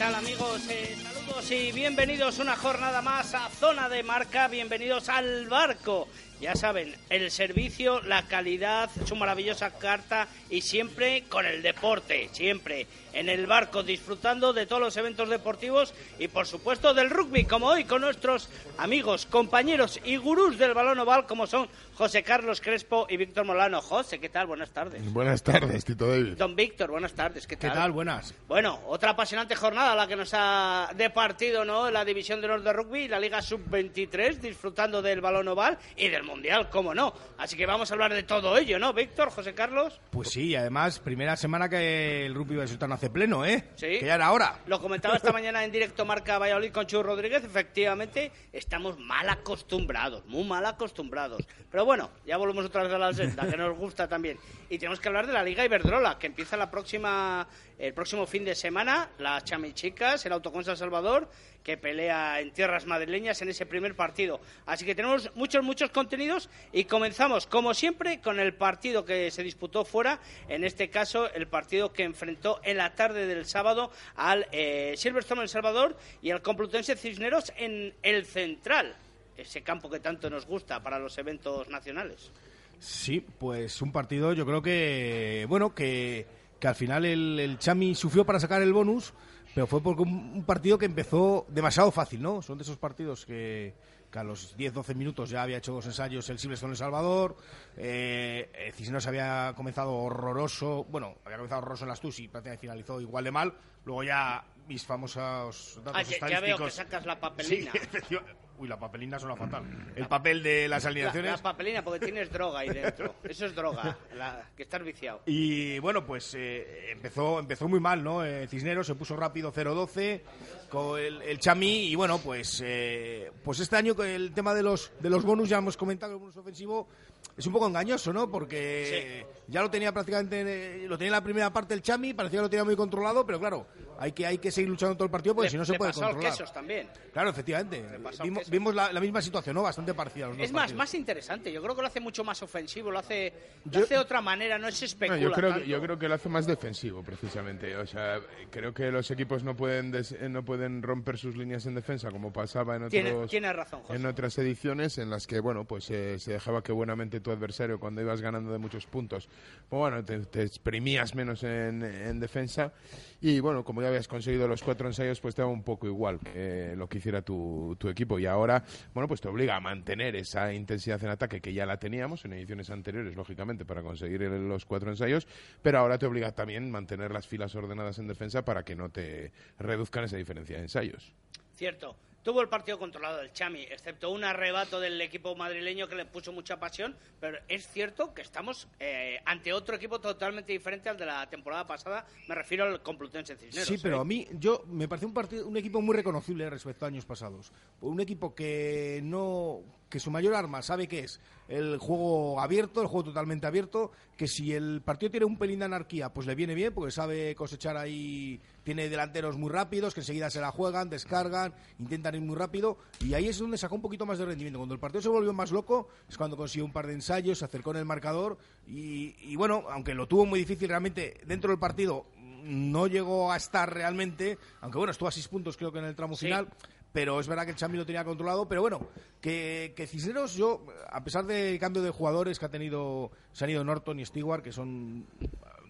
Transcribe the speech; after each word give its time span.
Tal 0.00 0.14
amigos? 0.14 0.62
Eh, 0.70 0.96
saludos 1.02 1.50
y 1.50 1.72
bienvenidos 1.72 2.38
una 2.38 2.56
jornada 2.56 3.02
más 3.02 3.34
a 3.34 3.50
Zona 3.50 3.86
de 3.90 4.02
Marca, 4.02 4.48
bienvenidos 4.48 5.10
al 5.10 5.46
barco. 5.46 6.08
Ya 6.40 6.54
saben, 6.54 6.96
el 7.10 7.30
servicio, 7.30 8.00
la 8.00 8.26
calidad, 8.26 8.88
su 9.04 9.14
maravillosa 9.14 9.72
carta 9.76 10.26
y 10.48 10.62
siempre 10.62 11.24
con 11.28 11.44
el 11.44 11.60
deporte, 11.60 12.30
siempre 12.32 12.86
en 13.12 13.28
el 13.28 13.46
barco 13.46 13.82
disfrutando 13.82 14.52
de 14.54 14.64
todos 14.64 14.80
los 14.80 14.96
eventos 14.96 15.28
deportivos 15.28 15.92
y 16.18 16.28
por 16.28 16.46
supuesto 16.46 16.94
del 16.94 17.10
rugby, 17.10 17.44
como 17.44 17.66
hoy 17.66 17.84
con 17.84 18.00
nuestros 18.00 18.48
amigos, 18.78 19.26
compañeros 19.26 20.00
y 20.02 20.16
gurús 20.16 20.56
del 20.58 20.72
balón 20.72 20.98
oval 21.00 21.26
como 21.26 21.46
son 21.46 21.68
José 21.94 22.22
Carlos 22.22 22.62
Crespo 22.62 23.06
y 23.10 23.18
Víctor 23.18 23.44
Molano. 23.44 23.82
José, 23.82 24.18
¿qué 24.18 24.30
tal? 24.30 24.46
Buenas 24.46 24.70
tardes. 24.70 25.12
Buenas 25.12 25.42
tardes, 25.42 25.84
Tito 25.84 26.08
David. 26.08 26.38
Don 26.38 26.56
Víctor, 26.56 26.90
buenas 26.90 27.12
tardes, 27.12 27.46
¿qué 27.46 27.56
¿Qué 27.58 27.66
tal? 27.66 27.76
tal? 27.76 27.92
Buenas. 27.92 28.34
Bueno, 28.48 28.80
otra 28.86 29.10
apasionante 29.10 29.54
jornada 29.56 29.94
la 29.94 30.06
que 30.06 30.16
nos 30.16 30.30
ha 30.32 30.90
departido, 30.96 31.66
¿no? 31.66 31.90
La 31.90 32.06
División 32.06 32.40
de 32.40 32.46
Honor 32.46 32.62
de 32.62 32.72
Rugby, 32.72 33.08
la 33.08 33.20
Liga 33.20 33.42
Sub-23, 33.42 34.36
disfrutando 34.36 35.02
del 35.02 35.20
balón 35.20 35.48
oval 35.48 35.76
y 35.96 36.08
del 36.08 36.29
Mundial, 36.30 36.70
cómo 36.70 36.94
no. 36.94 37.12
Así 37.38 37.56
que 37.56 37.66
vamos 37.66 37.90
a 37.90 37.94
hablar 37.94 38.14
de 38.14 38.22
todo 38.22 38.56
ello, 38.56 38.78
¿no, 38.78 38.92
Víctor, 38.92 39.30
José 39.30 39.52
Carlos? 39.52 40.00
Pues 40.10 40.30
sí, 40.30 40.48
y 40.48 40.56
además, 40.56 40.98
primera 41.00 41.36
semana 41.36 41.68
que 41.68 42.26
el 42.26 42.34
rugby 42.34 42.66
Sultano 42.68 42.94
hace 42.94 43.10
pleno, 43.10 43.44
¿eh? 43.44 43.64
Sí. 43.74 43.98
Que 43.98 44.06
ya 44.06 44.14
era 44.14 44.32
hora. 44.32 44.60
Lo 44.66 44.80
comentaba 44.80 45.16
esta 45.16 45.32
mañana 45.32 45.64
en 45.64 45.72
directo 45.72 46.04
Marca 46.04 46.38
Valladolid 46.38 46.72
con 46.72 46.86
Chu 46.86 47.02
Rodríguez. 47.02 47.44
Efectivamente, 47.44 48.30
estamos 48.52 48.98
mal 48.98 49.28
acostumbrados, 49.28 50.24
muy 50.26 50.44
mal 50.44 50.64
acostumbrados. 50.66 51.46
Pero 51.70 51.84
bueno, 51.84 52.10
ya 52.26 52.36
volvemos 52.36 52.64
otra 52.64 52.84
vez 52.84 52.92
a 52.92 52.98
la 52.98 53.12
senda, 53.12 53.48
que 53.48 53.56
nos 53.56 53.76
gusta 53.76 54.08
también. 54.08 54.38
Y 54.68 54.78
tenemos 54.78 55.00
que 55.00 55.08
hablar 55.08 55.26
de 55.26 55.32
la 55.32 55.42
Liga 55.42 55.64
Iberdrola, 55.64 56.18
que 56.18 56.28
empieza 56.28 56.56
la 56.56 56.70
próxima, 56.70 57.46
el 57.80 57.94
próximo 57.94 58.26
fin 58.26 58.44
de 58.44 58.54
semana. 58.54 59.10
Las 59.18 59.44
chamichicas, 59.44 60.24
el 60.26 60.32
Autocon 60.32 60.64
Salvador, 60.64 61.28
que 61.64 61.76
pelea 61.76 62.40
en 62.40 62.52
tierras 62.52 62.86
madrileñas 62.86 63.40
en 63.42 63.48
ese 63.48 63.66
primer 63.66 63.96
partido. 63.96 64.40
Así 64.66 64.84
que 64.84 64.94
tenemos 64.94 65.30
muchos, 65.34 65.64
muchos 65.64 65.90
contenidos 65.90 66.50
y 66.72 66.84
comenzamos, 66.84 67.46
como 67.46 67.72
siempre, 67.72 68.20
con 68.20 68.38
el 68.38 68.54
partido 68.54 69.04
que 69.04 69.30
se 69.30 69.42
disputó 69.42 69.84
fuera. 69.84 70.20
En 70.48 70.64
este 70.64 70.90
caso, 70.90 71.32
el 71.32 71.48
partido 71.48 71.92
que 71.92 72.04
enfrentó 72.04 72.60
en 72.62 72.76
la 72.76 72.94
tarde 72.94 73.26
del 73.26 73.46
sábado 73.46 73.90
al 74.14 74.46
eh, 74.52 74.94
Silverstone 74.96 75.42
El 75.42 75.48
Salvador 75.48 75.96
y 76.20 76.30
al 76.30 76.42
Complutense 76.42 76.96
Cisneros 76.96 77.52
en 77.56 77.94
el 78.02 78.26
Central. 78.26 78.94
Ese 79.36 79.62
campo 79.62 79.88
que 79.88 80.00
tanto 80.00 80.28
nos 80.28 80.44
gusta 80.44 80.82
para 80.82 80.98
los 80.98 81.16
eventos 81.16 81.68
nacionales. 81.68 82.30
Sí, 82.78 83.24
pues 83.38 83.80
un 83.80 83.92
partido, 83.92 84.32
yo 84.32 84.44
creo 84.44 84.62
que, 84.62 85.46
bueno, 85.48 85.74
que, 85.74 86.26
que 86.60 86.68
al 86.68 86.74
final 86.74 87.04
el, 87.04 87.40
el 87.40 87.58
Chami 87.58 87.94
sufrió 87.94 88.24
para 88.24 88.38
sacar 88.38 88.62
el 88.62 88.72
bonus, 88.72 89.12
pero 89.54 89.66
fue 89.66 89.82
porque 89.82 90.02
un, 90.02 90.32
un 90.34 90.44
partido 90.44 90.78
que 90.78 90.86
empezó 90.86 91.46
demasiado 91.48 91.90
fácil, 91.90 92.22
¿no? 92.22 92.42
Son 92.42 92.58
de 92.58 92.62
esos 92.62 92.76
partidos 92.76 93.24
que, 93.26 93.74
que 94.10 94.18
a 94.18 94.24
los 94.24 94.56
10-12 94.56 94.94
minutos 94.94 95.30
ya 95.30 95.42
había 95.42 95.58
hecho 95.58 95.72
dos 95.72 95.86
ensayos 95.86 96.28
el 96.30 96.38
Silverstone 96.38 96.72
El 96.72 96.76
Salvador, 96.76 97.36
eh, 97.76 98.50
eh, 98.54 98.72
Cisneros 98.72 99.06
había 99.06 99.54
comenzado 99.56 99.92
horroroso, 99.94 100.84
bueno, 100.90 101.16
había 101.24 101.38
comenzado 101.38 101.62
horroroso 101.62 101.84
en 101.84 101.88
las 101.90 102.00
TUS 102.00 102.20
y 102.20 102.28
prácticamente 102.28 102.60
finalizó 102.60 103.00
igual 103.00 103.24
de 103.24 103.30
mal, 103.30 103.54
luego 103.84 104.02
ya 104.02 104.44
mis 104.68 104.84
famosos 104.84 105.80
datos 105.84 106.06
Ah, 106.20 106.28
ya, 106.28 106.40
veo 106.40 106.58
que 106.58 106.70
sacas 106.70 107.06
la 107.06 107.18
papelina. 107.20 107.72
Sí. 108.08 108.16
Uy, 108.60 108.68
la 108.68 108.78
papelina 108.78 109.18
suena 109.18 109.34
fatal. 109.36 109.64
El 109.96 110.06
papel 110.06 110.42
de 110.42 110.68
las 110.68 110.84
La, 110.84 110.90
alineaciones. 110.90 111.30
la 111.32 111.38
papelina, 111.38 111.82
porque 111.82 111.98
tienes 112.04 112.30
droga 112.30 112.58
ahí 112.60 112.68
dentro. 112.68 113.14
Eso 113.24 113.46
es 113.46 113.54
droga, 113.54 113.96
la, 114.14 114.50
que 114.54 114.64
estás 114.64 114.82
viciado. 114.84 115.22
Y 115.24 115.78
bueno, 115.78 116.04
pues 116.04 116.34
eh, 116.36 116.90
empezó, 116.92 117.38
empezó 117.38 117.68
muy 117.68 117.80
mal, 117.80 118.04
¿no? 118.04 118.22
Eh, 118.22 118.46
Cisneros 118.48 118.86
se 118.86 118.94
puso 118.94 119.16
rápido 119.16 119.50
0-12 119.50 120.20
con 120.68 121.00
el, 121.00 121.22
el 121.22 121.38
Chami 121.38 121.84
y 121.86 121.94
bueno, 121.94 122.18
pues 122.18 122.62
eh, 122.62 123.32
pues 123.42 123.60
este 123.60 123.76
año 123.76 123.96
con 123.96 124.06
el 124.06 124.32
tema 124.34 124.52
de 124.52 124.62
los 124.62 124.92
de 125.00 125.08
los 125.08 125.24
bonus 125.24 125.48
ya 125.48 125.56
hemos 125.56 125.78
comentado 125.78 126.12
el 126.12 126.18
bonus 126.18 126.36
ofensivo 126.36 126.86
es 127.36 127.46
un 127.46 127.52
poco 127.52 127.66
engañoso, 127.66 128.12
¿no? 128.12 128.30
Porque 128.30 129.26
ya 129.48 129.62
lo 129.62 129.70
tenía 129.70 129.92
prácticamente 129.92 130.84
eh, 130.84 130.88
lo 130.88 130.96
tenía 130.98 131.08
en 131.08 131.12
la 131.12 131.24
primera 131.24 131.52
parte 131.52 131.74
el 131.74 131.82
Chami, 131.82 132.14
parecía 132.14 132.38
que 132.38 132.42
lo 132.42 132.50
tenía 132.50 132.64
muy 132.64 132.76
controlado, 132.76 133.24
pero 133.24 133.38
claro, 133.40 133.66
hay 133.98 134.12
que 134.12 134.26
hay 134.26 134.38
que 134.38 134.50
seguir 134.50 134.70
luchando 134.70 134.94
todo 134.94 135.04
el 135.06 135.10
partido 135.10 135.34
porque 135.34 135.46
Le- 135.46 135.50
si 135.50 135.56
no 135.56 135.64
se 135.64 135.72
le 135.72 135.78
puede 135.78 135.92
controlar. 135.92 136.20
Quesos 136.20 136.52
también. 136.52 136.88
Claro, 137.12 137.30
efectivamente. 137.30 137.84
Vimos, 138.22 138.48
vimos 138.50 138.74
la, 138.74 138.92
la 138.92 139.00
misma 139.00 139.20
situación, 139.22 139.54
¿no? 139.54 139.62
Bastante 139.62 139.94
parcial. 139.94 140.28
los 140.30 140.38
dos 140.38 140.44
Es 140.46 140.52
más, 140.52 140.62
partidos. 140.62 140.78
más 140.78 140.94
interesante. 140.94 141.52
Yo 141.52 141.62
creo 141.62 141.74
que 141.74 141.82
lo 141.82 141.88
hace 141.88 142.00
mucho 142.00 142.22
más 142.24 142.42
ofensivo, 142.42 142.90
lo 142.90 142.98
hace, 142.98 143.32
lo 143.64 143.72
Yo- 143.72 143.80
hace 143.84 143.94
de 143.94 144.00
otra 144.00 144.20
manera, 144.20 144.58
no 144.58 144.70
se 144.70 144.84
No, 144.84 144.86
especula 144.86 145.18
yo, 145.18 145.32
creo 145.32 145.50
tanto. 145.50 145.64
yo 145.66 145.80
creo 145.80 145.98
que 145.98 146.08
lo 146.08 146.14
hace 146.14 146.28
más 146.28 146.46
defensivo, 146.46 147.02
precisamente. 147.02 147.76
O 147.76 147.86
sea, 147.86 148.20
creo 148.50 148.72
que 148.74 148.90
los 148.90 149.10
equipos 149.10 149.42
no 149.42 149.56
pueden 149.56 149.90
des- 149.90 150.12
eh, 150.12 150.28
no 150.28 150.44
pueden 150.44 150.82
romper 150.82 151.18
sus 151.18 151.36
líneas 151.36 151.66
en 151.66 151.74
defensa, 151.74 152.10
como 152.10 152.32
pasaba 152.32 152.76
en 152.76 152.88
Tiene- 152.88 153.12
otros 153.12 153.30
tiene 153.30 153.52
razón, 153.52 153.80
José. 153.82 153.96
en 153.96 154.06
otras 154.06 154.36
ediciones, 154.38 154.98
en 154.98 155.10
las 155.10 155.26
que 155.26 155.40
bueno, 155.40 155.64
pues 155.64 155.90
eh, 155.90 156.18
se 156.18 156.32
dejaba 156.34 156.62
que 156.62 156.72
buenamente 156.72 157.09
tu 157.18 157.32
adversario, 157.32 157.80
cuando 157.80 158.00
ibas 158.00 158.20
ganando 158.20 158.52
de 158.52 158.58
muchos 158.58 158.86
puntos, 158.86 159.28
pues 159.68 159.80
bueno, 159.80 160.04
te, 160.04 160.42
exprimías 160.42 161.16
menos 161.16 161.42
en, 161.42 161.82
en 161.82 162.20
defensa. 162.20 162.72
Y 163.20 163.40
bueno, 163.40 163.64
como 163.64 163.82
ya 163.82 163.88
habías 163.88 164.06
conseguido 164.06 164.46
los 164.46 164.62
cuatro 164.62 164.86
ensayos, 164.86 165.20
pues 165.20 165.34
te 165.34 165.42
daba 165.42 165.52
un 165.52 165.64
poco 165.64 165.86
igual 165.86 166.20
eh, 166.34 166.74
lo 166.76 166.88
que 166.88 166.98
hiciera 166.98 167.22
tu, 167.22 167.74
tu 167.78 167.88
equipo. 167.88 168.18
Y 168.18 168.26
ahora, 168.26 168.62
bueno, 168.94 169.08
pues 169.08 169.20
te 169.20 169.28
obliga 169.28 169.56
a 169.56 169.60
mantener 169.60 170.14
esa 170.14 170.52
intensidad 170.52 171.02
en 171.02 171.10
ataque 171.10 171.40
que 171.40 171.52
ya 171.52 171.66
la 171.66 171.78
teníamos 171.78 172.24
en 172.24 172.34
ediciones 172.34 172.70
anteriores, 172.70 173.16
lógicamente, 173.16 173.64
para 173.64 173.82
conseguir 173.82 174.22
el- 174.22 174.46
los 174.48 174.66
cuatro 174.66 174.90
ensayos, 174.90 175.26
pero 175.62 175.78
ahora 175.78 175.98
te 175.98 176.06
obliga 176.06 176.32
también 176.32 176.66
a 176.66 176.68
mantener 176.68 177.10
las 177.10 177.26
filas 177.26 177.54
ordenadas 177.54 177.98
en 177.98 178.06
defensa 178.06 178.44
para 178.44 178.62
que 178.64 178.76
no 178.76 178.90
te 178.90 179.32
reduzcan 179.58 180.04
esa 180.04 180.16
diferencia 180.18 180.56
de 180.56 180.62
ensayos. 180.62 181.12
Cierto. 181.54 181.96
Tuvo 182.22 182.42
el 182.42 182.48
partido 182.48 182.78
controlado 182.78 183.20
el 183.22 183.32
Chami, 183.32 183.62
excepto 183.62 184.10
un 184.10 184.24
arrebato 184.24 184.78
del 184.78 185.00
equipo 185.00 185.34
madrileño 185.34 185.88
que 185.88 185.94
le 185.94 186.04
puso 186.04 186.32
mucha 186.32 186.58
pasión, 186.58 186.94
pero 187.18 187.38
es 187.48 187.66
cierto 187.68 188.12
que 188.12 188.20
estamos 188.20 188.68
eh, 188.78 189.20
ante 189.24 189.52
otro 189.54 189.76
equipo 189.76 190.00
totalmente 190.00 190.52
diferente 190.52 190.90
al 190.90 190.98
de 190.98 191.06
la 191.06 191.28
temporada 191.30 191.66
pasada, 191.66 192.06
me 192.28 192.34
refiero 192.34 192.64
al 192.64 192.82
Complutense 192.82 193.36
Cisneros. 193.36 193.68
Sí, 193.68 193.78
pero 193.82 193.96
¿eh? 193.96 194.00
a 194.00 194.04
mí 194.04 194.26
yo 194.38 194.64
me 194.66 194.86
parece 194.86 195.06
un 195.06 195.14
partido, 195.14 195.46
un 195.48 195.56
equipo 195.56 195.80
muy 195.80 195.96
reconocible 195.96 196.50
respecto 196.50 196.84
a 196.84 196.88
años 196.88 197.06
pasados. 197.06 197.52
Un 197.80 198.00
equipo 198.00 198.34
que 198.34 199.00
no 199.02 199.62
que 199.90 200.00
su 200.00 200.10
mayor 200.10 200.34
arma 200.34 200.62
sabe 200.62 200.86
que 200.88 201.00
es 201.00 201.20
el 201.48 201.78
juego 201.78 202.40
abierto, 202.40 202.80
el 202.80 202.86
juego 202.86 203.06
totalmente 203.10 203.46
abierto, 203.46 203.90
que 204.16 204.28
si 204.28 204.54
el 204.54 204.82
partido 204.82 205.10
tiene 205.10 205.26
un 205.26 205.36
pelín 205.36 205.58
de 205.58 205.64
anarquía, 205.64 206.10
pues 206.10 206.26
le 206.28 206.36
viene 206.36 206.54
bien, 206.54 206.72
porque 206.72 206.92
sabe 206.92 207.34
cosechar 207.34 207.76
ahí, 207.76 208.40
tiene 208.62 208.88
delanteros 208.88 209.36
muy 209.36 209.50
rápidos, 209.50 209.92
que 209.92 210.00
enseguida 210.00 210.30
se 210.30 210.40
la 210.40 210.52
juegan, 210.52 210.88
descargan, 210.88 211.52
intentan 211.80 212.14
ir 212.14 212.20
muy 212.20 212.36
rápido, 212.36 212.78
y 213.00 213.14
ahí 213.14 213.26
es 213.28 213.38
donde 213.38 213.58
sacó 213.58 213.74
un 213.74 213.82
poquito 213.82 214.06
más 214.06 214.18
de 214.18 214.26
rendimiento. 214.26 214.60
Cuando 214.60 214.74
el 214.74 214.80
partido 214.80 215.02
se 215.02 215.08
volvió 215.08 215.32
más 215.32 215.50
loco, 215.50 215.88
es 216.08 216.16
cuando 216.16 216.36
consiguió 216.36 216.64
un 216.64 216.72
par 216.72 216.86
de 216.86 216.92
ensayos, 216.94 217.38
se 217.40 217.44
acercó 217.44 217.72
en 217.72 217.78
el 217.78 217.84
marcador, 217.84 218.38
y, 218.68 219.16
y 219.20 219.34
bueno, 219.34 219.64
aunque 219.70 219.92
lo 219.94 220.06
tuvo 220.06 220.24
muy 220.26 220.38
difícil 220.38 220.68
realmente 220.68 221.20
dentro 221.26 221.50
del 221.50 221.58
partido, 221.58 222.06
no 222.44 222.86
llegó 222.86 223.32
a 223.32 223.36
estar 223.36 223.72
realmente, 223.74 224.38
aunque 224.60 224.78
bueno, 224.78 224.92
estuvo 224.92 225.08
a 225.08 225.12
seis 225.12 225.28
puntos 225.28 225.56
creo 225.56 225.72
que 225.72 225.78
en 225.80 225.84
el 225.84 225.94
tramo 225.96 226.14
Sí. 226.16 226.26
final, 226.26 226.48
pero 226.92 227.20
es 227.20 227.28
verdad 227.28 227.44
que 227.44 227.50
el 227.50 227.56
Champi 227.56 227.76
lo 227.76 227.86
tenía 227.86 228.04
controlado, 228.04 228.48
pero 228.48 228.62
bueno, 228.62 228.88
que, 229.20 229.72
que 229.76 229.86
Cisneros, 229.86 230.34
yo, 230.34 230.66
a 230.88 231.04
pesar 231.04 231.24
del 231.24 231.58
cambio 231.58 231.82
de 231.82 231.90
jugadores 231.90 232.38
que 232.38 232.46
ha 232.46 232.50
tenido, 232.50 233.10
se 233.32 233.44
han 233.44 233.50
ido 233.50 233.64
Norton 233.64 234.00
y 234.00 234.06
Stewart, 234.06 234.42
que 234.42 234.52
son 234.52 235.06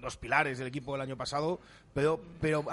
dos 0.00 0.16
pilares 0.16 0.58
del 0.58 0.68
equipo 0.68 0.92
del 0.92 1.02
año 1.02 1.16
pasado, 1.16 1.60
pero, 1.92 2.20
pero 2.40 2.64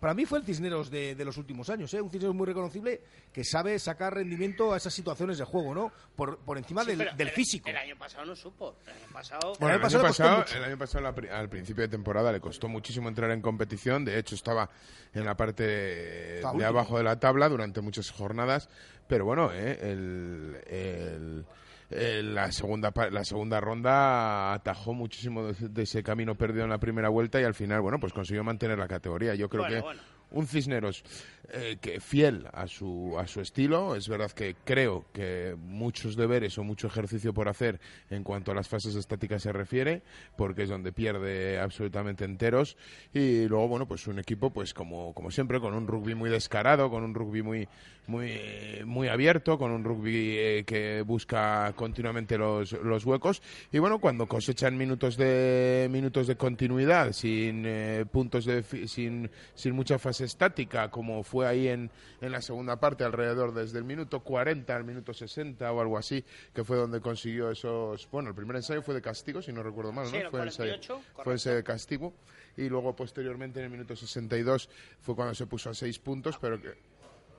para 0.00 0.14
mí 0.14 0.24
fue 0.24 0.38
el 0.38 0.44
Cisneros 0.44 0.90
de, 0.90 1.14
de 1.14 1.24
los 1.24 1.36
últimos 1.36 1.68
años, 1.70 1.92
¿eh? 1.94 2.00
un 2.00 2.10
Cisneros 2.10 2.34
muy 2.34 2.46
reconocible 2.46 3.02
que 3.32 3.44
sabe 3.44 3.78
sacar 3.78 4.14
rendimiento 4.14 4.72
a 4.72 4.78
esas 4.78 4.92
situaciones 4.94 5.38
de 5.38 5.44
juego, 5.44 5.74
¿no? 5.74 5.92
Por, 6.16 6.38
por 6.38 6.56
encima 6.58 6.82
Sí, 6.82 6.88
del, 6.88 6.98
pero 6.98 7.14
del 7.16 7.28
el- 7.28 7.34
físico. 7.34 7.68
El 7.68 7.76
año 7.76 7.96
pasado 7.98 8.24
no 8.24 8.34
supo. 8.34 8.76
El 8.86 8.92
año 8.94 9.12
pasado. 9.12 9.52
Bueno, 9.58 9.58
El 9.58 9.64
el 9.66 9.70
año 9.70 9.74
año 9.74 9.82
pasado 9.82 10.06
costó 10.08 10.22
pasado, 10.24 10.38
mucho. 10.38 10.56
el 10.56 10.64
año 10.64 10.78
pasado 10.78 11.04
la 11.04 11.14
pri- 11.14 11.28
al 11.28 11.48
principio 11.48 11.82
de 11.82 11.88
temporada 11.88 12.32
le 12.32 12.40
costó 12.40 12.66
muchísimo 12.68 13.08
entrar 13.08 13.30
en 13.30 13.42
competición. 13.42 14.04
De 14.04 14.18
hecho, 14.18 14.34
estaba 14.34 14.70
en 15.12 15.24
la 15.24 15.36
parte 15.36 15.62
de 15.64 16.40
último. 16.44 16.64
abajo 16.66 16.96
de 16.98 17.04
la 17.04 17.20
tabla 17.20 17.48
durante 17.48 17.80
muchas 17.80 18.10
jornadas. 18.10 18.68
Pero 19.06 19.24
bueno, 19.24 19.50
eh, 19.52 19.78
el, 19.82 21.44
el- 21.90 22.34
la, 22.34 22.50
segunda, 22.52 22.92
la 23.10 23.24
segunda 23.24 23.60
ronda 23.60 24.52
atajó 24.52 24.94
muchísimo 24.94 25.44
de, 25.52 25.68
de 25.68 25.82
ese 25.82 26.02
camino 26.02 26.34
perdido 26.36 26.64
en 26.64 26.70
la 26.70 26.78
primera 26.78 27.08
vuelta 27.08 27.40
y 27.40 27.44
al 27.44 27.54
final, 27.54 27.80
bueno, 27.80 27.98
pues 28.00 28.12
consiguió 28.12 28.44
mantener 28.44 28.78
la 28.78 28.88
categoría. 28.88 29.34
Yo 29.34 29.48
creo 29.48 29.62
Bueno, 29.62 29.76
que 29.76 29.82
bueno. 29.82 30.00
un 30.30 30.46
Cisneros 30.46 31.02
eh, 31.52 31.78
que 31.80 32.00
fiel 32.00 32.46
a 32.52 32.66
su, 32.66 33.16
a 33.18 33.26
su 33.26 33.40
estilo. 33.40 33.96
Es 33.96 34.08
verdad 34.08 34.30
que 34.30 34.56
creo 34.64 35.06
que 35.12 35.56
muchos 35.58 36.16
deberes 36.16 36.56
o 36.58 36.64
mucho 36.64 36.86
ejercicio 36.86 37.32
por 37.32 37.48
hacer 37.48 37.80
en 38.10 38.22
cuanto 38.22 38.52
a 38.52 38.54
las 38.54 38.68
fases 38.68 38.94
estáticas 38.94 39.42
se 39.42 39.52
refiere, 39.52 40.02
porque 40.36 40.62
es 40.62 40.68
donde 40.68 40.92
pierde 40.92 41.58
absolutamente 41.58 42.24
enteros. 42.24 42.76
Y 43.12 43.46
luego, 43.46 43.68
bueno, 43.68 43.86
pues 43.86 44.06
un 44.06 44.18
equipo, 44.18 44.50
pues 44.50 44.74
como, 44.74 45.12
como 45.14 45.30
siempre, 45.30 45.60
con 45.60 45.74
un 45.74 45.86
rugby 45.86 46.14
muy 46.14 46.30
descarado, 46.30 46.90
con 46.90 47.02
un 47.02 47.14
rugby 47.14 47.42
muy, 47.42 47.68
muy, 48.06 48.38
muy 48.84 49.08
abierto, 49.08 49.58
con 49.58 49.70
un 49.70 49.84
rugby 49.84 50.36
eh, 50.36 50.64
que 50.66 51.02
busca 51.02 51.72
continuamente 51.74 52.36
los, 52.36 52.72
los 52.72 53.04
huecos. 53.04 53.42
Y 53.72 53.78
bueno, 53.78 53.98
cuando 53.98 54.26
cosechan 54.26 54.76
minutos 54.76 55.16
de, 55.16 55.88
minutos 55.90 56.26
de 56.26 56.36
continuidad, 56.36 57.12
sin 57.12 57.64
eh, 57.66 58.04
puntos 58.10 58.44
de, 58.44 58.62
sin, 58.86 59.30
sin 59.54 59.74
mucha 59.74 59.98
fase 59.98 60.24
estática, 60.24 60.90
como 60.90 61.22
fue 61.22 61.39
ahí 61.46 61.68
en, 61.68 61.90
en 62.20 62.32
la 62.32 62.40
segunda 62.40 62.78
parte, 62.80 63.04
alrededor 63.04 63.52
desde 63.54 63.78
el 63.78 63.84
minuto 63.84 64.20
40 64.20 64.74
al 64.74 64.84
minuto 64.84 65.12
60 65.14 65.70
o 65.72 65.80
algo 65.80 65.98
así, 65.98 66.24
que 66.54 66.64
fue 66.64 66.76
donde 66.76 67.00
consiguió 67.00 67.50
esos. 67.50 68.08
Bueno, 68.10 68.28
el 68.30 68.34
primer 68.34 68.56
ensayo 68.56 68.82
fue 68.82 68.94
de 68.94 69.02
castigo, 69.02 69.40
si 69.42 69.52
no 69.52 69.62
recuerdo 69.62 69.92
mal, 69.92 70.06
Sí, 70.06 70.12
¿no? 70.12 70.18
el 70.24 70.30
Fue, 70.30 70.40
ensayo- 70.42 70.72
48, 70.80 71.00
fue 71.24 71.34
ese 71.34 71.54
de 71.54 71.62
castigo. 71.62 72.12
Y 72.56 72.68
luego, 72.68 72.94
posteriormente, 72.96 73.60
en 73.60 73.66
el 73.66 73.70
minuto 73.70 73.94
62, 73.96 74.68
fue 75.00 75.14
cuando 75.14 75.34
se 75.34 75.46
puso 75.46 75.70
a 75.70 75.74
seis 75.74 75.98
puntos, 75.98 76.36
pero 76.40 76.60
que 76.60 76.74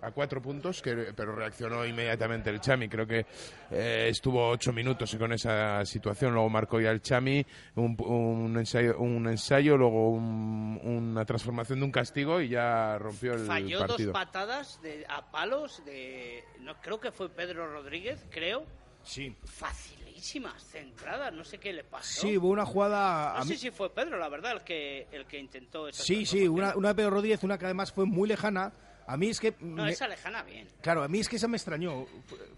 a 0.01 0.11
cuatro 0.11 0.41
puntos, 0.41 0.81
que, 0.81 1.13
pero 1.15 1.35
reaccionó 1.35 1.85
inmediatamente 1.85 2.49
el 2.49 2.59
Chami. 2.59 2.89
Creo 2.89 3.05
que 3.05 3.25
eh, 3.69 4.07
estuvo 4.09 4.49
ocho 4.49 4.73
minutos 4.73 5.15
con 5.15 5.31
esa 5.33 5.85
situación. 5.85 6.33
Luego 6.33 6.49
marcó 6.49 6.79
ya 6.81 6.91
el 6.91 7.01
Chami 7.01 7.45
un, 7.75 7.95
un 8.01 8.57
ensayo, 8.57 8.97
un 8.97 9.27
ensayo 9.27 9.77
luego 9.77 10.09
un- 10.09 10.79
una 10.83 11.23
transformación 11.25 11.79
de 11.79 11.85
un 11.85 11.91
castigo 11.91 12.41
y 12.41 12.49
ya 12.49 12.97
rompió 12.97 13.33
el 13.33 13.45
Falló 13.45 13.79
partido. 13.79 14.11
dos 14.11 14.13
patadas 14.13 14.81
de, 14.81 15.05
a 15.07 15.29
palos 15.31 15.83
de. 15.85 16.43
No, 16.61 16.75
creo 16.81 16.99
que 16.99 17.11
fue 17.11 17.29
Pedro 17.29 17.71
Rodríguez, 17.71 18.25
creo. 18.31 18.65
Sí. 19.03 19.35
Facilísimas, 19.45 20.63
centradas, 20.63 21.33
no 21.33 21.43
sé 21.43 21.57
qué 21.57 21.73
le 21.73 21.83
pasó. 21.83 22.21
Sí, 22.21 22.37
hubo 22.37 22.49
una 22.49 22.65
jugada... 22.65 23.35
No 23.39 23.43
sé 23.45 23.49
mí- 23.53 23.57
si 23.57 23.71
fue 23.71 23.89
Pedro, 23.93 24.17
la 24.19 24.29
verdad, 24.29 24.51
el 24.51 24.61
que, 24.61 25.07
el 25.11 25.25
que 25.25 25.39
intentó 25.39 25.87
esa 25.87 26.03
Sí, 26.03 26.25
sí, 26.25 26.47
una, 26.47 26.75
una 26.75 26.89
de 26.89 26.95
Pedro 26.95 27.09
Rodríguez, 27.11 27.43
una 27.43 27.57
que 27.57 27.65
además 27.65 27.91
fue 27.91 28.05
muy 28.05 28.27
lejana. 28.29 28.71
A 29.07 29.17
mí 29.17 29.29
es 29.29 29.39
que... 29.39 29.55
No, 29.59 29.83
me- 29.83 29.91
esa 29.91 30.07
lejana 30.07 30.43
bien. 30.43 30.67
Claro, 30.81 31.03
a 31.03 31.07
mí 31.07 31.19
es 31.19 31.27
que 31.27 31.35
esa 31.35 31.47
me 31.47 31.57
extrañó. 31.57 32.05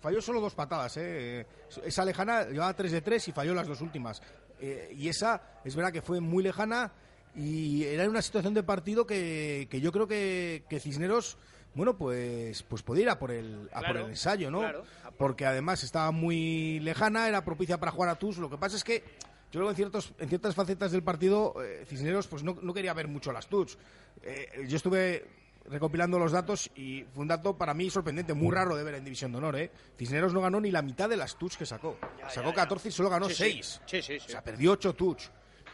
Falló 0.01 0.21
solo 0.21 0.39
dos 0.41 0.53
patadas, 0.53 0.97
¿eh? 0.97 1.45
Esa 1.85 2.05
lejana 2.05 2.43
llevaba 2.45 2.73
3 2.75 2.91
de 2.91 3.01
3 3.01 3.27
y 3.27 3.31
falló 3.31 3.53
las 3.53 3.67
dos 3.67 3.81
últimas. 3.81 4.21
Eh, 4.59 4.93
y 4.95 5.09
esa, 5.09 5.41
es 5.65 5.75
verdad 5.75 5.91
que 5.91 6.01
fue 6.01 6.19
muy 6.21 6.43
lejana 6.43 6.91
y 7.35 7.83
era 7.85 8.07
una 8.07 8.21
situación 8.21 8.53
de 8.53 8.61
partido 8.63 9.07
que, 9.07 9.67
que 9.69 9.81
yo 9.81 9.91
creo 9.91 10.07
que, 10.07 10.63
que 10.69 10.79
Cisneros, 10.79 11.37
bueno, 11.73 11.97
pues, 11.97 12.61
pues 12.63 12.83
podía 12.83 13.03
ir 13.03 13.09
a 13.09 13.17
por 13.17 13.31
el, 13.31 13.69
a 13.73 13.81
por 13.81 13.97
el 13.97 14.05
ensayo, 14.09 14.51
¿no? 14.51 14.59
claro. 14.59 14.83
Porque 15.17 15.45
además 15.45 15.83
estaba 15.83 16.11
muy 16.11 16.79
lejana, 16.81 17.27
era 17.27 17.43
propicia 17.43 17.79
para 17.79 17.91
jugar 17.91 18.09
a 18.09 18.15
Tus. 18.15 18.37
Lo 18.37 18.49
que 18.49 18.57
pasa 18.57 18.75
es 18.75 18.83
que 18.83 18.99
yo 19.51 19.59
creo 19.59 19.65
que 19.65 19.69
en, 19.71 19.75
ciertos, 19.75 20.13
en 20.19 20.29
ciertas 20.29 20.53
facetas 20.55 20.91
del 20.91 21.03
partido 21.03 21.55
eh, 21.63 21.85
Cisneros 21.87 22.27
pues 22.27 22.43
no, 22.43 22.57
no 22.61 22.73
quería 22.73 22.93
ver 22.93 23.07
mucho 23.07 23.31
las 23.31 23.47
Tuts. 23.47 23.77
Eh, 24.21 24.65
yo 24.67 24.77
estuve 24.77 25.25
recopilando 25.65 26.19
los 26.19 26.31
datos 26.31 26.69
y 26.75 27.03
fue 27.13 27.21
un 27.21 27.27
dato 27.29 27.57
para 27.57 27.73
mí 27.73 27.89
sorprendente, 27.89 28.33
muy 28.33 28.53
raro 28.53 28.75
de 28.75 28.83
ver 28.83 28.95
en 28.95 29.03
División 29.05 29.31
de 29.31 29.37
Honor. 29.37 29.55
¿eh? 29.57 29.71
Cisneros 29.97 30.33
no 30.33 30.41
ganó 30.41 30.59
ni 30.59 30.71
la 30.71 30.81
mitad 30.81 31.07
de 31.09 31.17
las 31.17 31.37
touch 31.37 31.55
que 31.55 31.65
sacó. 31.65 31.97
Ya, 32.19 32.29
sacó 32.29 32.49
ya, 32.49 32.55
ya. 32.55 32.61
14 32.63 32.89
y 32.89 32.91
solo 32.91 33.09
ganó 33.09 33.27
Sí, 33.29 33.35
sí. 33.35 33.43
6. 33.43 33.81
Sí, 33.85 34.01
sí. 34.01 34.17
O 34.25 34.29
sea, 34.29 34.43
perdió 34.43 34.71
8 34.73 34.93
touch. 34.93 35.23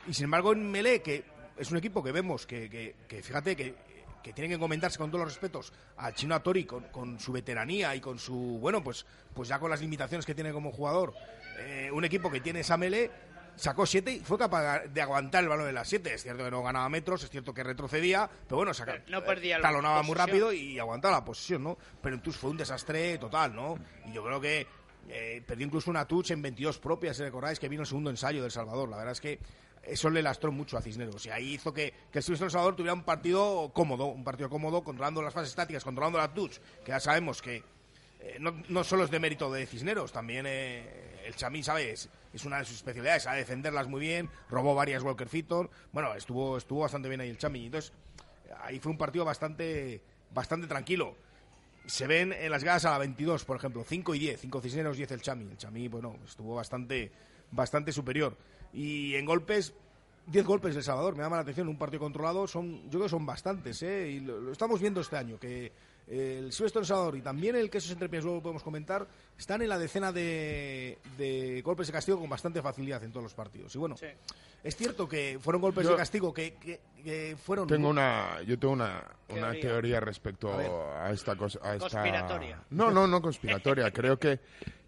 Y 0.08 0.14
sin 0.14 0.26
embargo 0.26 0.54
en 0.54 0.70
Melé, 0.70 1.02
que 1.02 1.24
es 1.58 1.72
un 1.72 1.78
equipo 1.78 2.04
que 2.04 2.12
vemos 2.12 2.46
que, 2.46 2.70
que- 2.70 2.96
que 3.08 3.22
fíjate 3.24 3.56
que, 3.56 3.76
que 4.24 4.34
tienen 4.34 4.52
que 4.52 4.60
comentarse 4.60 4.98
con 4.98 5.10
todos 5.12 5.26
los 5.26 5.34
respetos 5.34 5.74
al 5.98 6.14
Chino 6.14 6.36
Atori 6.36 6.66
con, 6.66 6.84
con 6.86 7.20
su 7.20 7.32
veteranía 7.32 7.96
y 7.96 8.00
con 8.02 8.20
su, 8.20 8.36
bueno, 8.60 8.84
pues, 8.84 9.06
pues 9.34 9.50
ya 9.50 9.60
con 9.60 9.70
las 9.72 9.82
limitaciones 9.82 10.26
que 10.26 10.36
tiene 10.36 10.52
como 10.52 10.72
jugador. 10.72 11.14
eh, 11.60 11.90
un 11.92 12.06
equipo 12.06 12.30
que 12.32 12.40
tiene 12.40 12.62
esa 12.62 12.78
Melé 12.78 13.10
sacó 13.60 13.86
7 13.86 14.12
y 14.12 14.20
fue 14.22 14.38
capaz 14.38 14.86
de 14.86 15.02
aguantar 15.02 15.44
el 15.44 15.50
balón 15.50 15.68
de 15.68 15.74
las 15.74 15.88
7. 15.88 16.14
Es 16.14 16.24
cierto 16.24 16.44
que 16.44 16.52
no 16.52 16.64
ganaba 16.64 16.88
metros, 16.90 17.24
es 17.24 17.30
cierto 17.30 17.54
que 17.54 17.64
retrocedía, 17.64 18.30
pero 18.48 18.58
bueno, 18.58 18.74
saca, 18.74 19.02
no 19.08 19.24
perdía 19.24 19.60
talonaba 19.60 20.02
muy 20.04 20.16
rápido 20.16 20.54
y 20.54 20.80
aguantaba 20.80 21.18
la 21.18 21.26
posición, 21.26 21.64
¿no? 21.64 21.78
Pero 22.02 22.16
en 22.16 22.22
Tus 22.22 22.38
fue 22.38 22.50
un 22.50 22.58
desastre 22.58 23.18
total, 23.18 23.56
¿no? 23.56 23.78
Y 24.06 24.14
yo 24.14 24.24
creo 24.24 24.40
que 24.40 24.66
eh, 25.10 25.44
perdió 25.46 25.66
incluso 25.66 25.90
una 25.90 26.06
touch 26.06 26.32
en 26.32 26.42
22 26.42 26.80
propias, 26.80 27.18
si 27.18 27.24
recordáis 27.24 27.60
que 27.60 27.68
vino 27.68 27.82
el 27.82 27.88
segundo 27.88 28.10
ensayo 28.10 28.42
del 28.42 28.52
Salvador. 28.52 28.90
La 28.90 28.98
verdad 28.98 29.12
es 29.12 29.22
que 29.22 29.40
eso 29.84 30.10
le 30.10 30.22
lastró 30.22 30.52
mucho 30.52 30.78
a 30.78 30.82
Cisneros 30.82 31.26
y 31.26 31.30
ahí 31.30 31.54
hizo 31.56 31.74
que, 31.74 31.94
que 32.12 32.20
el 32.20 32.24
Silvestre 32.24 32.50
Salvador 32.50 32.76
tuviera 32.76 32.94
un 32.94 33.04
partido 33.04 33.72
cómodo, 33.74 34.06
un 34.06 34.24
partido 34.24 34.50
cómodo, 34.50 34.84
controlando 34.84 35.22
las 35.22 35.34
fases 35.34 35.50
estáticas, 35.50 35.84
controlando 35.84 36.18
la 36.18 36.34
touch, 36.34 36.58
que 36.86 36.92
ya 36.92 37.00
sabemos 37.00 37.42
que 37.42 37.64
eh, 38.20 38.38
no, 38.40 38.54
no 38.70 38.84
solo 38.84 39.04
es 39.04 39.12
de 39.12 39.20
mérito 39.20 39.52
de 39.52 39.66
Cisneros, 39.66 40.12
también 40.12 40.46
eh, 40.48 41.24
el 41.26 41.36
Chamí, 41.36 41.64
¿sabes? 41.64 42.10
Es 42.34 42.46
una 42.46 42.60
de 42.60 42.66
sus 42.66 42.76
especialidades, 42.78 43.24
sabe 43.24 43.40
defenderlas 43.40 43.88
muy 43.88 44.02
bien, 44.02 44.30
robó 44.50 44.76
varias 44.76 45.02
Walker 45.02 45.28
Fitton, 45.28 45.70
bueno, 45.92 46.14
estuvo, 46.14 46.58
estuvo 46.58 46.82
bastante 46.82 47.10
bien 47.10 47.22
ahí 47.22 47.30
el 47.30 47.38
Chamí. 47.38 47.66
Entonces, 47.66 47.92
ahí 48.62 48.80
fue 48.80 48.92
un 48.92 48.98
partido 48.98 49.26
bastante, 49.26 50.02
bastante 50.34 50.68
tranquilo. 50.68 51.16
Se 51.86 52.06
ven 52.08 52.34
en 52.34 52.52
las 52.52 52.64
galas 52.64 52.86
a 52.86 52.92
la 52.92 52.98
22, 53.00 53.46
por 53.46 53.58
ejemplo, 53.58 53.84
5 53.84 54.16
y 54.16 54.20
10, 54.20 54.42
5 54.42 54.62
Cisneros, 54.62 54.98
10 54.98 55.12
el 55.12 55.22
Chami. 55.22 55.46
El 55.46 55.58
Chami, 55.58 55.88
bueno, 55.88 56.18
estuvo 56.24 56.56
bastante, 56.56 57.12
bastante 57.52 57.92
superior. 57.92 58.38
Y 58.74 59.16
en 59.16 59.26
golpes, 59.26 59.74
10 60.28 60.46
golpes 60.46 60.76
del 60.76 60.84
Salvador, 60.84 61.16
me 61.16 61.24
llama 61.24 61.38
la 61.38 61.42
atención, 61.42 61.68
un 61.68 61.78
partido 61.78 62.02
controlado, 62.02 62.48
son, 62.48 62.84
yo 62.84 62.90
creo 62.92 63.04
que 63.04 63.10
son 63.10 63.26
bastantes, 63.26 63.82
¿eh? 63.82 64.10
Y 64.12 64.20
lo, 64.20 64.52
estamos 64.52 64.80
viendo 64.80 65.02
este 65.02 65.18
año, 65.18 65.40
que 65.40 65.72
el 66.08 66.52
Silvestre 66.52 66.86
Salvador 66.86 67.18
y 67.18 67.22
también 67.22 67.56
el 67.56 67.70
Quesos 67.70 67.92
Entre 67.92 68.10
Pies, 68.10 68.24
luego 68.24 68.42
podemos 68.42 68.64
comentar, 68.64 69.08
están 69.40 69.62
en 69.62 69.70
la 69.70 69.78
decena 69.80 70.12
de, 70.12 71.00
de 71.18 71.62
golpes 71.64 71.88
de 71.88 71.94
castigo 71.94 72.20
con 72.20 72.30
bastante 72.30 72.62
facilidad 72.62 73.04
en 73.04 73.12
todos 73.12 73.24
los 73.24 73.34
partidos. 73.34 73.74
Y 73.74 73.78
bueno, 73.80 73.96
Sí. 73.98 74.08
es 74.64 74.76
cierto 74.76 75.08
que 75.08 75.40
fueron 75.42 75.62
golpes 75.62 75.86
Yo- 75.86 75.92
de 75.92 75.98
castigo 75.98 76.34
que, 76.34 76.56
que- 76.56 76.82
que 77.04 77.38
fueron... 77.42 77.66
Tengo 77.68 77.90
una, 77.90 78.42
yo 78.46 78.60
tengo 78.60 78.74
una, 78.74 79.02
una 79.30 79.52
Teoría. 79.52 79.62
teoría 79.62 80.00
respecto 80.02 80.52
A 80.54 81.08
a, 81.08 81.12
esta 81.12 81.36
cosa. 81.38 81.60
A 81.64 81.76
esta... 81.76 81.90
Conspiratoria. 81.90 82.62
No, 82.72 82.92
no, 82.92 83.08
no 83.08 83.22
conspiratoria. 83.22 83.90
creo 83.94 84.20
que 84.20 84.40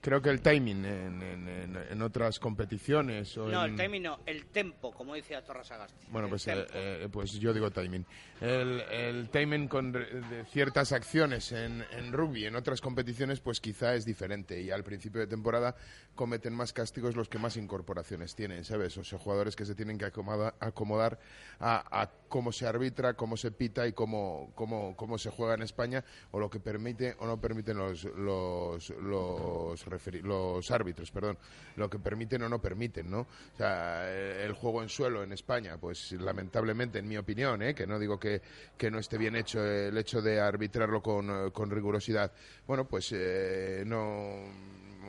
creo 0.01 0.19
que 0.19 0.29
el 0.31 0.41
timing 0.41 0.83
en, 0.83 1.21
en- 1.21 1.47
en- 1.47 1.77
en 1.91 2.01
otras 2.01 2.39
competiciones 2.39 3.37
o 3.37 3.47
No, 3.47 3.63
en- 3.63 3.71
el 3.71 3.77
timing 3.77 4.03
no, 4.03 4.19
el 4.25 4.47
tempo, 4.47 4.91
como 4.91 5.13
decía 5.13 5.41
Torres 5.45 5.71
Agasti. 5.71 6.07
Bueno, 6.09 6.27
pues, 6.27 6.47
eh, 6.47 6.65
eh, 6.73 7.09
pues 7.09 7.31
yo 7.39 7.53
digo 7.53 7.69
timing. 7.71 8.05
El, 8.41 8.81
el 8.91 9.29
timing 9.29 9.67
con 9.69 9.93
re- 9.93 10.09
de 10.21 10.43
ciertas 10.45 10.91
acciones 10.91 11.01
acciones 11.01 11.51
en, 11.51 11.83
en 11.97 12.13
rugby, 12.13 12.45
en 12.45 12.55
otras 12.55 12.79
competiciones, 12.79 13.39
pues 13.41 13.59
quizá 13.59 13.95
es 13.95 14.05
diferente. 14.05 14.40
Y 14.49 14.71
al 14.71 14.83
principio 14.83 15.21
de 15.21 15.27
temporada 15.27 15.75
cometen 16.15 16.53
más 16.53 16.73
castigos 16.73 17.15
los 17.15 17.29
que 17.29 17.37
más 17.39 17.57
incorporaciones 17.57 18.35
tienen, 18.35 18.63
¿sabes? 18.63 18.97
O 18.97 19.03
sea, 19.03 19.19
jugadores 19.19 19.55
que 19.55 19.65
se 19.65 19.75
tienen 19.75 19.97
que 19.97 20.05
acomoda- 20.05 20.55
acomodar 20.59 21.19
a, 21.59 22.01
a 22.01 22.09
cómo 22.27 22.51
se 22.51 22.65
arbitra, 22.67 23.13
cómo 23.13 23.37
se 23.37 23.51
pita 23.51 23.87
y 23.87 23.93
cómo, 23.93 24.51
cómo, 24.55 24.95
cómo 24.95 25.17
se 25.17 25.29
juega 25.29 25.53
en 25.55 25.61
España, 25.61 26.03
o 26.31 26.39
lo 26.39 26.49
que 26.49 26.59
permite 26.59 27.15
o 27.19 27.25
no 27.27 27.39
permiten 27.39 27.77
los, 27.77 28.03
los, 28.03 28.89
los, 28.89 29.85
los 30.23 30.71
árbitros, 30.71 31.11
perdón, 31.11 31.37
lo 31.75 31.89
que 31.89 31.99
permiten 31.99 32.43
o 32.43 32.49
no 32.49 32.61
permiten, 32.61 33.09
¿no? 33.09 33.21
O 33.21 33.57
sea, 33.57 34.11
el 34.11 34.53
juego 34.53 34.83
en 34.83 34.89
suelo 34.89 35.23
en 35.23 35.31
España, 35.33 35.77
pues 35.77 36.11
lamentablemente, 36.13 36.99
en 36.99 37.07
mi 37.07 37.17
opinión, 37.17 37.61
¿eh? 37.61 37.73
que 37.73 37.87
no 37.87 37.99
digo 37.99 38.19
que, 38.19 38.41
que 38.77 38.91
no 38.91 38.99
esté 38.99 39.17
bien 39.17 39.35
hecho 39.35 39.63
el 39.63 39.97
hecho 39.97 40.21
de 40.21 40.39
arbitrarlo 40.39 41.01
con, 41.01 41.51
con 41.51 41.69
rigurosidad, 41.69 42.31
bueno, 42.67 42.85
pues 42.87 43.11
eh, 43.13 43.83
no 43.85 44.30
um, 44.31 44.55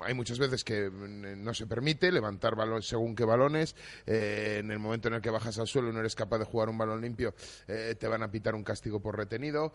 hay 0.04 0.14
muchas 0.14 0.38
veces 0.38 0.64
que 0.64 0.90
mm, 0.90 1.42
no 1.42 1.54
se 1.54 1.66
permite 1.66 2.10
levantar 2.10 2.56
balón 2.56 2.82
según 2.82 3.14
qué 3.14 3.24
balones. 3.24 3.74
eh, 4.06 4.58
en 4.60 4.70
el 4.70 4.78
momento 4.78 5.08
en 5.08 5.14
el 5.14 5.20
que 5.20 5.30
bajas 5.30 5.58
al 5.58 5.66
suelo 5.66 5.90
y 5.90 5.92
no 5.92 6.00
eres 6.00 6.14
capaz 6.14 6.38
de 6.38 6.44
jugar 6.44 6.68
un 6.68 6.78
balón 6.78 7.00
limpio, 7.00 7.34
eh, 7.68 7.94
te 7.98 8.08
van 8.08 8.22
a 8.22 8.30
pitar 8.30 8.54
un 8.54 8.64
castigo 8.64 9.00
por 9.00 9.16
retenido. 9.16 9.72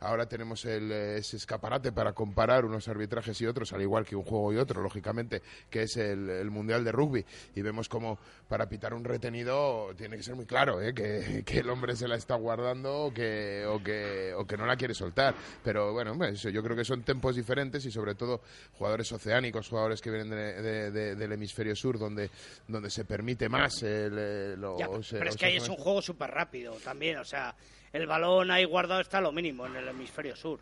Ahora 0.00 0.26
tenemos 0.28 0.64
el, 0.64 0.90
eh, 0.90 1.18
ese 1.18 1.36
escaparate 1.36 1.92
para 1.92 2.12
comparar 2.12 2.64
unos 2.64 2.88
arbitrajes 2.88 3.40
y 3.40 3.46
otros, 3.46 3.72
al 3.72 3.82
igual 3.82 4.04
que 4.04 4.16
un 4.16 4.24
juego 4.24 4.52
y 4.52 4.56
otro, 4.56 4.82
lógicamente, 4.82 5.42
que 5.70 5.82
es 5.82 5.96
el, 5.96 6.50
Mundial 6.54 6.84
de 6.84 6.92
Rugby. 6.92 7.24
Y 7.56 7.62
vemos 7.62 7.88
como 7.88 8.18
para 8.48 8.68
pitar 8.68 8.94
un 8.94 9.04
retenido 9.04 9.92
tiene 9.96 10.16
que 10.16 10.22
ser 10.22 10.36
muy 10.36 10.46
claro 10.46 10.80
¿eh? 10.80 10.94
que, 10.94 11.58
el 11.58 11.70
hombre 11.70 11.96
se 11.96 12.06
la 12.06 12.16
está 12.16 12.34
guardando 12.34 13.06
o 13.06 13.14
que, 13.14 13.64
o, 13.66 13.82
que, 13.82 14.32
o 14.36 14.46
que 14.46 14.56
no 14.56 14.66
la 14.66 14.76
quiere 14.76 14.94
soltar. 14.94 15.34
Pero 15.62 15.92
bueno, 15.92 16.22
eso, 16.24 16.50
yo 16.50 16.62
creo 16.62 16.76
que 16.76 16.84
son 16.84 17.02
tiempos 17.02 17.36
diferentes 17.36 17.84
y 17.86 17.90
sobre 17.90 18.14
todo 18.14 18.40
jugadores 18.78 19.10
oceánicos, 19.12 19.43
jugadores 19.52 20.00
que 20.00 20.10
vienen 20.10 20.30
de- 20.30 20.62
de- 20.62 20.90
de- 20.90 21.14
del 21.16 21.32
hemisferio 21.32 21.74
sur, 21.76 21.98
donde, 21.98 22.30
donde 22.68 22.90
se 22.90 23.04
permite 23.04 23.48
más 23.48 23.82
el, 23.82 24.14
eh, 24.18 24.54
los, 24.56 24.78
Ya, 24.78 24.86
eh, 24.86 24.88
pero 24.88 24.96
es 25.00 25.12
los 25.12 25.36
que 25.36 25.46
ahí 25.46 25.56
es 25.56 25.68
un 25.68 25.76
juego 25.76 26.00
súper 26.02 26.30
rápido 26.30 26.74
también, 26.84 27.18
o 27.18 27.24
sea, 27.24 27.54
el 27.92 28.06
balón 28.06 28.50
ahí 28.50 28.64
guardado 28.64 29.00
está 29.00 29.20
lo 29.20 29.32
mínimo 29.32 29.66
en 29.66 29.76
el 29.76 29.88
hemisferio 29.88 30.34
sur. 30.36 30.58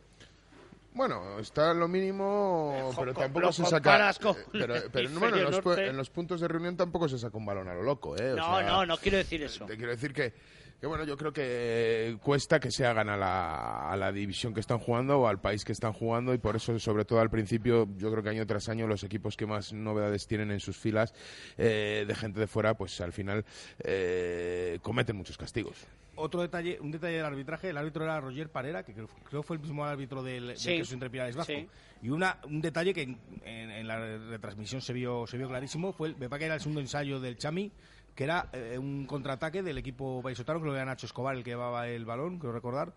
Bueno, 0.94 1.38
está 1.38 1.72
lo 1.72 1.88
mínimo, 1.88 2.90
jo- 2.94 3.00
pero 3.00 3.14
co- 3.14 3.20
tampoco 3.22 3.50
se 3.50 3.64
saca. 3.64 4.10
eh, 4.10 4.14
Pero, 4.52 4.74
pero 4.92 5.08
no, 5.08 5.20
bueno, 5.20 5.36
en, 5.38 5.50
los, 5.50 5.78
en 5.78 5.96
los 5.96 6.10
puntos 6.10 6.40
de 6.42 6.48
reunión 6.48 6.76
tampoco 6.76 7.08
se 7.08 7.18
saca 7.18 7.38
un 7.38 7.46
balón 7.46 7.66
a 7.68 7.74
lo 7.74 7.82
loco, 7.82 8.14
¿eh? 8.18 8.32
O 8.32 8.36
No, 8.36 8.58
sea, 8.58 8.66
no, 8.66 8.84
no 8.86 8.98
quiero 8.98 9.16
decir 9.16 9.42
eso. 9.42 9.64
Te 9.64 9.76
quiero 9.78 9.92
decir 9.92 10.12
que, 10.12 10.34
que, 10.82 10.86
bueno, 10.88 11.04
yo 11.04 11.16
creo 11.16 11.32
que 11.32 12.18
cuesta 12.20 12.58
que 12.58 12.72
se 12.72 12.84
hagan 12.84 13.08
a 13.08 13.16
la, 13.16 13.88
a 13.88 13.96
la 13.96 14.10
división 14.10 14.52
que 14.52 14.58
están 14.58 14.78
jugando 14.80 15.20
o 15.20 15.28
al 15.28 15.40
país 15.40 15.64
que 15.64 15.70
están 15.70 15.92
jugando 15.92 16.34
y 16.34 16.38
por 16.38 16.56
eso, 16.56 16.76
sobre 16.80 17.04
todo 17.04 17.20
al 17.20 17.30
principio, 17.30 17.86
yo 17.96 18.10
creo 18.10 18.20
que 18.24 18.30
año 18.30 18.44
tras 18.48 18.68
año 18.68 18.88
los 18.88 19.04
equipos 19.04 19.36
que 19.36 19.46
más 19.46 19.72
novedades 19.72 20.26
tienen 20.26 20.50
en 20.50 20.58
sus 20.58 20.76
filas 20.76 21.14
eh, 21.56 22.04
de 22.06 22.14
gente 22.16 22.40
de 22.40 22.48
fuera, 22.48 22.74
pues 22.74 23.00
al 23.00 23.12
final 23.12 23.44
eh, 23.78 24.80
cometen 24.82 25.14
muchos 25.16 25.38
castigos. 25.38 25.86
Otro 26.16 26.42
detalle, 26.42 26.78
un 26.80 26.90
detalle 26.90 27.16
del 27.18 27.26
arbitraje, 27.26 27.70
el 27.70 27.76
árbitro 27.78 28.02
era 28.04 28.20
Roger 28.20 28.50
Parera, 28.50 28.82
que 28.82 28.92
creo, 28.92 29.06
creo 29.30 29.42
fue 29.44 29.56
el 29.56 29.62
mismo 29.62 29.84
árbitro 29.84 30.22
del, 30.22 30.48
del 30.48 30.56
Sí. 30.58 30.76
queso 30.78 30.94
entre 30.94 31.08
Pilares 31.10 31.36
Vasco. 31.36 31.52
Sí. 31.52 31.68
Y 32.02 32.10
una, 32.10 32.38
un 32.44 32.60
detalle 32.60 32.92
que 32.92 33.02
en, 33.02 33.18
en- 33.44 33.70
en 33.70 33.86
la 33.86 33.98
retransmisión 34.18 34.80
se 34.82 34.92
vio, 34.92 35.26
se 35.28 35.38
vio 35.38 35.48
clarísimo, 35.48 35.92
fue 35.92 36.08
el, 36.08 36.16
me 36.16 36.28
parece 36.28 36.40
que 36.40 36.44
era 36.46 36.54
el 36.56 36.60
segundo 36.60 36.80
ensayo 36.80 37.20
del 37.20 37.36
Chami, 37.38 37.70
que 38.14 38.24
era 38.24 38.48
eh, 38.52 38.76
un 38.78 39.06
contraataque 39.06 39.62
del 39.62 39.78
equipo 39.78 40.20
paisotano, 40.22 40.60
creo 40.60 40.72
que 40.72 40.76
era 40.78 40.86
Nacho 40.86 41.06
Escobar 41.06 41.34
el 41.36 41.42
que 41.44 41.50
llevaba 41.50 41.88
el 41.88 42.04
balón, 42.04 42.38
creo 42.38 42.52
recordar. 42.52 42.92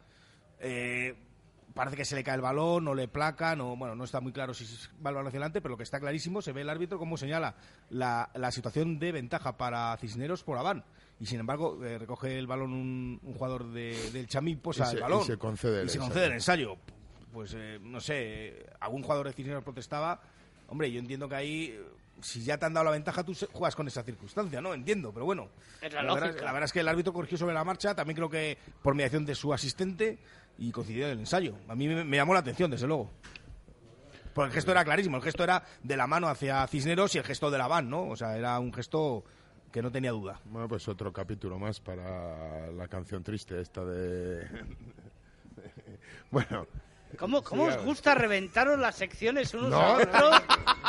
Eh, 0.59 1.15
parece 1.73 1.97
que 1.97 2.05
se 2.05 2.15
le 2.15 2.23
cae 2.23 2.35
el 2.35 2.41
balón, 2.41 2.85
no 2.85 2.93
le 2.95 3.07
placa, 3.07 3.55
no, 3.55 3.75
bueno, 3.75 3.95
no 3.95 4.03
está 4.05 4.21
muy 4.21 4.31
claro 4.31 4.53
si 4.53 4.63
va 5.05 5.09
el 5.09 5.15
balón 5.15 5.27
hacia 5.27 5.37
adelante, 5.39 5.61
pero 5.61 5.73
lo 5.73 5.77
que 5.77 5.83
está 5.83 5.99
clarísimo, 5.99 6.41
se 6.41 6.51
ve 6.53 6.61
el 6.61 6.69
árbitro 6.69 6.97
cómo 6.97 7.17
señala 7.17 7.55
la, 7.89 8.29
la 8.33 8.51
situación 8.51 8.97
de 8.99 9.11
ventaja 9.11 9.57
para 9.57 9.95
Cisneros 9.97 10.43
por 10.43 10.57
Aván. 10.57 10.83
Y 11.19 11.25
sin 11.25 11.39
embargo, 11.39 11.83
eh, 11.83 11.97
recoge 11.97 12.37
el 12.37 12.47
balón 12.47 12.73
un, 12.73 13.19
un 13.23 13.33
jugador 13.33 13.71
de- 13.71 14.11
del 14.11 14.27
Chamí, 14.27 14.55
posa 14.55 14.85
Y 14.85 14.87
se- 14.91 14.95
el 14.97 15.01
balón. 15.01 15.21
y 15.21 15.25
se 15.25 15.37
concede 15.37 15.81
el 15.81 15.85
Y 15.85 15.89
se 15.89 15.95
ensayo. 15.97 16.09
concede 16.09 16.25
el 16.27 16.33
ensayo. 16.33 16.77
Pues 17.31 17.53
eh, 17.57 17.79
no 17.81 17.99
sé, 17.99 18.65
algún 18.79 19.01
jugador 19.03 19.27
de 19.27 19.33
Cisneros 19.33 19.63
protestaba. 19.63 20.21
Hombre, 20.67 20.91
yo 20.91 20.99
entiendo 20.99 21.27
que 21.29 21.35
ahí, 21.35 21.79
si 22.21 22.43
ya 22.43 22.57
te 22.57 22.65
han 22.65 22.73
dado 22.73 22.85
la 22.85 22.91
ventaja, 22.91 23.23
tú 23.23 23.33
se- 23.33 23.47
juegas 23.47 23.75
con 23.75 23.87
esa 23.87 24.03
circunstancia, 24.03 24.61
¿no? 24.61 24.73
Entiendo, 24.73 25.11
pero 25.13 25.25
bueno. 25.25 25.49
Es 25.81 25.93
la 25.93 26.01
verdad, 26.03 26.27
lógica. 26.27 26.45
la 26.45 26.51
verdad 26.53 26.65
es 26.65 26.73
que 26.73 26.79
el 26.79 26.87
árbitro 26.87 27.13
corrigió 27.13 27.37
sobre 27.37 27.53
la 27.53 27.63
marcha, 27.63 27.93
también 27.95 28.15
creo 28.15 28.29
que 28.29 28.57
por 28.81 28.95
mediación 28.95 29.25
de 29.25 29.35
su 29.35 29.53
asistente 29.53 30.17
y 30.57 30.71
coincidió 30.71 31.05
en 31.05 31.11
el 31.13 31.19
ensayo. 31.19 31.55
A 31.67 31.75
mí 31.75 31.87
me, 31.87 32.03
me 32.03 32.17
llamó 32.17 32.33
la 32.33 32.39
atención, 32.39 32.71
desde 32.71 32.87
luego. 32.87 33.11
Porque 34.33 34.47
el 34.49 34.53
gesto 34.53 34.71
era 34.71 34.83
clarísimo, 34.83 35.17
el 35.17 35.23
gesto 35.23 35.43
era 35.43 35.63
de 35.81 35.95
la 35.95 36.07
mano 36.07 36.27
hacia 36.27 36.67
Cisneros 36.67 37.15
y 37.15 37.19
el 37.19 37.23
gesto 37.23 37.49
de 37.51 37.57
la 37.57 37.67
van, 37.67 37.89
¿no? 37.89 38.07
O 38.09 38.15
sea, 38.17 38.37
era 38.37 38.59
un 38.59 38.73
gesto 38.73 39.23
que 39.71 39.81
no 39.81 39.91
tenía 39.91 40.11
duda. 40.11 40.39
Bueno, 40.45 40.67
pues 40.67 40.87
otro 40.89 41.13
capítulo 41.13 41.57
más 41.57 41.79
para 41.79 42.69
la 42.71 42.87
canción 42.87 43.23
triste 43.23 43.59
esta 43.61 43.83
de... 43.85 44.45
bueno, 46.31 46.67
¿Cómo, 47.17 47.43
cómo 47.43 47.63
os 47.65 47.77
gusta 47.83 48.15
reventaros 48.15 48.79
las 48.79 48.95
secciones 48.95 49.53
unos 49.53 49.69
No. 49.69 49.77
a 49.81 49.93
otros? 49.97 50.41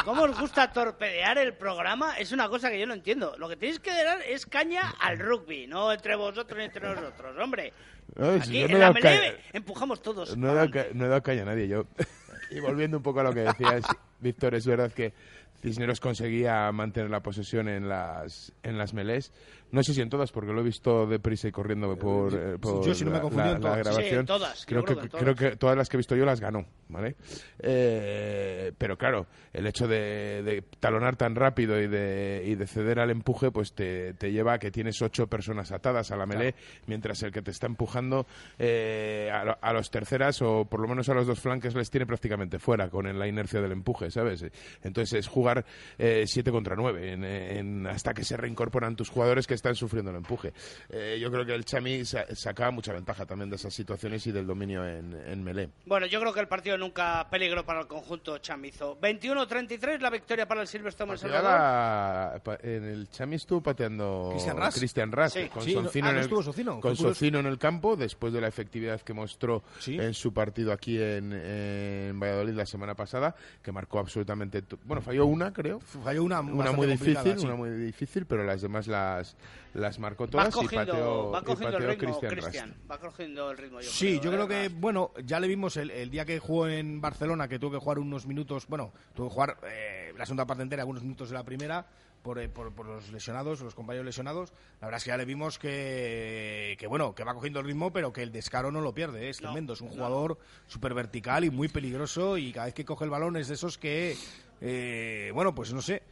¿Cómo 0.05 0.23
os 0.23 0.39
gusta 0.39 0.73
torpedear 0.73 1.39
el 1.39 1.55
programa? 1.55 2.17
Es 2.19 2.33
una 2.33 2.49
cosa 2.49 2.71
que 2.71 2.79
yo 2.79 2.87
no 2.87 2.95
entiendo. 2.95 3.35
Lo 3.39 3.49
que 3.49 3.57
tenéis 3.57 3.81
que 3.81 3.91
dar 3.91 4.21
es 4.23 4.47
caña 4.47 4.95
al 5.01 5.19
rugby, 5.19 5.67
no 5.67 5.93
entre 5.93 6.15
vosotros 6.17 6.57
ni 6.59 6.65
entre 6.65 6.83
nosotros, 6.95 7.37
hombre. 7.43 7.73
Si 8.17 8.23
Aquí 8.23 8.61
no 8.61 8.67
en 8.67 8.77
he 8.77 8.79
la 8.79 8.93
Meleve 8.93 9.41
empujamos 9.53 10.01
todos. 10.01 10.37
no 10.37 10.51
he 10.53 10.55
dado, 10.55 10.71
ca- 10.71 10.87
no 10.95 11.05
he 11.07 11.09
dado 11.09 11.23
caña 11.23 11.43
a 11.43 11.47
nadie 11.47 11.67
yo. 11.69 11.85
y 12.51 12.61
volviendo 12.61 12.97
un 12.99 13.03
poco 13.03 13.21
a 13.21 13.25
lo 13.25 13.33
que 13.35 13.41
decías, 13.41 13.85
Víctor, 14.21 14.55
es 14.55 14.67
verdad 14.67 14.93
que 14.93 15.13
Cisneros 15.61 15.99
conseguía 16.01 16.71
mantener 16.71 17.11
la 17.11 17.21
posesión 17.21 17.69
en 17.69 17.89
las, 17.89 18.53
en 18.63 18.79
las 18.79 18.95
melés. 18.95 19.33
No 19.77 19.83
sé 19.83 19.93
si 19.93 20.01
en 20.01 20.09
todas, 20.09 20.33
porque 20.33 20.53
lo 20.53 20.63
he 20.63 20.65
visto 20.65 21.07
deprisa 21.07 21.49
y 21.49 21.53
corriendo 21.53 21.95
por, 21.99 22.33
eh, 22.33 22.57
por 22.59 22.83
yo 22.85 22.95
sí 22.95 23.05
no 23.05 23.11
me 23.11 23.19
la- 23.19 23.23
la, 23.31 23.53
en 23.53 23.53
la 23.53 23.61
todas. 23.61 23.77
Sí, 23.77 23.83
grabación. 23.85 24.21
en 24.21 24.27
todas, 24.27 24.65
Creo, 24.67 24.85
que, 24.85 24.93
en 24.95 24.99
creo 25.01 25.35
todas. 25.35 25.37
que 25.51 25.57
todas 25.57 25.77
las 25.77 25.89
que 25.91 25.97
he 25.97 25.99
visto 25.99 26.17
yo 26.17 26.25
las 26.25 26.41
ganó, 26.41 26.65
¿vale? 26.89 27.15
Eh, 27.59 28.73
pero 28.79 28.97
claro, 28.97 29.27
el 29.53 29.67
hecho 29.67 29.87
de, 29.87 30.43
de 30.43 30.63
talonar 30.81 31.17
tan 31.17 31.35
rápido 31.35 31.81
y 31.81 31.89
de, 31.89 32.43
y 32.47 32.55
de 32.55 32.67
ceder 32.67 33.01
al 33.01 33.11
empuje, 33.11 33.51
pues 33.51 33.75
te, 33.75 34.15
te 34.15 34.33
lleva 34.33 34.55
a 34.55 34.59
que 34.59 34.71
tienes 34.71 35.03
ocho 35.03 35.27
personas 35.27 35.73
atadas 35.73 36.11
a 36.11 36.17
la 36.17 36.25
melé, 36.25 36.55
mientras 36.87 37.23
el 37.23 37.33
que 37.33 37.43
te 37.43 37.51
está 37.51 37.67
empujando 37.67 38.27
eh, 38.59 39.31
a, 39.33 39.43
a 39.61 39.73
los 39.73 39.91
terceras 39.91 40.41
o 40.43 40.65
por 40.65 40.81
lo 40.81 40.89
menos 40.89 41.09
a 41.09 41.15
los 41.15 41.27
dos 41.27 41.41
flanques 41.41 41.75
les 41.75 41.91
tiene 41.91 42.07
prácticamente 42.07 42.59
fuera 42.59 42.89
con 42.89 43.19
la 43.19 43.27
inercia 43.27 43.61
del 43.61 43.73
empuje, 43.73 44.11
¿sabes? 44.11 44.45
Entonces 44.83 45.19
es 45.19 45.29
jugar 45.29 45.65
7 45.99 46.51
contra 46.51 46.77
9 46.77 47.87
hasta 47.91 48.15
que 48.15 48.25
se 48.25 48.37
reincorporan 48.37 48.97
tus 48.97 49.11
jugadores 49.11 49.47
que 49.47 49.55
están 49.55 49.66
sufriendo 49.75 50.11
el 50.11 50.19
empuje. 50.19 50.53
Eh, 50.91 51.19
yo 51.21 51.31
creo 51.33 51.45
que 51.45 51.55
el 51.55 51.65
Chami 51.65 52.05
sa- 52.05 52.27
sacaba 52.37 52.71
mucha 52.71 52.93
ventaja 52.93 53.27
también 53.27 53.51
de 53.51 53.57
esas 53.57 53.75
situaciones 53.75 54.25
y 54.27 54.33
del 54.33 54.47
dominio 54.47 54.87
en, 54.87 55.13
en 55.15 55.43
melé. 55.43 55.71
Bueno, 55.87 56.07
yo 56.07 56.21
creo 56.21 56.33
que 56.33 56.41
el 56.41 56.49
partido 56.49 56.77
nunca 56.79 57.27
peligró 57.31 57.65
para 57.65 57.81
el 57.81 57.87
conjunto 57.87 58.39
chamizo. 58.39 58.99
21-33 59.01 60.01
la 60.01 60.11
victoria 60.11 60.47
para 60.47 60.61
el 60.63 60.69
Silverstone 60.69 61.13
El 61.13 61.19
Salvador. 61.19 62.43
En 62.63 62.85
el 62.85 63.09
Chami 63.11 63.37
estuvo 63.37 63.63
pateando 63.63 64.29
¿Cristian 64.33 64.57
Ras? 64.57 64.75
Cristian 64.77 65.13
Ras, 65.13 65.33
Sí. 65.33 65.49
con, 65.49 65.63
Sí, 65.63 65.75
no- 65.75 65.83
Socino 65.85 66.07
ah, 66.09 66.11
en 66.11 66.17
el, 66.19 66.29
Socino, 66.29 66.81
con. 66.81 66.97
Socino 66.97 67.39
en 67.39 67.47
el 67.47 67.59
campo 67.59 67.97
después 67.97 68.33
de 68.33 68.41
la 68.41 68.49
efectividad 68.49 69.01
que 69.01 69.13
mostró 69.13 69.63
Sí. 69.79 69.99
en 69.99 70.15
su 70.15 70.33
partido 70.33 70.73
aquí 70.73 71.01
en, 71.01 71.33
en 71.33 72.19
Valladolid 72.21 72.55
la 72.55 72.67
semana 72.67 72.95
pasada, 72.95 73.35
que 73.63 73.73
marcó 73.73 73.99
absolutamente... 73.99 74.63
Bueno, 74.85 75.01
falló 75.03 75.27
una, 75.27 75.53
creo. 75.53 75.81
Falló 75.81 76.25
una, 76.25 76.41
Una 76.41 76.73
muy 76.73 76.87
difícil, 76.87 77.39
sí. 77.39 77.47
una 77.47 77.55
muy 77.55 77.71
difícil, 77.71 78.27
pero 78.27 78.45
las 78.45 78.63
demás 78.63 78.87
las, 78.87 79.37
las 79.75 79.99
marcó 79.99 80.27
todas 80.27 80.55
y 80.63 80.69
pateó, 80.69 81.31
va 81.31 81.43
y 81.47 81.65
el 81.65 81.89
ritmo, 81.99 82.21
Christian. 82.21 82.75
Va 82.91 82.99
cogiendo 82.99 83.51
el 83.51 83.59
ritmo, 83.59 83.81
yo 83.81 83.91
Sí, 83.91 84.19
creo, 84.19 84.23
yo 84.23 84.31
creo 84.33 84.49
que, 84.49 84.69
bueno, 84.75 85.13
ya 85.25 85.39
le 85.41 85.49
vimos 85.49 85.77
el, 85.77 85.91
el 85.91 86.11
día 86.11 86.25
que 86.25 86.39
jugó 86.39 86.69
en 86.69 87.01
Barcelona, 87.01 87.49
que 87.49 87.59
tuvo 87.59 87.73
que 87.73 87.79
jugar 87.79 87.99
unos 87.99 88.27
minutos, 88.27 88.67
bueno, 88.69 88.93
tuvo 89.15 89.29
que 89.29 89.35
jugar 89.35 89.57
eh, 89.69 90.13
la 90.17 90.25
segunda 90.25 90.47
parte 90.47 90.63
entera, 90.63 90.83
algunos 90.83 91.03
minutos 91.03 91.29
de 91.29 91.35
la 91.35 91.45
primera, 91.45 91.87
por, 92.23 92.39
eh, 92.41 92.49
por, 92.49 92.73
por 92.73 92.87
los 92.87 93.11
lesionados, 93.13 93.61
los 93.61 93.75
compañeros 93.75 94.05
lesionados. 94.07 94.53
La 94.81 94.87
verdad 94.89 94.99
es 94.99 95.05
que 95.05 95.09
ya 95.11 95.17
le 95.17 95.25
vimos 95.25 95.59
que, 95.59 96.77
que, 96.79 96.87
bueno, 96.87 97.15
que 97.15 97.23
va 97.23 97.35
cogiendo 97.35 97.61
el 97.61 97.67
ritmo, 97.67 97.93
pero 97.93 98.13
que 98.13 98.23
el 98.23 98.33
descaro 98.33 98.73
no 98.73 98.81
lo 98.81 98.93
pierde, 98.95 99.27
¿eh? 99.27 99.29
es 99.31 99.41
No, 99.43 99.49
tremendo, 99.51 99.75
es 99.75 99.81
un 99.81 99.89
no. 99.89 99.95
jugador 99.95 100.39
súper 100.67 100.95
vertical 100.95 101.45
y 101.45 101.51
muy 101.51 101.69
peligroso, 101.69 102.37
y 102.39 102.53
cada 102.53 102.67
vez 102.67 102.75
que 102.75 102.85
coge 102.85 103.05
el 103.05 103.11
balón 103.11 103.37
es 103.37 103.49
de 103.49 103.55
esos 103.55 103.79
que, 103.79 104.17
eh, 104.61 105.31
bueno, 105.35 105.55
pues 105.55 105.73
no 105.73 105.83
sé, 105.83 106.03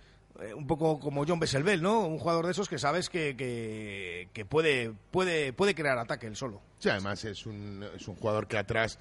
eh, 0.41 0.55
un 0.55 0.67
poco 0.67 0.99
como 0.99 1.25
John 1.27 1.39
Besselbel, 1.41 1.83
¿no? 1.83 2.01
Un 2.07 2.19
jugador 2.19 2.47
de 2.47 2.53
esos 2.53 2.69
que 2.69 2.79
sabes 2.79 3.09
que, 3.09 3.37
que, 3.37 4.29
que 4.33 4.45
puede, 4.45 4.93
puede, 5.11 5.53
puede 5.53 5.75
crear 5.75 5.99
ataque 5.99 6.27
él 6.27 6.37
solo. 6.37 6.61
Sí, 6.79 6.89
además 6.89 7.25
es 7.25 7.47
un, 7.47 7.85
es 7.95 8.09
un 8.09 8.17
jugador 8.17 8.47
que 8.47 8.59
atrás 8.59 8.99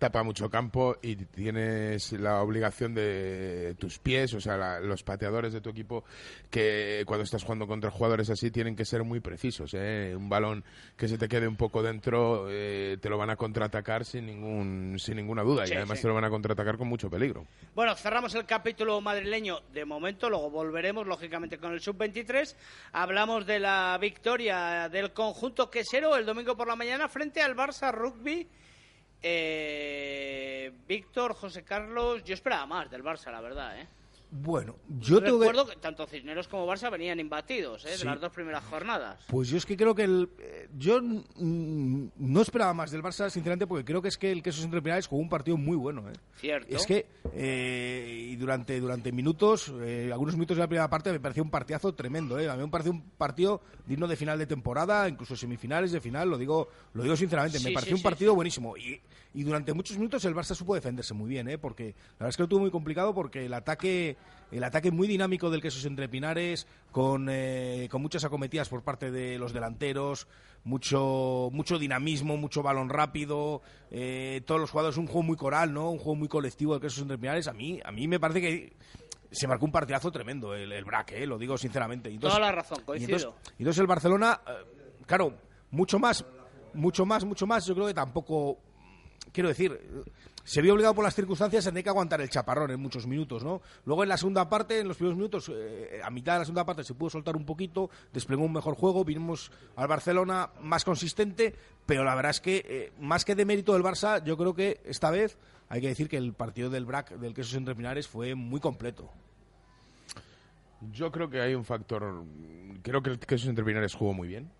tapa 0.00 0.22
mucho 0.24 0.48
campo 0.50 0.96
y 1.02 1.14
tienes 1.14 2.10
la 2.14 2.42
obligación 2.42 2.94
de 2.94 3.76
tus 3.78 3.98
pies, 3.98 4.32
o 4.34 4.40
sea, 4.40 4.56
la- 4.56 4.80
los 4.80 5.02
pateadores 5.04 5.52
de 5.52 5.60
tu 5.60 5.68
equipo, 5.70 6.04
que 6.50 7.04
cuando 7.06 7.22
estás 7.24 7.44
jugando 7.44 7.66
contra 7.66 7.90
jugadores 7.90 8.30
así 8.30 8.50
tienen 8.50 8.74
que 8.74 8.84
ser 8.86 9.04
muy 9.04 9.20
precisos. 9.20 9.72
¿eh? 9.74 10.14
Un 10.16 10.28
balón 10.30 10.64
que 10.96 11.06
se 11.06 11.18
te 11.18 11.28
quede 11.28 11.46
un 11.46 11.56
poco 11.56 11.82
dentro 11.82 12.46
eh, 12.50 12.96
te 13.00 13.10
lo 13.10 13.18
van 13.18 13.28
a 13.30 13.36
contraatacar 13.36 14.06
sin, 14.06 14.24
ningún, 14.26 14.96
sin 14.98 15.16
ninguna 15.16 15.42
duda 15.42 15.66
Sí, 15.66 15.74
y 15.74 15.76
además 15.76 15.98
sí. 15.98 16.02
te 16.02 16.08
lo 16.08 16.14
van 16.14 16.24
a 16.24 16.30
contraatacar 16.30 16.78
con 16.78 16.88
mucho 16.88 17.10
peligro. 17.10 17.46
Bueno, 17.74 17.94
cerramos 17.94 18.34
el 18.34 18.46
capítulo 18.46 19.00
madrileño 19.02 19.60
de 19.74 19.84
momento, 19.84 20.30
luego 20.30 20.48
volveremos 20.50 21.06
lógicamente 21.06 21.58
con 21.58 21.72
el 21.74 21.80
sub-23. 21.82 22.56
Hablamos 22.92 23.44
de 23.46 23.60
la 23.60 23.98
victoria 24.00 24.88
del 24.88 25.12
conjunto 25.12 25.70
quesero 25.70 26.16
el 26.16 26.24
domingo 26.24 26.56
por 26.56 26.66
la 26.68 26.74
mañana 26.76 27.06
frente 27.08 27.42
al 27.42 27.54
Barça 27.54 27.92
Rugby. 27.92 28.48
Eh, 29.22 30.72
Víctor, 30.86 31.34
José 31.34 31.62
Carlos, 31.62 32.24
yo 32.24 32.34
esperaba 32.34 32.66
más 32.66 32.90
del 32.90 33.04
Barça, 33.04 33.30
la 33.30 33.40
verdad, 33.40 33.78
¿eh? 33.80 33.88
Bueno, 34.32 34.76
yo 35.00 35.20
tengo 35.20 35.40
que... 35.40 35.48
Recuerdo 35.48 35.70
que 35.70 35.76
tanto 35.80 36.06
Cisneros 36.06 36.46
como 36.46 36.66
Barça 36.66 36.90
venían 36.90 37.18
imbatidos, 37.18 37.84
¿eh? 37.84 37.96
Sí. 37.96 38.00
De 38.00 38.04
las 38.04 38.20
dos 38.20 38.32
primeras 38.32 38.62
jornadas. 38.64 39.24
Pues 39.28 39.48
yo 39.48 39.56
es 39.56 39.66
que 39.66 39.76
creo 39.76 39.94
que 39.94 40.04
el, 40.04 40.28
eh, 40.38 40.68
yo 40.76 41.00
mm, 41.02 42.10
no 42.16 42.40
esperaba 42.40 42.72
más 42.72 42.92
del 42.92 43.02
Barça, 43.02 43.28
sinceramente, 43.28 43.66
porque 43.66 43.84
creo 43.84 44.00
que 44.00 44.08
es 44.08 44.16
que 44.16 44.30
el 44.30 44.42
Quesos 44.42 44.64
Entre 44.64 44.80
Pinares 44.80 45.08
jugó 45.08 45.20
un 45.20 45.28
partido 45.28 45.56
muy 45.56 45.76
bueno. 45.76 46.08
¿eh? 46.08 46.12
Cierto. 46.36 46.76
Es 46.76 46.86
que 46.86 47.06
eh, 47.34 48.28
y 48.30 48.36
durante, 48.36 48.78
durante 48.80 49.12
minutos, 49.12 49.72
eh, 49.82 50.10
algunos 50.12 50.34
minutos 50.34 50.56
de 50.56 50.62
la 50.62 50.68
primera 50.68 50.88
parte, 50.88 51.12
me 51.12 51.20
pareció 51.20 51.42
un 51.42 51.50
partidazo 51.50 51.92
tremendo. 51.94 52.38
¿eh? 52.38 52.48
A 52.48 52.56
mí 52.56 52.62
me 52.62 52.68
pareció 52.68 52.92
un 52.92 53.02
partido 53.02 53.60
digno 53.86 54.06
de 54.06 54.16
final 54.16 54.38
de 54.38 54.46
temporada, 54.46 55.08
incluso 55.08 55.36
semifinales 55.36 55.92
de 55.92 56.00
final, 56.00 56.30
lo 56.30 56.38
digo, 56.38 56.68
lo 56.94 57.02
digo 57.02 57.16
sinceramente. 57.16 57.58
Sí, 57.58 57.64
me 57.64 57.70
sí, 57.70 57.74
pareció 57.74 57.96
un 57.96 58.02
partido 58.02 58.34
buenísimo. 58.34 58.76
Y, 58.76 59.00
y 59.34 59.42
durante 59.42 59.72
muchos 59.72 59.96
minutos 59.96 60.24
el 60.24 60.34
Barça 60.34 60.54
supo 60.54 60.74
defenderse 60.74 61.14
muy 61.14 61.28
bien, 61.28 61.48
¿eh? 61.48 61.58
porque 61.58 61.94
la 61.94 62.14
verdad 62.20 62.28
es 62.30 62.36
que 62.36 62.42
lo 62.42 62.48
tuvo 62.48 62.60
muy 62.60 62.70
complicado 62.70 63.14
porque 63.14 63.46
el 63.46 63.54
ataque, 63.54 64.16
el 64.50 64.64
ataque 64.64 64.90
muy 64.90 65.06
dinámico 65.08 65.50
del 65.50 65.60
Quesos 65.62 65.84
Entre 65.84 66.08
Pinares, 66.08 66.66
con, 66.92 67.28
eh, 67.30 67.88
con 67.90 68.02
muchas 68.02 68.24
acometidas 68.24 68.68
por 68.68 68.82
parte 68.82 69.10
de 69.10 69.38
los 69.38 69.52
delanteros, 69.52 70.26
mucho, 70.64 71.48
mucho 71.52 71.78
dinamismo, 71.78 72.36
mucho 72.36 72.62
balón 72.62 72.88
rápido, 72.88 73.62
eh, 73.90 74.42
todos 74.46 74.60
los 74.60 74.70
jugadores, 74.70 74.96
un 74.98 75.06
juego 75.06 75.22
muy 75.22 75.36
coral, 75.36 75.72
¿no? 75.72 75.90
Un 75.90 75.98
juego 75.98 76.16
muy 76.16 76.28
colectivo 76.28 76.72
del 76.72 76.82
Quesos 76.82 77.02
Entre 77.02 77.18
Pinares. 77.18 77.48
A 77.48 77.52
mí, 77.52 77.80
a 77.84 77.90
mí 77.92 78.06
me 78.08 78.20
parece 78.20 78.40
que 78.40 78.72
se 79.30 79.46
marcó 79.46 79.64
un 79.64 79.72
partidazo 79.72 80.10
tremendo 80.10 80.54
el, 80.54 80.72
el 80.72 80.84
Braque, 80.84 81.22
¿eh? 81.22 81.26
lo 81.26 81.38
digo 81.38 81.56
sinceramente. 81.56 82.10
Y 82.10 82.18
Toda 82.18 82.40
la 82.40 82.52
razón, 82.52 82.82
coincido. 82.84 83.16
entonces, 83.16 83.52
y 83.58 83.62
entonces 83.62 83.80
el 83.80 83.86
Barcelona, 83.86 84.40
eh, 84.46 84.94
claro, 85.06 85.34
mucho 85.70 85.98
más, 85.98 86.24
mucho 86.74 87.06
más, 87.06 87.24
mucho 87.24 87.46
más, 87.46 87.64
yo 87.64 87.74
creo 87.74 87.86
que 87.86 87.94
tampoco, 87.94 88.58
quiero 89.32 89.48
decir, 89.48 89.80
se 90.44 90.62
vio 90.62 90.72
obligado 90.72 90.94
por 90.94 91.04
las 91.04 91.14
circunstancias 91.14 91.66
a 91.66 91.70
tener 91.70 91.84
que 91.84 91.90
aguantar 91.90 92.20
el 92.20 92.28
chaparrón 92.28 92.70
en 92.70 92.80
muchos 92.80 93.06
minutos, 93.06 93.44
¿no? 93.44 93.60
Luego 93.84 94.02
en 94.02 94.08
la 94.08 94.16
segunda 94.16 94.48
parte, 94.48 94.80
en 94.80 94.88
los 94.88 94.96
primeros 94.96 95.16
minutos, 95.16 95.50
eh, 95.54 96.00
a 96.02 96.10
mitad 96.10 96.34
de 96.34 96.38
la 96.40 96.44
segunda 96.44 96.64
parte 96.64 96.84
se 96.84 96.94
pudo 96.94 97.10
soltar 97.10 97.36
un 97.36 97.44
poquito, 97.44 97.90
desplegó 98.12 98.42
un 98.42 98.52
mejor 98.52 98.74
juego, 98.74 99.04
vinimos 99.04 99.52
al 99.76 99.88
Barcelona 99.88 100.50
más 100.60 100.84
consistente, 100.84 101.54
pero 101.86 102.04
la 102.04 102.14
verdad 102.14 102.30
es 102.30 102.40
que 102.40 102.64
eh, 102.68 102.92
más 103.00 103.24
que 103.24 103.34
de 103.34 103.44
mérito 103.44 103.74
del 103.74 103.82
Barça, 103.82 104.24
yo 104.24 104.36
creo 104.36 104.54
que 104.54 104.80
esta 104.84 105.10
vez 105.10 105.38
hay 105.68 105.80
que 105.80 105.88
decir 105.88 106.08
que 106.08 106.16
el 106.16 106.32
partido 106.32 106.70
del 106.70 106.84
BRAC, 106.84 107.12
del 107.12 107.34
Quesos 107.34 107.54
Entre 107.54 107.74
Pinares, 107.74 108.08
fue 108.08 108.34
muy 108.34 108.60
completo. 108.60 109.08
Yo 110.92 111.12
creo 111.12 111.28
que 111.28 111.40
hay 111.40 111.54
un 111.54 111.64
factor. 111.64 112.24
Creo 112.82 113.02
que 113.02 113.10
el 113.10 113.18
Quesos 113.18 113.48
Entre 113.48 113.64
Pinares 113.64 113.94
jugó 113.94 114.14
muy 114.14 114.26
bien. 114.26 114.50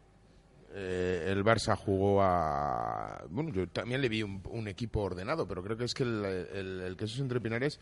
Eh, 0.73 1.27
el 1.29 1.45
Barça 1.45 1.77
jugó 1.77 2.23
a. 2.23 3.25
Bueno, 3.29 3.51
yo 3.51 3.69
también 3.69 4.01
le 4.01 4.09
vi 4.09 4.23
un, 4.23 4.69
equipo 4.69 5.01
ordenado, 5.01 5.47
pero 5.47 5.63
creo 5.63 5.77
que 5.77 5.85
es 5.85 5.95
que 5.95 6.05
el, 6.05 6.25
el, 6.25 6.81
el 6.81 6.97
Quesos 6.97 7.21
Entre 7.21 7.41
Pinares 7.41 7.81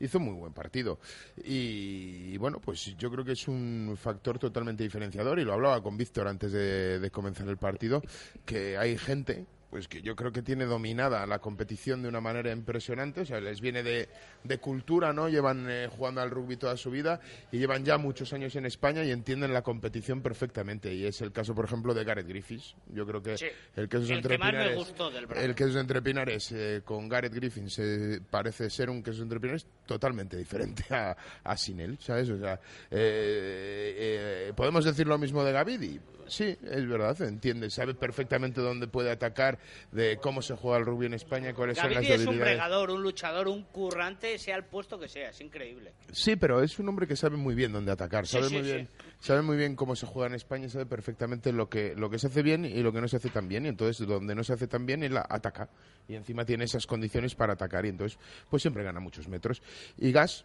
hizo 0.00 0.18
muy 0.18 0.34
buen 0.34 0.52
partido. 0.52 0.98
Y, 1.44 2.36
bueno, 2.38 2.60
pues 2.60 2.96
yo 2.96 3.10
creo 3.10 3.24
que 3.24 3.32
es 3.32 3.46
un 3.46 3.96
factor 3.96 4.38
totalmente 4.38 4.82
diferenciador. 4.82 5.38
Y 5.38 5.44
lo 5.44 5.52
hablaba 5.52 5.82
con 5.82 5.96
Víctor 5.96 6.26
antes 6.26 6.52
de 6.52 7.10
comenzar 7.12 7.48
el 7.48 7.56
partido, 7.56 8.02
que 8.44 8.76
hay 8.76 8.98
gente. 8.98 9.46
Pues 9.74 9.88
que 9.88 10.02
yo 10.02 10.14
creo 10.14 10.30
que 10.30 10.40
tiene 10.40 10.66
dominada 10.66 11.26
la 11.26 11.40
competición 11.40 12.00
de 12.00 12.08
una 12.08 12.20
manera 12.20 12.52
impresionante, 12.52 13.22
o 13.22 13.24
sea, 13.24 13.40
les 13.40 13.60
viene 13.60 13.82
de, 13.82 14.08
de 14.44 14.58
cultura, 14.58 15.12
¿no? 15.12 15.28
Llevan 15.28 15.66
eh, 15.68 15.88
jugando 15.90 16.20
al 16.20 16.30
rugby 16.30 16.56
toda 16.56 16.76
su 16.76 16.92
vida 16.92 17.18
y 17.50 17.58
llevan 17.58 17.84
ya 17.84 17.98
muchos 17.98 18.32
años 18.32 18.54
en 18.54 18.66
España 18.66 19.02
y 19.02 19.10
entienden 19.10 19.52
la 19.52 19.62
competición 19.62 20.22
perfectamente. 20.22 20.94
Y 20.94 21.04
es 21.06 21.20
el 21.22 21.32
caso, 21.32 21.56
por 21.56 21.64
ejemplo, 21.64 21.92
de 21.92 22.04
Gareth 22.04 22.28
Griffiths. 22.28 22.76
Yo 22.86 23.04
creo 23.04 23.20
que 23.20 23.36
Sí. 23.36 23.46
el 23.74 23.88
que 23.88 23.96
es 23.96 24.04
El 24.10 24.18
entre 24.18 24.36
que 24.36 24.38
más 24.38 24.52
me 24.52 24.58
Pinares, 24.60 24.76
gustó 24.76 25.10
del 25.10 25.26
Braga. 25.26 25.42
el 25.44 25.54
que 25.56 25.64
es 25.64 25.74
entre 25.74 26.02
Pinares 26.02 26.52
eh, 26.52 26.82
con 26.84 27.08
Gareth 27.08 27.34
Griffin 27.34 27.68
se 27.68 28.20
parece 28.30 28.70
ser 28.70 28.88
un 28.90 29.02
queso 29.02 29.24
entre 29.24 29.40
Pinares 29.40 29.66
totalmente 29.86 30.36
diferente 30.36 30.84
a, 30.94 31.16
a 31.42 31.56
Sinel, 31.56 31.98
¿sabes? 31.98 32.30
O 32.30 32.38
sea, 32.38 32.60
eh, 32.92 34.48
eh, 34.50 34.52
podemos 34.54 34.84
decir 34.84 35.08
lo 35.08 35.18
mismo 35.18 35.42
de 35.42 35.50
Gavidi. 35.50 36.00
Sí, 36.26 36.56
es 36.62 36.88
verdad, 36.88 37.20
entiende, 37.20 37.68
sabe 37.68 37.92
perfectamente 37.92 38.62
dónde 38.62 38.86
puede 38.86 39.10
atacar, 39.10 39.58
de 39.92 40.18
cómo 40.18 40.42
se 40.42 40.54
juega 40.56 40.78
el 40.78 40.86
rugby 40.86 41.06
en 41.06 41.14
España, 41.14 41.54
cuáles 41.54 41.76
son 41.78 41.86
las 41.86 41.94
Gavidi 41.96 42.12
es 42.12 42.18
un 42.20 42.24
debilidades. 42.26 42.54
bregador, 42.58 42.90
un 42.90 43.02
luchador, 43.02 43.48
un 43.48 43.62
currante, 43.64 44.38
sea 44.38 44.56
el 44.56 44.64
puesto 44.64 44.98
que 44.98 45.08
sea, 45.08 45.30
es 45.30 45.40
increíble. 45.40 45.92
Sí, 46.12 46.36
pero 46.36 46.62
es 46.62 46.78
un 46.78 46.88
hombre 46.88 47.06
que 47.06 47.16
sabe 47.16 47.36
muy 47.36 47.54
bien 47.54 47.72
dónde 47.72 47.92
atacar, 47.92 48.26
Sí, 48.26 48.32
sabe 48.36 48.48
sí, 48.48 48.54
muy 48.56 48.64
sí. 48.64 48.72
bien, 48.72 48.88
sabe 49.20 49.42
muy 49.42 49.56
bien 49.56 49.76
cómo 49.76 49.96
se 49.96 50.06
juega 50.06 50.28
en 50.28 50.34
España, 50.34 50.68
sabe 50.68 50.86
perfectamente 50.86 51.52
lo 51.52 51.68
que 51.68 51.94
lo 51.96 52.10
que 52.10 52.18
se 52.18 52.26
hace 52.28 52.42
bien 52.42 52.64
y 52.64 52.82
lo 52.82 52.92
que 52.92 53.00
no 53.00 53.08
se 53.08 53.16
hace 53.16 53.30
tan 53.30 53.48
bien, 53.48 53.66
y 53.66 53.68
entonces 53.68 54.06
donde 54.06 54.34
no 54.34 54.44
se 54.44 54.52
hace 54.52 54.66
tan 54.68 54.86
bien 54.86 55.02
él 55.02 55.16
ataca 55.16 55.68
y 56.08 56.14
encima 56.14 56.44
tiene 56.44 56.64
esas 56.64 56.86
condiciones 56.86 57.34
para 57.34 57.54
atacar 57.54 57.86
y 57.86 57.88
entonces 57.88 58.18
pues 58.50 58.62
siempre 58.62 58.82
gana 58.84 59.00
muchos 59.00 59.28
metros. 59.28 59.62
Y 59.98 60.12
Gas 60.12 60.44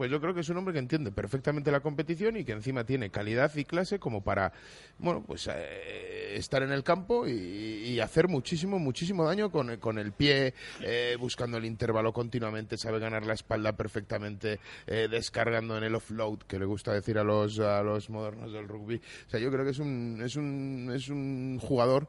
pues 0.00 0.10
yo 0.10 0.18
creo 0.18 0.32
que 0.32 0.40
es 0.40 0.48
un 0.48 0.56
hombre 0.56 0.72
que 0.72 0.78
entiende 0.78 1.12
perfectamente 1.12 1.70
la 1.70 1.80
competición 1.80 2.34
y 2.38 2.42
que 2.44 2.52
encima 2.52 2.84
tiene 2.84 3.10
calidad 3.10 3.54
y 3.54 3.66
clase 3.66 3.98
como 3.98 4.24
para, 4.24 4.50
bueno, 4.96 5.22
pues 5.26 5.46
eh, 5.52 6.36
estar 6.38 6.62
en 6.62 6.72
el 6.72 6.82
campo 6.82 7.28
y, 7.28 7.32
y 7.34 8.00
hacer 8.00 8.26
muchísimo, 8.26 8.78
muchísimo 8.78 9.26
daño 9.26 9.50
con, 9.52 9.76
con 9.76 9.98
el 9.98 10.12
pie, 10.12 10.54
eh, 10.80 11.18
buscando 11.20 11.58
el 11.58 11.66
intervalo 11.66 12.14
continuamente, 12.14 12.78
sabe 12.78 12.98
ganar 12.98 13.26
la 13.26 13.34
espalda 13.34 13.74
perfectamente, 13.76 14.58
eh, 14.86 15.06
descargando 15.10 15.76
en 15.76 15.84
el 15.84 15.94
offload, 15.94 16.38
que 16.48 16.58
le 16.58 16.64
gusta 16.64 16.94
decir 16.94 17.18
a 17.18 17.22
los, 17.22 17.58
a 17.58 17.82
los 17.82 18.08
modernos 18.08 18.54
del 18.54 18.68
rugby. 18.68 18.96
O 19.26 19.30
sea, 19.30 19.38
yo 19.38 19.50
creo 19.50 19.66
que 19.66 19.72
es 19.72 19.78
un, 19.80 20.22
es 20.24 20.34
un, 20.36 20.90
es 20.96 21.10
un 21.10 21.58
jugador, 21.60 22.08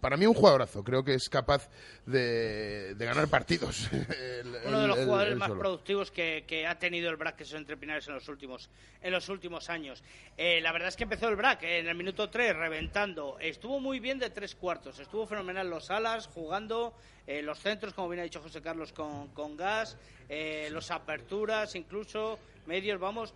para 0.00 0.18
mí 0.18 0.26
un 0.26 0.34
jugadorazo, 0.34 0.84
creo 0.84 1.02
que 1.02 1.14
es 1.14 1.30
capaz 1.30 1.70
de, 2.04 2.94
de 2.94 3.04
ganar 3.06 3.28
partidos. 3.28 3.88
El- 3.92 4.56
Uno 4.66 4.80
de 4.82 4.88
los 4.88 4.98
el- 4.98 5.04
jugadores 5.06 5.32
el 5.32 5.38
más 5.38 5.50
productivos 5.52 6.10
que, 6.10 6.44
que 6.46 6.66
ha 6.66 6.78
tenido 6.78 7.13
el 7.14 7.18
BRAC, 7.18 7.36
que 7.36 7.44
son 7.44 7.58
entre 7.58 7.76
Pinares 7.76 8.06
en 8.08 8.14
los 8.14 8.28
últimos, 8.28 8.68
en 9.00 9.12
los 9.12 9.28
últimos 9.28 9.70
años. 9.70 10.02
Eh, 10.36 10.60
la 10.60 10.72
verdad 10.72 10.88
es 10.88 10.96
que 10.96 11.04
empezó 11.04 11.28
el 11.28 11.36
BRAC 11.36 11.62
en 11.62 11.88
el 11.88 11.94
minuto 11.94 12.28
3 12.28 12.54
reventando. 12.56 13.38
Estuvo 13.40 13.80
muy 13.80 14.00
bien 14.00 14.18
de 14.18 14.30
tres 14.30 14.54
cuartos, 14.54 14.98
estuvo 14.98 15.26
fenomenal 15.26 15.70
los 15.70 15.90
alas 15.90 16.26
jugando, 16.26 16.94
eh, 17.26 17.40
los 17.42 17.58
centros, 17.58 17.94
como 17.94 18.08
bien 18.08 18.20
ha 18.20 18.24
dicho 18.24 18.40
José 18.42 18.60
Carlos, 18.60 18.92
con, 18.92 19.28
con 19.28 19.56
gas, 19.56 19.96
eh, 20.28 20.68
los 20.70 20.90
aperturas, 20.90 21.74
incluso 21.74 22.38
medios, 22.66 23.00
vamos. 23.00 23.32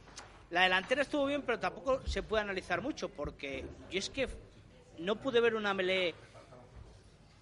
La 0.50 0.62
delantera 0.62 1.02
estuvo 1.02 1.26
bien, 1.26 1.42
pero 1.42 1.58
tampoco 1.58 2.06
se 2.06 2.22
puede 2.22 2.42
analizar 2.42 2.80
mucho, 2.80 3.08
porque 3.08 3.64
yo 3.90 3.98
es 3.98 4.10
que 4.10 4.28
no 4.98 5.16
pude 5.16 5.40
ver 5.40 5.54
una 5.54 5.72
melee 5.74 6.14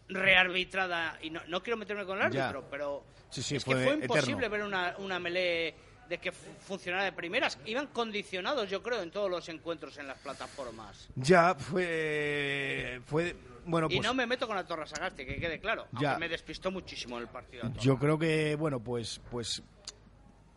rearbitrada 0.08 1.18
y 1.22 1.30
no, 1.30 1.40
no 1.48 1.62
quiero 1.62 1.76
meterme 1.76 2.04
con 2.04 2.20
el 2.20 2.30
Ya. 2.32 2.48
árbitro, 2.48 2.68
pero 2.70 3.04
Sí, 3.30 3.42
sí, 3.42 3.56
es 3.56 3.64
fue 3.64 3.74
que 3.74 3.84
fue 3.84 3.94
imposible 3.94 4.46
eterno. 4.46 4.50
ver 4.50 4.62
una, 4.62 4.94
una 4.98 5.18
melee 5.18 5.74
de 6.08 6.18
que 6.18 6.32
fu- 6.32 6.50
funcionara 6.60 7.04
de 7.04 7.12
primeras. 7.12 7.58
Iban 7.66 7.86
condicionados, 7.88 8.68
yo 8.70 8.82
creo, 8.82 9.02
en 9.02 9.10
todos 9.10 9.30
los 9.30 9.48
encuentros 9.48 9.96
en 9.98 10.06
las 10.06 10.18
plataformas. 10.18 11.08
Ya 11.16 11.54
fue, 11.54 13.00
fue 13.06 13.36
bueno, 13.66 13.88
y 13.90 13.96
pues 13.96 14.06
no 14.06 14.14
me 14.14 14.26
meto 14.26 14.46
con 14.46 14.54
la 14.56 14.64
Torre 14.64 14.86
Sagasti, 14.86 15.24
que 15.26 15.36
quede 15.40 15.58
claro. 15.58 15.86
Ya. 16.00 16.10
Aunque 16.12 16.20
me 16.20 16.28
despistó 16.28 16.70
muchísimo 16.70 17.16
en 17.16 17.22
el 17.22 17.28
partido. 17.28 17.70
yo 17.80 17.98
creo 17.98 18.18
que 18.18 18.54
bueno, 18.56 18.80
pues 18.80 19.20
pues 19.30 19.62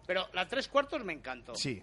Pero 0.05 0.27
la 0.33 0.47
tres 0.47 0.67
cuartos 0.67 1.03
me 1.03 1.13
encantó. 1.13 1.55
sí. 1.55 1.81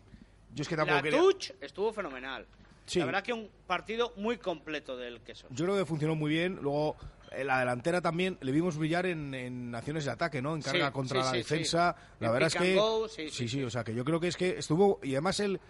Yo 0.55 0.63
es 0.63 0.69
que 0.69 0.77
tampoco 0.77 0.97
La 0.97 1.03
quería- 1.03 1.19
touch 1.19 1.51
estuvo 1.61 1.93
fenomenal. 1.93 2.47
Sí. 2.87 3.01
La 3.01 3.05
verdad 3.05 3.23
que 3.23 3.33
un 3.33 3.51
partido 3.67 4.15
muy 4.17 4.39
completo 4.39 4.97
del 4.97 5.21
queso. 5.21 5.49
Yo 5.51 5.65
creo 5.67 5.77
que 5.77 5.85
funcionó 5.85 6.15
muy 6.15 6.31
bien. 6.31 6.61
Luego, 6.63 6.97
en 7.37 7.47
la 7.47 7.61
delantera 7.61 8.01
también 8.01 8.39
le 8.41 8.53
vimos 8.53 8.77
brillar 8.77 9.07
en, 9.07 9.35
en 9.35 9.75
acciones 9.75 10.05
de 10.05 10.11
ataque, 10.11 10.41
¿no? 10.43 10.55
En 10.55 10.63
carga 10.63 10.87
Sí, 10.89 10.93
contra 10.93 11.21
sí, 11.21 11.25
la 11.27 11.31
sí, 11.33 11.37
defensa. 11.39 11.97
sí. 11.99 12.17
La 12.21 12.31
verdad 12.33 12.47
es 12.49 12.55
que. 12.55 12.75
go, 12.75 13.09
sí, 13.09 13.29
sí, 13.29 13.31
sí, 13.31 13.49
sí, 13.49 13.63
o 13.65 13.71
sea, 13.71 13.85
que 13.85 13.95
yo 13.95 14.05
creo 14.05 14.19
que 14.21 14.29
es 14.29 14.37
que 14.37 14.59
estuvo. 14.59 14.99
Y 15.03 15.13
además 15.13 15.41
el. 15.41 15.61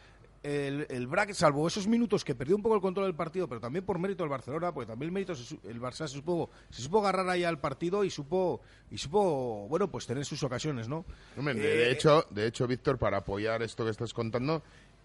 El, 0.42 0.86
el 0.90 1.08
Braque, 1.08 1.34
salvo 1.34 1.66
esos 1.66 1.88
minutos 1.88 2.22
que 2.22 2.36
perdió 2.36 2.54
un 2.54 2.62
poco 2.62 2.76
el 2.76 2.80
control 2.80 3.06
del 3.06 3.16
partido, 3.16 3.48
pero 3.48 3.60
también 3.60 3.84
por 3.84 3.98
mérito 3.98 4.22
del 4.22 4.30
Barcelona, 4.30 4.72
porque 4.72 4.86
también 4.86 5.08
el 5.08 5.12
mérito 5.12 5.34
se 5.34 5.58
el 5.64 5.80
Barça 5.80 6.06
se 6.06 6.08
supo, 6.14 6.50
se 6.70 6.82
supo 6.82 7.00
agarrar 7.00 7.28
ahí 7.30 7.42
al 7.42 7.58
partido 7.58 8.04
y 8.04 8.10
supo, 8.10 8.60
y 8.88 8.96
supo, 8.98 9.66
bueno, 9.68 9.90
pues 9.90 10.06
tener 10.06 10.24
sus 10.24 10.40
ocasiones, 10.44 10.88
¿no? 10.88 11.04
Hombre, 11.36 11.54
de, 11.54 11.60
Eh, 11.72 11.76
de 11.86 11.90
hecho, 11.90 12.26
de 12.30 12.46
hecho, 12.46 12.68
Víctor, 12.68 12.96
para 12.96 13.16
apoyar 13.16 13.60
esto 13.62 13.84
que 13.84 13.90
estás 13.90 14.14
contando, 14.14 14.62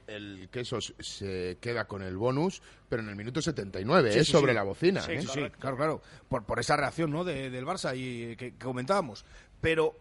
el 0.08 0.50
Quesos 0.52 0.94
se 1.00 1.58
queda 1.62 1.86
con 1.86 2.02
el 2.02 2.18
bonus, 2.18 2.62
pero 2.90 3.02
en 3.02 3.10
el 3.10 3.16
minuto 3.16 3.42
79, 3.42 4.12
Sí, 4.14 4.20
es 4.20 4.26
sí, 4.28 4.32
sobre 4.32 4.52
sí. 4.52 4.56
la 4.56 4.64
bocina. 4.64 5.02
Sí, 5.02 5.12
¿eh? 5.14 5.22
sí, 5.22 5.28
sí, 5.28 5.42
claro, 5.60 5.78
claro. 5.78 6.02
Por, 6.30 6.44
por 6.46 6.60
esa 6.60 6.76
reacción 6.78 7.12
¿no? 7.12 7.24
de- 7.24 7.50
del 7.50 7.66
Barça 7.66 7.96
y 7.96 8.36
que, 8.36 8.54
que 8.54 8.58
comentábamos. 8.66 9.26
Pero 9.62 9.96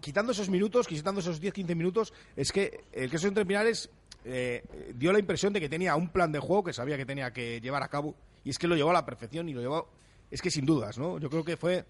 quitando 0.00 0.32
esos 0.32 0.48
minutos, 0.48 0.86
quitando 0.86 1.20
esos 1.20 1.40
10-15 1.40 1.74
minutos, 1.76 2.12
es 2.36 2.52
que 2.52 2.84
el 2.92 3.10
queso 3.10 3.28
entre 3.28 3.46
Pinares 3.46 3.88
eh, 4.24 4.62
dio 4.94 5.12
la 5.12 5.18
impresión 5.18 5.52
de 5.52 5.60
que 5.60 5.68
tenía 5.68 5.96
un 5.96 6.08
plan 6.08 6.32
de 6.32 6.38
juego 6.40 6.64
que 6.64 6.72
sabía 6.72 6.96
que 6.96 7.06
tenía 7.06 7.32
que 7.32 7.60
llevar 7.60 7.82
a 7.82 7.88
cabo 7.88 8.14
y 8.44 8.50
es 8.50 8.58
que 8.58 8.66
lo 8.66 8.76
llevó 8.76 8.90
a 8.90 8.94
la 8.94 9.06
perfección 9.06 9.48
y 9.48 9.54
lo 9.54 9.60
llevó, 9.60 9.88
es 10.30 10.42
que 10.42 10.50
sin 10.50 10.66
dudas, 10.66 10.98
¿no? 10.98 11.18
Yo 11.18 11.30
creo 11.30 11.44
que 11.44 11.56
fue, 11.56 11.84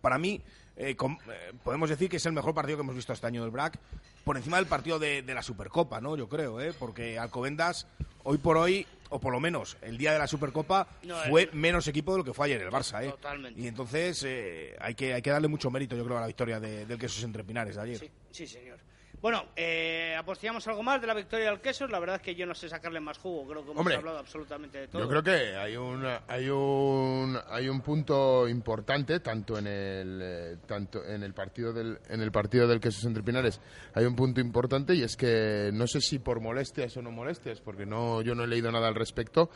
para 0.00 0.18
mí, 0.18 0.40
eh, 0.82 0.96
com- 0.96 1.18
eh, 1.30 1.52
podemos 1.62 1.88
decir 1.90 2.08
que 2.08 2.16
es 2.16 2.26
el 2.26 2.32
mejor 2.32 2.54
partido 2.54 2.78
que 2.78 2.82
hemos 2.82 2.94
visto 2.96 3.12
este 3.12 3.26
año 3.26 3.42
del 3.42 3.50
BRAC, 3.50 3.78
por 4.24 4.36
encima 4.36 4.56
del 4.56 4.66
partido 4.66 4.98
de, 4.98 5.22
de 5.22 5.34
la 5.34 5.42
Supercopa, 5.42 6.00
¿no? 6.00 6.16
Yo 6.16 6.28
creo, 6.28 6.60
¿eh? 6.60 6.72
Porque 6.78 7.18
Alcobendas, 7.18 7.86
hoy 8.24 8.38
por 8.38 8.56
hoy, 8.56 8.86
o 9.10 9.18
por 9.20 9.32
lo 9.32 9.40
menos 9.40 9.76
el 9.82 9.98
día 9.98 10.12
de 10.12 10.18
la 10.18 10.26
Supercopa, 10.26 10.86
No, 11.02 11.16
fue 11.28 11.42
el- 11.44 11.52
menos 11.52 11.86
equipo 11.88 12.12
de 12.12 12.18
lo 12.18 12.24
que 12.24 12.32
fue 12.32 12.46
ayer 12.46 12.62
el 12.62 12.70
Barça, 12.70 13.04
¿eh? 13.04 13.10
Totalmente. 13.10 13.60
Y 13.60 13.66
entonces 13.66 14.22
eh, 14.26 14.76
hay, 14.80 14.94
que, 14.94 15.14
hay 15.14 15.22
que 15.22 15.30
darle 15.30 15.48
mucho 15.48 15.70
mérito, 15.70 15.96
yo 15.96 16.04
creo, 16.04 16.16
a 16.18 16.20
la 16.22 16.26
victoria 16.28 16.60
de- 16.60 16.86
del 16.86 16.98
Quesos 16.98 17.22
entre 17.24 17.44
Pinares 17.44 17.76
de 17.76 17.82
ayer. 17.82 17.98
Sí, 17.98 18.10
sí, 18.30 18.46
señor. 18.46 18.78
Bueno, 19.22 19.44
eh, 19.54 20.14
apostillamos 20.18 20.66
algo 20.68 20.82
más 20.82 21.00
de 21.00 21.06
la 21.06 21.12
victoria 21.14 21.50
del 21.50 21.60
queso. 21.60 21.86
La 21.86 21.98
verdad 21.98 22.16
es 22.16 22.22
que 22.22 22.34
yo 22.34 22.46
no 22.46 22.54
sé 22.54 22.68
sacarle 22.70 23.00
más 23.00 23.18
jugo. 23.18 23.46
Creo 23.46 23.62
que 23.64 23.70
hemos 23.70 23.80
Hombre, 23.80 23.96
hablado 23.96 24.18
absolutamente 24.18 24.78
de 24.78 24.88
todo. 24.88 25.02
Yo 25.02 25.08
creo 25.08 25.22
que 25.22 25.56
hay 25.56 25.76
un 25.76 26.06
hay 26.26 26.48
un 26.48 27.38
hay 27.50 27.68
un 27.68 27.82
punto 27.82 28.48
importante 28.48 29.20
tanto 29.20 29.58
en 29.58 29.66
el 29.66 30.20
eh, 30.22 30.56
tanto 30.66 31.04
en 31.04 31.22
el 31.22 31.34
partido 31.34 31.72
del 31.72 31.98
en 32.08 32.22
el 32.22 32.32
partido 32.32 32.66
del 32.66 32.80
Quesos 32.80 33.04
entre 33.04 33.22
Pinares 33.22 33.60
hay 33.94 34.06
un 34.06 34.16
punto 34.16 34.40
importante 34.40 34.94
y 34.94 35.02
es 35.02 35.16
que 35.16 35.70
no 35.72 35.86
sé 35.86 36.00
si 36.00 36.18
por 36.18 36.40
molestias 36.40 36.96
o 36.96 37.02
no 37.02 37.10
molestias 37.10 37.60
porque 37.60 37.84
no 37.84 38.22
yo 38.22 38.34
no 38.34 38.44
he 38.44 38.46
leído 38.46 38.72
nada 38.72 38.88
al 38.88 38.94
respecto 38.94 39.50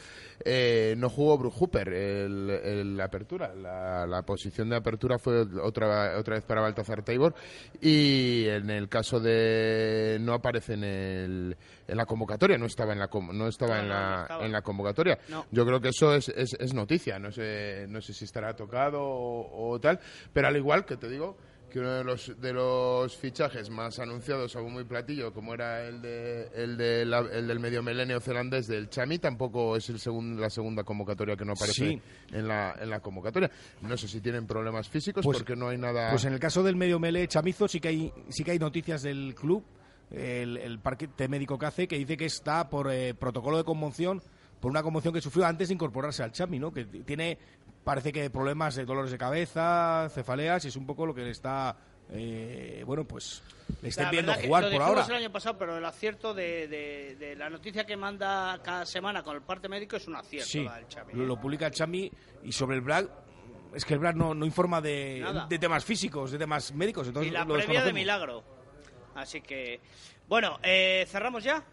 eh, 0.45 0.95
no 0.99 1.09
jugó 1.09 1.39
Bruce 1.39 1.57
Hooper 1.59 1.89
el, 1.89 2.51
el- 2.51 3.01
apertura 3.01 3.55
la, 3.55 4.07
la 4.07 4.23
posición 4.23 4.69
de 4.69 4.77
apertura 4.77 5.19
fue 5.19 5.43
otra 5.63 6.19
otra 6.19 6.35
vez 6.35 6.45
para 6.45 6.61
Baltazar 6.61 7.03
Tabor 7.03 7.35
y 7.81 8.47
en 8.49 8.69
el 8.71 8.89
caso 8.89 9.21
de 9.21 9.54
no 10.21 10.35
aparece 10.35 10.75
en 10.75 10.85
el 10.85 11.57
en 11.87 11.97
la 11.97 12.07
convocatoria 12.07 12.57
no 12.59 12.67
estaba 12.67 12.93
en 12.93 12.99
la 12.99 13.09
no 13.33 13.49
estaba 13.49 13.77
No, 13.77 13.83
en 13.83 13.89
no 13.89 13.95
la 13.95 14.23
estaba. 14.23 14.47
en 14.47 14.53
la 14.53 14.63
convocatoria. 14.63 15.19
No. 15.29 15.47
Yo 15.51 15.67
creo 15.67 15.81
que 15.81 15.89
eso 15.89 16.15
es, 16.15 16.29
es, 16.31 16.55
es 16.59 16.75
noticia, 16.75 17.19
no 17.19 17.31
sé, 17.33 17.87
no 17.89 18.01
sé 18.01 18.13
si 18.13 18.25
estará 18.25 18.55
tocado 18.55 19.03
o, 19.03 19.71
o 19.73 19.81
tal, 19.81 19.99
pero 20.33 20.49
al 20.49 20.57
igual 20.57 20.85
que 20.85 20.97
te 20.97 21.09
digo 21.09 21.37
que 21.75 21.81
uno 21.81 21.91
de 21.93 22.05
los, 22.05 22.41
de 22.41 22.53
los 22.53 23.17
fichajes 23.17 23.69
más 23.69 23.99
anunciados 23.99 24.55
a 24.55 24.61
bombo 24.61 24.81
y 24.81 24.85
platillo, 24.85 25.33
como 25.33 25.55
era 25.55 25.83
el, 25.85 26.01
de, 26.01 26.49
el, 26.55 26.77
de 26.77 27.05
la- 27.05 27.19
el 27.33 27.49
del 27.49 27.59
medio 27.59 27.83
milenio 27.83 28.21
zelandés 28.21 28.69
del 28.69 28.89
Chami, 28.89 29.19
tampoco 29.19 29.75
es 29.77 29.89
el 29.91 29.97
segun- 29.99 30.37
la 30.39 30.51
segunda 30.51 30.85
convocatoria 30.85 31.35
que 31.37 31.45
no 31.45 31.55
aparece 31.55 31.75
Sí. 31.89 32.01
en, 32.31 32.47
la, 32.47 32.77
en 32.81 32.91
la 32.91 33.01
convocatoria. 33.01 33.51
No 33.83 33.97
sé 33.97 34.07
si 34.07 34.21
tienen 34.21 34.47
problemas 34.47 34.89
físicos 34.89 35.25
Pues- 35.25 35.39
porque 35.39 35.57
no 35.57 35.69
hay 35.71 35.77
nada... 35.77 36.11
Pues 36.13 36.25
en 36.27 36.33
el 36.33 36.39
caso 36.39 36.63
del 36.63 36.77
medio 36.77 37.01
mele 37.01 37.27
Chamizo 37.27 37.67
sí 37.67 37.81
que 37.81 37.89
hay, 37.89 38.13
sí 38.29 38.45
que 38.45 38.53
hay 38.53 38.61
noticias 38.61 39.03
del 39.03 39.35
club, 39.35 39.65
el, 40.13 40.57
el 40.59 40.79
parquete 40.79 41.27
médico 41.27 41.59
que 41.59 41.67
hace, 41.67 41.89
que 41.89 41.99
dice 41.99 42.17
que 42.17 42.27
está 42.27 42.71
por 42.71 42.89
eh, 42.93 43.15
protocolo 43.15 43.57
de 43.57 43.65
conmoción, 43.65 44.23
por 44.61 44.71
una 44.71 44.85
conmoción 44.85 45.13
que 45.13 45.21
sufrió 45.21 45.45
antes 45.45 45.67
de 45.69 45.75
incorporarse 45.75 46.23
al 46.23 46.31
Chami, 46.31 46.61
¿no? 46.61 46.73
Que 46.73 46.85
tiene, 46.85 47.37
parece 47.85 48.13
que 48.13 48.29
problemas 48.31 48.75
de 48.75 48.85
dolores 48.85 49.11
de 49.11 49.19
cabeza, 49.19 50.09
cefaleas, 50.13 50.65
y 50.65 50.69
es 50.69 50.77
un 50.77 50.87
poco 50.87 51.07
lo 51.07 51.15
que 51.15 51.23
le 51.23 51.31
está, 51.31 51.77
eh, 52.11 52.83
bueno, 52.87 53.05
pues 53.05 53.43
le 53.83 53.91
verdad 53.91 54.39
que 54.41 54.47
jugar 54.47 54.71
por 54.71 54.83
ahora. 54.83 55.07
el 55.07 55.13
año 55.15 55.33
pasado, 55.33 55.59
pero 55.59 55.77
el 55.79 55.85
acierto 55.85 56.35
de, 56.35 56.67
de- 56.69 57.17
de 57.17 57.37
la 57.37 57.49
noticia 57.51 57.85
que 57.87 57.97
manda 57.97 58.61
cada 58.63 58.87
semana 58.87 59.23
con 59.23 59.37
el 59.37 59.43
parte 59.43 59.69
médico 59.69 59.97
es 59.97 60.07
un 60.09 60.17
acierto. 60.17 60.49
Sí, 60.49 60.65
la 60.65 60.77
del 60.77 60.87
Xavi, 60.87 61.13
¿eh? 61.13 61.17
lo, 61.17 61.25
lo 61.27 61.41
publica 61.41 61.67
el 61.67 61.73
Chami 61.73 62.11
y 62.43 62.53
sobre 62.53 62.77
el 62.77 62.83
BRAC 62.83 63.09
es 63.75 63.85
que 63.85 63.95
el 63.95 64.01
BRAC 64.01 64.17
no, 64.17 64.35
no 64.35 64.47
informa 64.47 64.81
de, 64.81 65.25
temas 65.59 65.85
físicos, 65.85 66.31
de 66.31 66.39
temas 66.39 66.73
médicos. 66.73 67.07
Entonces 67.09 67.31
y 67.33 67.35
la 67.35 67.45
previa 67.47 67.85
de 67.85 67.93
milagro. 67.93 68.45
Así 69.15 69.41
que, 69.41 69.81
bueno, 70.29 70.59
eh, 70.63 71.07
cerramos 71.09 71.43
ya. 71.45 71.65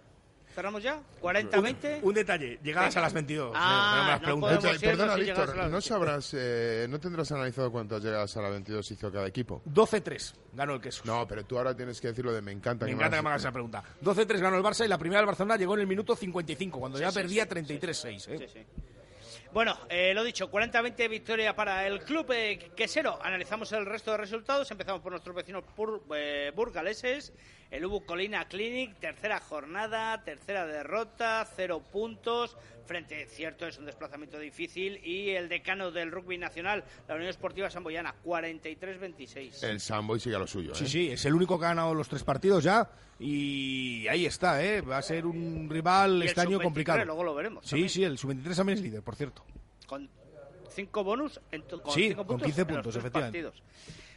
¿Cerramos 0.54 0.84
ya? 0.84 1.00
¿40-20? 1.22 2.00
Un 2.02 2.14
detalle, 2.14 2.60
llegadas 2.62 2.90
Venga. 2.94 3.00
a 3.00 3.04
las 3.04 3.14
22. 3.14 3.52
Ah, 3.56 3.94
no 3.96 4.04
me 4.04 4.10
las 4.12 4.22
no 4.22 4.80
perdona, 4.80 5.14
si 5.16 5.22
Víctor, 5.22 5.56
¿no 5.70 5.82
sabrás, 5.82 6.34
eh, 6.38 6.88
no 6.90 7.00
tendrás 7.00 7.32
analizado 7.32 7.72
cuántas 7.72 8.04
llegadas 8.04 8.36
a 8.38 8.42
la 8.42 8.50
22 8.50 8.92
hizo 8.92 9.12
cada 9.12 9.28
equipo? 9.28 9.62
12-3 9.66 10.34
ganó 10.54 10.74
el 10.76 10.82
queso. 10.82 11.04
No, 11.06 11.26
pero 11.28 11.46
tú 11.46 11.58
ahora 11.58 11.76
tienes 11.76 12.02
que 12.02 12.10
decirlo 12.10 12.34
de 12.34 12.42
me 12.42 12.52
encanta. 12.52 12.86
Me 12.86 12.92
que 12.92 12.96
encanta 12.96 13.12
que 13.12 13.16
hagas- 13.20 13.24
me 13.24 13.30
hagas 13.30 13.42
esa 13.44 13.52
pregunta. 13.52 13.84
12-3 14.02 14.40
ganó 14.42 14.58
el 14.58 14.64
Barça 14.64 14.84
y 14.86 14.88
la 14.90 14.98
primera 14.98 15.20
del 15.22 15.28
Barcelona 15.28 15.56
llegó 15.56 15.74
en 15.76 15.82
el 15.82 15.88
minuto 15.88 16.16
55, 16.16 16.80
cuando 16.80 16.98
Sí, 16.98 17.04
ya 17.04 17.12
sí, 17.12 17.20
perdía 17.20 17.44
sí, 17.44 17.50
33-6. 17.50 18.28
¿eh? 18.28 18.38
Sí, 18.38 18.48
sí. 18.54 18.66
Bueno, 19.54 19.78
eh, 19.90 20.14
lo 20.14 20.24
dicho, 20.24 20.50
40-20 20.50 21.10
victoria 21.10 21.54
para 21.56 21.86
el 21.86 22.02
club 22.04 22.26
eh, 22.34 22.72
quesero. 22.76 23.20
Analizamos 23.22 23.72
el 23.74 23.86
resto 23.86 24.12
de 24.12 24.18
resultados. 24.18 24.70
Empezamos 24.72 25.02
por 25.02 25.12
nuestros 25.12 25.36
vecinos 25.36 25.64
pur- 25.76 26.02
eh, 26.16 26.52
burgaleses. 26.56 27.34
El 27.72 27.86
Ubu 27.86 28.06
Colina 28.06 28.46
Clinic, 28.50 28.96
tercera 29.00 29.40
jornada, 29.40 30.22
tercera 30.26 30.66
derrota, 30.66 31.48
cero 31.56 31.82
puntos. 31.92 32.58
Frente, 32.86 33.26
cierto, 33.28 33.66
es 33.66 33.78
un 33.80 33.86
desplazamiento 33.86 34.38
difícil. 34.38 35.00
Y 35.06 35.30
el 35.30 35.48
decano 35.48 35.90
del 35.92 36.12
rugby 36.12 36.38
nacional, 36.38 36.84
la 37.08 37.16
Unión 37.16 37.30
Esportiva 37.30 37.70
Samboyana, 37.70 38.14
43-26. 38.26 39.64
El 39.64 39.80
Samboy 39.80 40.20
sigue 40.20 40.36
a 40.36 40.40
lo 40.40 40.48
suyo. 40.48 40.76
Sí, 40.76 40.84
¿eh? 40.84 40.88
sí, 40.88 41.12
es 41.12 41.24
el 41.26 41.34
único 41.34 41.58
que 41.58 41.66
ha 41.66 41.70
ganado 41.70 41.94
los 41.94 42.10
tres 42.10 42.24
partidos 42.26 42.64
ya. 42.64 42.90
Y 43.20 44.06
ahí 44.10 44.26
está, 44.26 44.62
¿eh? 44.64 44.82
Va 44.82 44.98
a 44.98 45.02
ser 45.02 45.26
un 45.26 45.70
rival 45.70 46.22
este 46.24 46.42
año 46.42 46.58
sub-23, 46.58 46.64
complicado. 46.64 47.06
luego 47.06 47.24
lo 47.24 47.36
veremos 47.36 47.64
Sí, 47.64 47.70
también. 47.72 47.90
sí, 47.90 48.04
el 48.04 48.18
sub-23 48.18 48.56
también 48.58 48.78
es 48.80 48.84
líder, 48.84 49.02
por 49.04 49.16
cierto. 49.16 49.46
con 49.88 50.10
cinco 50.70 51.04
bonus 51.04 51.40
en 51.52 51.62
con 51.62 51.94
Sí, 51.94 52.10
cinco 52.10 52.26
con 52.26 52.40
puntos 52.40 52.46
15 52.48 52.62
en 52.62 52.68
los 52.68 52.76
puntos, 52.78 52.94
tres 52.94 53.06
efectivamente. 53.06 53.44
partidos. 53.44 53.64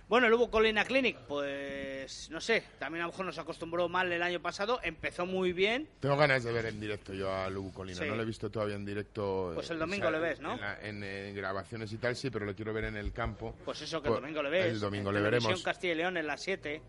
Bueno, 0.07 0.27
el 0.27 0.35
Hugo 0.35 0.51
Colina 0.51 0.85
Clinic, 0.85 1.17
pues 1.27 2.29
no 2.31 2.38
sé, 2.40 2.62
también 2.79 3.03
a 3.03 3.07
lo 3.07 3.12
mejor 3.12 3.25
nos 3.25 3.38
acostumbró 3.38 3.88
mal 3.88 4.12
el 4.12 4.23
año 4.23 4.40
pasado, 4.40 4.79
empezó 4.83 5.25
muy 5.25 5.53
bien, 5.55 5.88
Tengo 6.01 6.17
ganas 6.17 6.45
de 6.45 6.53
ver 6.53 6.67
en 6.67 6.79
directo 6.79 7.14
yo 7.14 7.33
a 7.35 7.49
Lubu 7.49 7.73
Colina. 7.73 7.99
Sí. 7.99 8.07
No 8.07 8.14
lo 8.14 8.23
he 8.23 8.27
visto 8.27 8.51
todavía 8.51 8.77
en 8.77 8.85
directo. 8.85 9.53
Pues 9.55 9.71
el 9.71 9.77
eh, 9.77 9.81
domingo 9.81 10.11
le 10.11 10.19
ves, 10.19 10.40
¿no? 10.40 10.53
En, 10.83 11.01
la- 11.01 11.29
en, 11.29 11.35
grabaciones 11.35 11.90
y 11.93 11.97
tal, 11.97 12.14
sí, 12.17 12.29
pero 12.31 12.45
lo 12.45 12.55
quiero 12.55 12.75
ver 12.75 12.85
en 12.85 12.97
el 12.97 13.12
campo. 13.12 13.57
pues 13.64 13.81
eso 13.81 14.03
que 14.03 14.09
el 14.09 14.14
domingo 14.17 14.43
le 14.43 14.51
ves. 14.51 14.67
El 14.67 14.81
domingo 14.81 15.09
en 15.09 15.14
le 15.17 15.21
veremos. 15.23 15.62
Castilla 15.62 15.95
y 15.95 15.97
León 15.97 16.17
en 16.19 16.27
las 16.27 16.43
7. 16.43 16.83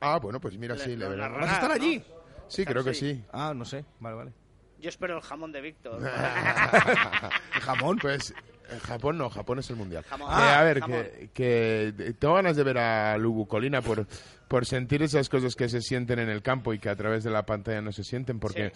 Ah, 0.00 0.18
bueno, 0.18 0.40
pues 0.40 0.56
mira, 0.56 0.74
Le- 0.74 0.82
sí, 0.82 0.90
le 0.90 1.04
lo 1.04 1.10
veremos. 1.10 1.40
¿Vas 1.40 1.50
a 1.50 1.54
estar 1.54 1.68
¿no? 1.68 1.74
allí? 1.74 2.02
Sí, 2.48 2.64
creo 2.64 2.82
que 2.82 2.94
Sí. 2.94 3.12
sí. 3.16 3.24
Ah, 3.32 3.52
no 3.54 3.64
sé. 3.66 3.84
Vale, 4.00 4.16
vale. 4.16 4.32
Yo 4.80 4.88
espero 4.88 5.16
el 5.16 5.22
jamón 5.22 5.52
de 5.52 5.60
Víctor. 5.60 6.00
¿El 7.54 7.60
jamón? 7.60 7.98
Pues 7.98 8.34
en 8.72 8.78
Japón 8.80 9.18
no, 9.18 9.30
Japón 9.30 9.58
es 9.58 9.70
el 9.70 9.76
mundial. 9.76 10.04
Eh, 10.10 10.14
Ah, 10.26 10.60
a 10.60 10.64
ver, 10.64 10.80
jamón. 10.80 11.02
que, 11.34 11.92
que 11.96 12.14
tengo 12.18 12.34
ganas 12.34 12.56
de 12.56 12.62
ver 12.62 12.78
a 12.78 13.16
Lubu 13.18 13.46
Colina 13.46 13.82
por, 13.82 14.06
por 14.48 14.66
sentir 14.66 15.02
esas 15.02 15.28
cosas 15.28 15.54
que 15.54 15.68
se 15.68 15.80
sienten 15.80 16.18
en 16.18 16.28
el 16.28 16.42
campo 16.42 16.72
y 16.72 16.78
que 16.78 16.88
a 16.88 16.96
través 16.96 17.24
de 17.24 17.30
la 17.30 17.44
pantalla 17.44 17.80
no 17.80 17.92
se 17.92 18.04
sienten, 18.04 18.38
porque 18.38 18.72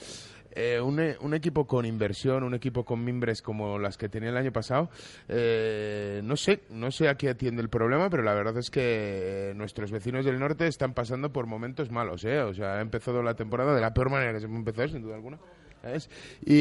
eh, 0.53 0.81
un, 0.81 1.01
un 1.21 1.35
equipo 1.35 1.67
con 1.67 1.85
inversión, 1.85 2.43
un 2.45 2.55
equipo 2.55 2.85
con 2.85 3.05
mimbres 3.05 3.43
como 3.43 3.79
las 3.79 3.97
que 3.99 4.09
tenía 4.09 4.31
el 4.31 4.37
año 4.37 4.53
pasado, 4.53 4.89
eh, 5.29 6.21
no 6.25 6.37
sé, 6.37 6.63
no 6.71 6.91
sé 6.91 7.09
a 7.09 7.17
qué 7.17 7.29
atiende 7.29 7.61
el 7.63 7.69
problema, 7.69 8.09
pero 8.09 8.23
la 8.23 8.33
verdad 8.35 8.57
es 8.57 8.71
que 8.71 9.53
nuestros 9.55 9.91
vecinos 9.91 10.25
del 10.25 10.39
norte 10.39 10.67
están 10.67 10.95
pasando 10.95 11.33
por 11.33 11.47
momentos 11.47 11.91
malos, 11.91 12.25
¿eh? 12.25 12.41
O 12.41 12.55
sea, 12.55 12.75
ha 12.77 12.81
empezado 12.81 13.23
la 13.23 13.35
temporada 13.35 13.75
de 13.75 13.81
la 13.81 13.93
peor 13.93 14.11
manera 14.11 14.33
que 14.33 14.41
se 14.41 14.47
empezar, 14.47 14.89
sin 14.89 15.03
duda 15.03 15.17
alguna. 15.17 15.39
¿Sabes? 15.83 16.09
Y, 16.45 16.55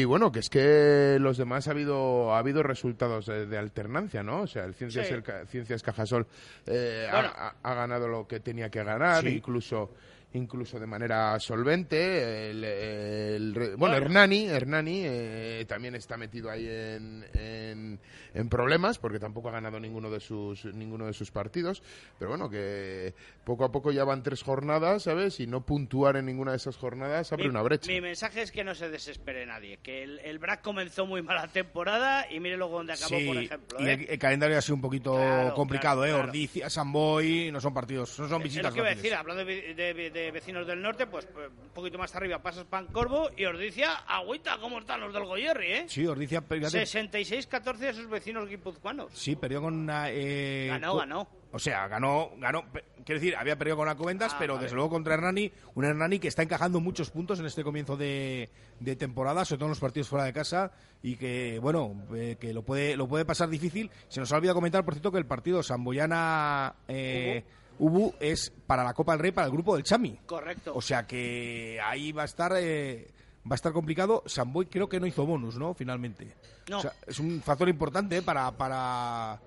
y 0.00 0.04
bueno, 0.04 0.32
que 0.32 0.40
es 0.40 0.48
que 0.50 1.18
los 1.20 1.36
demás 1.38 1.68
ha 1.68 1.72
habido 1.72 2.34
ha 2.34 2.38
habido 2.38 2.62
resultados 2.62 3.26
de, 3.26 3.46
de 3.46 3.58
alternancia, 3.58 4.22
¿no? 4.22 4.42
O 4.42 4.46
sea, 4.46 4.64
el 4.64 4.74
Ciencias, 4.74 5.06
Sí. 5.08 5.14
el 5.14 5.24
Ciencias 5.48 5.82
Cajasol 5.82 6.26
eh, 6.66 7.08
Bueno. 7.10 7.28
ha, 7.36 7.48
ha- 7.48 7.54
ha 7.62 7.74
ganado 7.74 8.08
lo 8.08 8.26
que 8.26 8.40
tenía 8.40 8.70
que 8.70 8.82
ganar, 8.82 9.22
Sí. 9.22 9.28
incluso 9.30 9.90
incluso 10.34 10.78
de 10.80 10.86
manera 10.86 11.38
solvente. 11.40 12.50
El, 12.50 13.74
bueno. 13.76 13.96
Hernani, 13.96 14.46
Hernani 14.46 15.02
eh, 15.04 15.64
también 15.68 15.94
está 15.94 16.16
metido 16.16 16.50
ahí 16.50 16.66
en, 16.66 17.24
en, 17.34 18.00
en 18.34 18.48
problemas 18.48 18.98
porque 18.98 19.18
tampoco 19.18 19.48
ha 19.48 19.52
ganado 19.52 19.78
ninguno 19.80 20.10
de 20.10 20.20
sus 20.20 20.64
ninguno 20.66 21.06
de 21.06 21.12
sus 21.12 21.30
partidos. 21.30 21.82
Pero 22.18 22.30
bueno, 22.30 22.48
que 22.48 23.14
poco 23.44 23.64
a 23.64 23.72
poco 23.72 23.92
ya 23.92 24.04
van 24.04 24.22
tres 24.22 24.42
jornadas, 24.42 25.04
¿sabes? 25.04 25.40
Y 25.40 25.46
no 25.46 25.64
puntuar 25.64 26.16
en 26.16 26.26
ninguna 26.26 26.52
de 26.52 26.56
esas 26.58 26.76
jornadas 26.76 27.32
abre 27.32 27.44
mi, 27.44 27.50
una 27.50 27.62
brecha. 27.62 27.90
mi 27.90 28.00
mensaje 28.00 28.42
es 28.42 28.50
que 28.52 28.64
no 28.64 28.74
se 28.74 28.88
desespere 28.88 29.44
nadie, 29.46 29.78
que 29.82 30.02
el, 30.02 30.18
el 30.20 30.38
BRAC 30.38 30.62
comenzó 30.62 31.06
muy 31.06 31.22
mala 31.22 31.48
temporada 31.48 32.30
y 32.30 32.40
mire 32.40 32.56
luego 32.56 32.78
dónde 32.78 32.92
acabó, 32.94 33.08
Sí, 33.18 33.26
por 33.26 33.36
ejemplo. 33.36 33.78
y 33.80 33.88
¿eh? 33.88 33.92
el, 33.92 34.10
el 34.10 34.18
calendario 34.18 34.58
ha 34.58 34.62
sido 34.62 34.76
un 34.76 34.80
poquito 34.82 35.14
Claro, 35.16 35.54
complicado, 35.54 36.00
claro, 36.02 36.12
¿eh? 36.12 36.14
claro. 36.16 36.28
Ordicia, 36.28 36.70
Samboy, 36.70 37.50
no 37.52 37.60
son 37.60 37.74
partidos, 37.74 38.18
no 38.18 38.28
son 38.28 38.40
Es 38.42 38.44
visitas 38.44 38.70
lo 38.70 38.74
que 38.74 38.80
iba 38.80 38.88
a 38.90 38.94
decir, 38.94 39.14
hablando 39.14 39.44
de, 39.44 39.74
de- 39.74 40.10
de 40.10 40.21
de 40.24 40.30
vecinos 40.30 40.66
del 40.66 40.80
norte, 40.82 41.06
pues, 41.06 41.26
pues, 41.26 41.48
un 41.48 41.68
poquito 41.70 41.98
más 41.98 42.14
arriba 42.14 42.38
pasas 42.42 42.64
Pancorvo 42.64 43.28
y 43.36 43.44
Ordicia, 43.44 43.92
agüita, 44.06 44.58
¿cómo 44.60 44.78
están 44.78 45.00
los 45.00 45.12
del 45.12 45.24
Goyerri, 45.24 45.72
eh? 45.72 45.84
Sí, 45.88 46.06
Ordicia, 46.06 46.42
fíjate, 46.42 46.82
66-14 46.82 47.76
de 47.78 47.94
sus 47.94 48.08
vecinos 48.08 48.48
guipuzcoanos. 48.48 49.12
sí, 49.14 49.36
perdió 49.36 49.60
con 49.60 49.74
una... 49.74 50.10
eh, 50.10 50.68
Ganó, 50.70 50.96
ganó. 50.96 51.28
O 51.54 51.58
sea, 51.58 51.86
ganó, 51.86 52.30
ganó, 52.38 52.64
quiero 53.04 53.20
decir, 53.20 53.36
había 53.36 53.56
perdido 53.58 53.76
con 53.76 53.86
Alcobendas, 53.86 54.32
Ah, 54.32 54.36
pero 54.38 54.56
desde 54.56 54.74
luego 54.74 54.88
contra 54.88 55.12
Hernani, 55.12 55.52
un 55.74 55.84
Hernani 55.84 56.18
que 56.18 56.28
está 56.28 56.42
encajando 56.42 56.80
muchos 56.80 57.10
puntos 57.10 57.40
en 57.40 57.44
este 57.46 57.62
comienzo 57.62 57.94
de, 57.98 58.48
de 58.80 58.96
temporada, 58.96 59.44
sobre 59.44 59.58
todo 59.58 59.66
en 59.66 59.70
los 59.72 59.80
partidos 59.80 60.08
fuera 60.08 60.24
de 60.24 60.32
casa, 60.32 60.72
y 61.02 61.16
que, 61.16 61.58
bueno, 61.60 62.06
eh, 62.14 62.36
que 62.40 62.54
lo 62.54 62.62
puede, 62.62 62.96
lo 62.96 63.06
puede 63.06 63.26
pasar 63.26 63.50
difícil. 63.50 63.90
Se 64.08 64.18
nos 64.20 64.32
ha 64.32 64.36
olvidado 64.36 64.54
comentar, 64.54 64.82
por 64.82 64.94
cierto, 64.94 65.12
que 65.12 65.18
el 65.18 65.26
partido 65.26 65.62
Samboyana 65.62 66.74
eh, 66.88 67.44
Ubu 67.82 68.14
es 68.20 68.50
para 68.66 68.84
la 68.84 68.94
Copa 68.94 69.12
del 69.12 69.20
Rey, 69.20 69.32
para 69.32 69.46
el 69.48 69.52
grupo 69.52 69.74
del 69.74 69.82
Chami. 69.84 70.20
Correcto. 70.26 70.72
O 70.74 70.80
sea 70.80 71.06
que 71.06 71.80
ahí 71.84 72.12
va 72.12 72.22
a 72.22 72.26
estar... 72.26 72.52
eh, 72.56 73.12
Va 73.44 73.54
a 73.54 73.56
estar 73.56 73.72
complicado. 73.72 74.22
Samboy 74.24 74.66
creo 74.66 74.88
que 74.88 75.00
no 75.00 75.06
hizo 75.08 75.26
bonus, 75.26 75.58
¿no? 75.58 75.74
Finalmente. 75.74 76.36
No. 76.70 76.78
O 76.78 76.80
sea, 76.80 76.92
es 77.04 77.18
un 77.18 77.42
factor 77.42 77.68
importante 77.68 78.18
¿eh? 78.18 78.22
para, 78.22 78.52
para, 78.52 79.40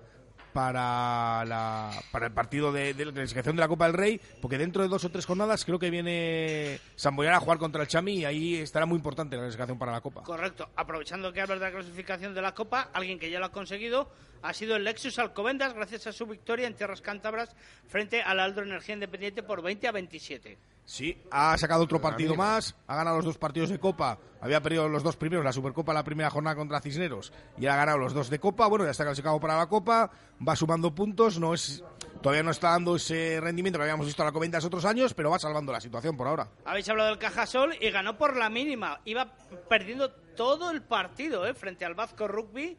para, 0.56 1.44
la, 1.44 1.92
para 2.14 2.28
el 2.28 2.32
partido 2.32 2.72
de, 2.72 2.94
la 2.94 3.12
clasificación 3.12 3.58
de 3.58 3.60
la 3.60 3.68
Copa 3.68 3.88
del 3.88 3.94
Rey, 3.94 4.22
porque 4.42 4.58
dentro 4.58 4.84
de 4.84 4.88
dos 4.88 5.04
o 5.04 5.10
tres 5.10 5.26
jornadas 5.26 5.66
creo 5.66 5.78
que 5.78 5.90
viene 5.90 6.80
Samboyana 6.96 7.36
a 7.36 7.40
jugar 7.42 7.58
contra 7.58 7.82
el 7.82 7.90
Chami 7.90 8.20
y 8.20 8.26
ahí 8.26 8.56
estará 8.56 8.86
muy 8.86 8.96
importante 8.96 9.36
la 9.36 9.42
clasificación 9.42 9.78
para 9.78 9.92
la 9.92 10.00
Copa. 10.00 10.24
Correcto. 10.24 10.70
Aprovechando 10.78 11.34
que 11.34 11.42
hablas 11.42 11.60
de 11.60 11.66
la 11.66 11.72
clasificación 11.74 12.34
de 12.34 12.42
la 12.42 12.54
Copa, 12.54 12.90
alguien 12.94 13.20
que 13.20 13.30
ya 13.30 13.40
lo 13.40 13.48
ha 13.48 13.52
conseguido 13.52 14.10
ha 14.44 14.54
sido 14.54 14.78
el 14.78 14.86
Lexus 14.86 15.20
Alcobendas 15.20 15.74
gracias 15.74 16.08
a 16.08 16.14
su 16.14 16.26
victoria 16.26 16.68
en 16.68 16.76
tierras 16.76 17.02
cántabras 17.02 17.54
frente 17.90 18.22
al 18.22 18.40
Aldro 18.40 18.64
Energía 18.64 18.94
Independiente 18.94 19.44
por 19.44 19.62
20 19.62 19.90
a 19.90 19.92
27. 19.92 20.58
Sí, 20.86 21.18
ha 21.32 21.58
sacado 21.58 21.84
otro 21.84 22.00
partido 22.00 22.36
más, 22.36 22.76
ha 22.86 22.96
ganado 22.96 23.18
los 23.18 23.26
dos 23.26 23.38
partidos 23.40 23.72
de 23.72 23.80
Copa, 23.80 24.20
había 24.40 24.62
perdido 24.62 24.88
los 24.88 25.02
dos 25.02 25.18
primeros, 25.18 25.44
la 25.44 25.52
Supercopa 25.52 25.94
la 25.94 26.04
primera 26.04 26.30
jornada 26.30 26.56
contra 26.56 26.80
Cisneros 26.80 27.34
y 27.58 27.66
ha 27.66 27.76
ganado 27.76 27.98
los 27.98 28.14
dos 28.14 28.30
de 28.30 28.38
Copa, 28.38 28.68
bueno, 28.68 28.86
ya 28.86 28.92
está 28.92 29.04
clasificado 29.04 29.40
para 29.40 29.58
la 29.58 29.68
Copa, 29.68 30.12
va 30.48 30.56
sumando 30.56 30.94
puntos, 30.94 31.40
no 31.40 31.56
es 31.56 31.84
todavía 32.22 32.44
no 32.44 32.52
está 32.52 32.70
dando 32.70 32.96
ese 32.96 33.40
rendimiento 33.42 33.80
que 33.80 33.84
habíamos 33.84 34.06
visto 34.06 34.22
a 34.22 34.26
la 34.26 34.32
Covendas 34.32 34.64
otros 34.64 34.86
años, 34.86 35.16
pero 35.16 35.32
va 35.32 35.40
salvando 35.40 35.72
la 35.72 35.82
situación 35.82 36.16
por 36.16 36.28
ahora. 36.28 36.50
Habéis 36.66 36.88
hablado 36.90 37.10
del 37.10 37.20
Cajasol 37.20 37.76
y 37.82 37.90
ganó 37.90 38.18
por 38.18 38.38
la 38.38 38.50
mínima. 38.50 39.02
Iba 39.06 39.36
perdiendo 39.68 40.12
todo 40.12 40.70
el 40.70 40.84
partido 40.84 41.48
¿eh? 41.48 41.54
frente 41.54 41.86
al 41.86 41.96
Vasco 41.96 42.28
Rugby 42.28 42.78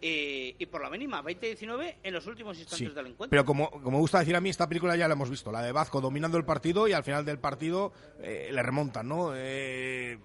y, 0.00 0.54
y 0.58 0.66
por 0.66 0.82
la 0.82 0.90
mínima, 0.90 1.22
20-19 1.22 1.96
en 2.02 2.14
los 2.14 2.26
últimos 2.26 2.58
instantes 2.58 2.88
Sí, 2.88 2.94
del 2.94 3.06
encuentro. 3.06 3.30
pero 3.30 3.44
como, 3.44 3.70
como 3.70 3.98
gusta 3.98 4.20
decir 4.20 4.36
a 4.36 4.40
mí, 4.40 4.48
esta 4.48 4.68
película 4.68 4.96
ya 4.96 5.08
la 5.08 5.14
hemos 5.14 5.30
visto, 5.30 5.50
la 5.52 5.62
de 5.62 5.72
Vazco 5.72 6.00
dominando 6.00 6.38
el 6.38 6.44
partido 6.44 6.86
y 6.88 6.92
al 6.92 7.04
final 7.04 7.24
del 7.24 7.38
partido 7.38 7.92
eh, 8.20 8.48
le 8.52 8.62
remontan, 8.62 9.08
¿no? 9.08 9.32
Eh, 9.34 10.18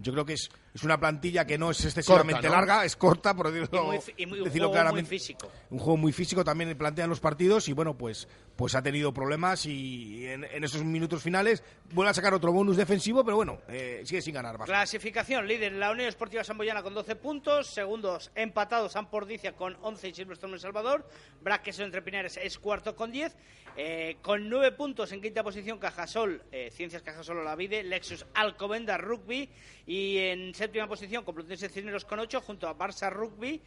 yo 0.00 0.12
creo 0.12 0.24
que 0.24 0.32
es, 0.34 0.50
es 0.74 0.82
una 0.84 0.98
plantilla 0.98 1.44
que 1.46 1.58
no 1.58 1.70
es 1.70 1.84
excesivamente 1.84 2.34
Corta, 2.42 2.48
¿no? 2.48 2.54
larga, 2.54 2.84
es 2.84 2.96
corta, 2.96 3.34
por 3.34 3.50
decirlo, 3.50 3.84
Y 3.84 3.86
muy 3.86 3.98
fi- 4.00 4.14
y 4.16 4.26
muy- 4.26 4.38
un 4.38 4.44
decirlo 4.44 4.68
juego 4.68 4.72
claramente. 4.82 5.08
muy 5.10 5.18
físico. 5.18 5.50
Un 5.70 5.78
juego 5.78 5.96
muy 5.96 6.12
físico 6.12 6.44
también 6.44 6.76
plantean 6.76 7.08
los 7.10 7.20
partidos 7.20 7.68
y 7.68 7.72
bueno, 7.72 7.96
pues, 7.96 8.28
pues 8.56 8.74
ha 8.74 8.82
tenido 8.82 9.12
problemas 9.12 9.66
y 9.66 10.26
en, 10.26 10.44
en 10.44 10.64
esos 10.64 10.84
minutos 10.84 11.22
finales 11.22 11.62
vuelve 11.92 12.10
a 12.10 12.14
sacar 12.14 12.34
otro 12.34 12.52
bonus 12.52 12.76
defensivo, 12.76 13.24
pero 13.24 13.36
bueno, 13.36 13.58
eh, 13.68 14.02
sigue 14.04 14.22
sin 14.22 14.34
ganar. 14.34 14.56
Clasificación, 14.58 15.46
líder 15.46 15.72
la 15.72 15.90
Unión 15.90 16.08
Esportiva 16.08 16.42
Samboyana 16.44 16.82
con 16.82 16.94
12 16.94 17.16
puntos, 17.16 17.66
segundos 17.68 18.30
empatados 18.34 18.92
San 18.92 19.10
Pordicia 19.10 19.52
con 19.56 19.76
11 19.82 20.08
y 20.08 20.14
Silverstone 20.14 20.54
El 20.54 20.60
Salvador, 20.60 21.08
Braqueso 21.42 21.82
entre 21.82 22.02
Pinares 22.02 22.38
es 22.42 22.58
cuarto 22.58 22.96
con 22.96 23.10
10, 23.12 23.36
eh, 23.76 24.16
con 24.22 24.48
9 24.48 24.72
puntos 24.72 25.12
en 25.12 25.20
quinta 25.20 25.42
posición 25.42 25.78
Cajasol, 25.78 26.42
eh, 26.52 26.70
Ciencias 26.72 27.02
Cajasol 27.02 27.38
Olavide, 27.38 27.82
Lexus 27.82 28.26
Alcobenda 28.34 28.98
Rugby 28.98 29.48
y 29.86 30.18
en 30.18 30.54
séptima 30.54 30.86
posición 30.86 31.24
Complutense 31.24 31.68
Cisneros 31.68 32.04
con 32.04 32.18
8 32.18 32.40
junto 32.40 32.68
a 32.68 32.76
Barça 32.76 33.10
Rugby. 33.10 33.60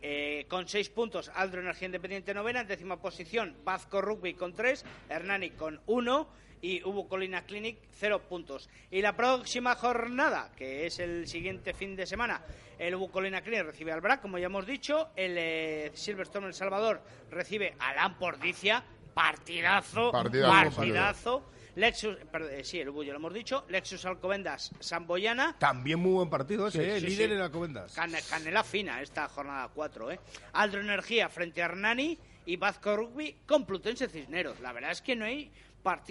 eh, 0.00 0.46
con 0.48 0.68
6 0.68 0.90
puntos, 0.90 1.30
Aldro 1.34 1.60
Energía 1.60 1.86
Independiente 1.86 2.32
novena, 2.32 2.60
en 2.60 2.68
décima 2.68 3.00
posición, 3.00 3.56
Vasco 3.64 4.00
Rugby 4.00 4.34
con 4.34 4.54
3, 4.54 4.84
Hernani 5.08 5.50
con 5.50 5.80
1 5.86 6.28
y 6.62 6.82
Hubo 6.82 7.08
Colina 7.08 7.42
Clinic 7.42 7.78
0 7.98 8.22
puntos. 8.28 8.68
Y 8.90 9.02
la 9.02 9.16
próxima 9.16 9.74
jornada, 9.74 10.52
que 10.56 10.86
es 10.86 10.98
el 10.98 11.26
siguiente 11.26 11.74
fin 11.74 11.96
de 11.96 12.06
semana, 12.06 12.42
el 12.78 12.94
Hubo 12.94 13.10
Colina 13.10 13.42
Clinic 13.42 13.64
recibe 13.64 13.92
al 13.92 14.00
BRAC, 14.00 14.20
como 14.20 14.38
ya 14.38 14.46
hemos 14.46 14.66
dicho, 14.66 15.08
el 15.16 15.36
eh, 15.36 15.90
Silverstone 15.94 16.46
El 16.46 16.54
Salvador 16.54 17.02
recibe 17.30 17.74
a 17.78 17.94
Lampordicia, 17.94 18.84
partidazo, 19.18 20.12
Partidazo, 20.12 20.52
partidazo. 20.76 21.50
Lexus, 21.74 22.16
perdón, 22.30 22.50
eh, 22.54 22.64
sí, 22.64 22.80
el 22.80 22.88
ya 23.04 23.12
lo 23.12 23.18
hemos 23.18 23.32
dicho, 23.34 23.64
Lexus 23.68 24.04
Alcobendas 24.04 24.70
Samboyana, 24.80 25.56
También 25.58 26.00
muy 26.00 26.12
buen 26.12 26.30
partido 26.30 26.66
ese, 26.68 26.78
Sí, 26.84 26.90
eh, 26.90 27.00
sí, 27.00 27.06
líder 27.06 27.28
sí. 27.30 27.34
en. 27.36 27.94
Cane- 27.94 28.20
canela 28.28 28.64
fina 28.64 29.00
esta 29.00 29.28
jornada 29.28 29.68
4, 29.72 30.10
¿eh? 30.12 30.20
Aldro 30.54 30.80
Energía 30.80 31.28
frente 31.28 31.62
a 31.62 31.66
Hernani 31.66 32.18
y 32.46 32.56
Vasco 32.56 32.96
Rugby 32.96 33.36
con 33.46 33.64
Plutense 33.64 34.08
Cisneros. 34.08 34.58
La 34.60 34.72
verdad 34.72 34.90
es 34.92 35.02
que 35.02 35.14
no 35.14 35.24
hay 35.24 35.52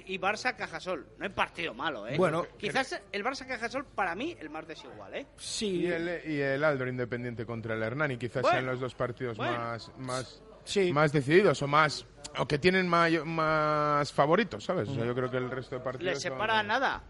y 0.08 0.18
Barça 0.18 0.56
Cajasol. 0.56 1.06
No 1.18 1.26
hay 1.26 1.30
partido 1.32 1.74
malo, 1.74 2.08
¿eh? 2.08 2.16
Bueno, 2.18 2.48
quizás 2.58 3.00
el 3.12 3.24
Barça 3.24 3.46
Cajasol 3.46 3.86
para 3.86 4.16
mí 4.16 4.36
el 4.40 4.50
más 4.50 4.66
desigual, 4.68 5.14
¿eh? 5.14 5.28
Sí, 5.38 5.82
Y 5.82 5.88
el, 5.88 6.22
y 6.26 6.40
el 6.40 6.64
Aldro 6.64 6.88
Independiente 6.90 7.46
contra 7.46 7.76
el 7.76 7.84
Hernani, 7.84 8.18
quizás 8.18 8.42
Bueno, 8.42 8.56
sean 8.56 8.66
los 8.66 8.80
dos 8.80 8.96
partidos 8.96 9.38
bueno. 9.38 9.58
más, 9.58 9.92
más, 9.98 10.42
Sí. 10.68 10.92
más 10.94 11.12
decididos 11.12 11.62
o 11.62 11.68
más 11.68 12.06
o 12.38 12.48
que 12.48 12.60
tienen 12.60 12.88
mayo- 12.88 13.26
más 13.26 14.12
favoritos, 14.14 14.64
¿sabes? 14.64 14.90
O 14.90 14.94
sea, 14.94 15.06
yo 15.06 15.16
creo 15.16 15.32
que 15.32 15.38
el 15.38 15.50
resto 15.50 15.76
de 15.76 15.82
partidos 15.82 16.14
Le 16.14 16.20
son- 16.20 16.34
separa 16.34 16.62
nada. 16.62 17.02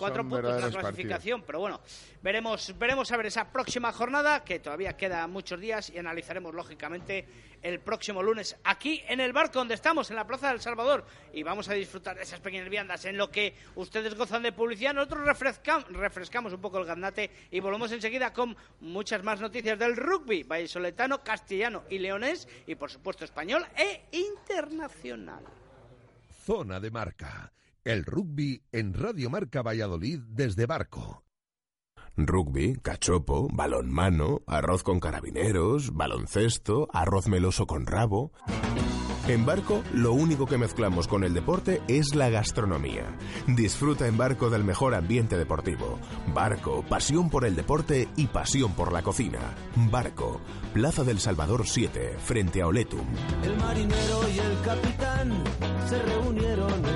Cuatro 0.00 0.22
son 0.22 0.30
puntos 0.30 0.50
en 0.56 0.60
la 0.74 0.80
clasificación, 0.80 1.42
pero 1.42 1.60
bueno, 1.60 1.80
veremos, 2.22 2.76
veremos 2.78 3.12
a 3.12 3.16
ver 3.16 3.26
esa 3.26 3.52
próxima 3.52 3.92
jornada, 3.92 4.42
que 4.42 4.58
todavía 4.58 4.96
queda 4.96 5.26
muchos 5.28 5.60
días, 5.60 5.90
y 5.90 5.98
analizaremos 5.98 6.52
lógicamente 6.54 7.28
el 7.62 7.78
próximo 7.80 8.22
lunes 8.22 8.56
aquí 8.64 9.02
en 9.06 9.20
el 9.20 9.32
barco 9.32 9.58
donde 9.58 9.74
estamos, 9.74 10.10
en 10.10 10.16
la 10.16 10.26
Plaza 10.26 10.48
del 10.48 10.60
Salvador, 10.60 11.04
y 11.32 11.42
vamos 11.42 11.68
a 11.68 11.74
disfrutar 11.74 12.16
de 12.16 12.22
esas 12.22 12.40
pequeñas 12.40 12.68
viandas 12.68 13.04
en 13.04 13.16
lo 13.16 13.30
que 13.30 13.54
ustedes 13.74 14.14
gozan 14.14 14.42
de 14.42 14.52
publicidad, 14.52 14.94
nosotros 14.94 15.26
refrescam- 15.26 15.84
refrescamos 15.88 16.52
un 16.52 16.60
poco 16.60 16.78
el 16.78 16.86
gaznate 16.86 17.30
y 17.50 17.60
volvemos 17.60 17.92
enseguida 17.92 18.32
con 18.32 18.56
muchas 18.80 19.22
más 19.22 19.40
noticias 19.40 19.78
del 19.78 19.96
rugby, 19.96 20.42
vallisoletano, 20.42 21.22
castellano 21.22 21.84
y 21.90 21.98
leonés, 21.98 22.48
y 22.66 22.74
por 22.74 22.90
supuesto 22.90 23.24
español 23.24 23.66
e 23.76 24.06
internacional. 24.12 25.44
Zona 26.44 26.80
de 26.80 26.90
marca. 26.90 27.52
El 27.84 28.04
rugby 28.04 28.62
en 28.72 28.92
Radio 28.92 29.30
Marca 29.30 29.62
Valladolid 29.62 30.20
desde 30.28 30.66
Barco. 30.66 31.24
Rugby, 32.14 32.76
cachopo, 32.82 33.48
balonmano, 33.50 34.42
arroz 34.46 34.82
con 34.82 35.00
carabineros, 35.00 35.94
baloncesto, 35.94 36.88
arroz 36.92 37.28
meloso 37.28 37.66
con 37.66 37.86
rabo. 37.86 38.32
En 39.28 39.46
Barco, 39.46 39.82
lo 39.94 40.12
único 40.12 40.44
que 40.44 40.58
mezclamos 40.58 41.08
con 41.08 41.24
el 41.24 41.32
deporte 41.32 41.80
es 41.88 42.14
la 42.14 42.28
gastronomía. 42.28 43.16
Disfruta 43.46 44.06
en 44.08 44.18
Barco 44.18 44.50
del 44.50 44.64
mejor 44.64 44.94
ambiente 44.94 45.38
deportivo. 45.38 45.98
Barco, 46.34 46.84
pasión 46.86 47.30
por 47.30 47.46
el 47.46 47.56
deporte 47.56 48.08
y 48.16 48.26
pasión 48.26 48.74
por 48.74 48.92
la 48.92 49.02
cocina. 49.02 49.54
Barco, 49.90 50.40
Plaza 50.74 51.02
del 51.02 51.18
Salvador 51.20 51.66
7, 51.66 52.16
frente 52.18 52.60
a 52.60 52.66
Oletum. 52.66 53.06
El 53.42 53.56
marinero 53.56 54.28
y 54.34 54.38
el 54.38 54.60
capitán 54.62 55.44
se 55.88 56.02
reunieron. 56.02 56.89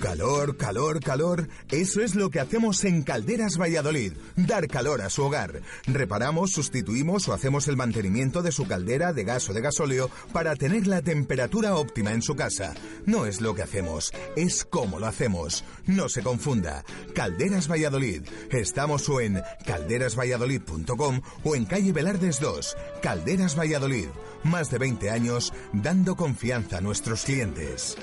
Calor, 0.00 0.56
calor, 0.56 1.00
calor. 1.00 1.48
Eso 1.70 2.00
es 2.02 2.14
lo 2.14 2.30
que 2.30 2.38
hacemos 2.38 2.84
en 2.84 3.02
Calderas 3.02 3.58
Valladolid. 3.58 4.12
Dar 4.36 4.68
calor 4.68 5.02
a 5.02 5.10
su 5.10 5.24
hogar. 5.24 5.60
Reparamos, 5.86 6.52
sustituimos 6.52 7.28
o 7.28 7.32
hacemos 7.32 7.66
el 7.66 7.76
mantenimiento 7.76 8.42
de 8.42 8.52
su 8.52 8.66
caldera 8.68 9.12
de 9.12 9.24
gas 9.24 9.48
o 9.48 9.54
de 9.54 9.60
gasóleo 9.60 10.08
para 10.32 10.54
tener 10.54 10.86
la 10.86 11.02
temperatura 11.02 11.74
óptima 11.74 12.12
en 12.12 12.22
su 12.22 12.36
casa. 12.36 12.74
No 13.06 13.26
es 13.26 13.40
lo 13.40 13.54
que 13.54 13.62
hacemos, 13.62 14.12
es 14.36 14.64
cómo 14.64 15.00
lo 15.00 15.06
hacemos. 15.06 15.64
No 15.86 16.08
se 16.08 16.22
confunda. 16.22 16.84
Calderas 17.14 17.68
Valladolid. 17.68 18.22
Estamos 18.50 19.08
o 19.08 19.20
en 19.20 19.42
calderasvalladolid.com 19.66 21.20
o 21.42 21.56
en 21.56 21.64
calle 21.64 21.92
Velardes 21.92 22.40
2. 22.40 22.76
Calderas 23.02 23.58
Valladolid. 23.58 24.08
Más 24.44 24.70
de 24.70 24.78
20 24.78 25.10
años 25.10 25.52
dando 25.72 26.14
confianza 26.14 26.78
a 26.78 26.80
nuestros 26.80 27.24
clientes. 27.24 27.96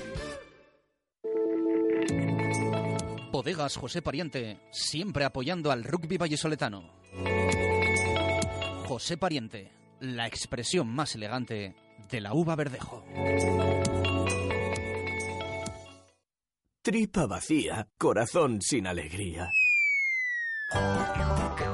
Bodegas 3.30 3.76
José 3.76 4.02
Pariente, 4.02 4.60
siempre 4.70 5.24
apoyando 5.24 5.70
al 5.70 5.84
rugby 5.84 6.16
vallesoletano. 6.16 6.90
José 8.86 9.16
Pariente, 9.16 9.72
la 10.00 10.26
expresión 10.26 10.88
más 10.88 11.14
elegante 11.14 11.74
de 12.10 12.20
la 12.20 12.34
uva 12.34 12.56
verdejo. 12.56 13.04
Tripa 16.82 17.26
vacía, 17.26 17.88
corazón 17.98 18.60
sin 18.62 18.86
alegría. 18.86 19.48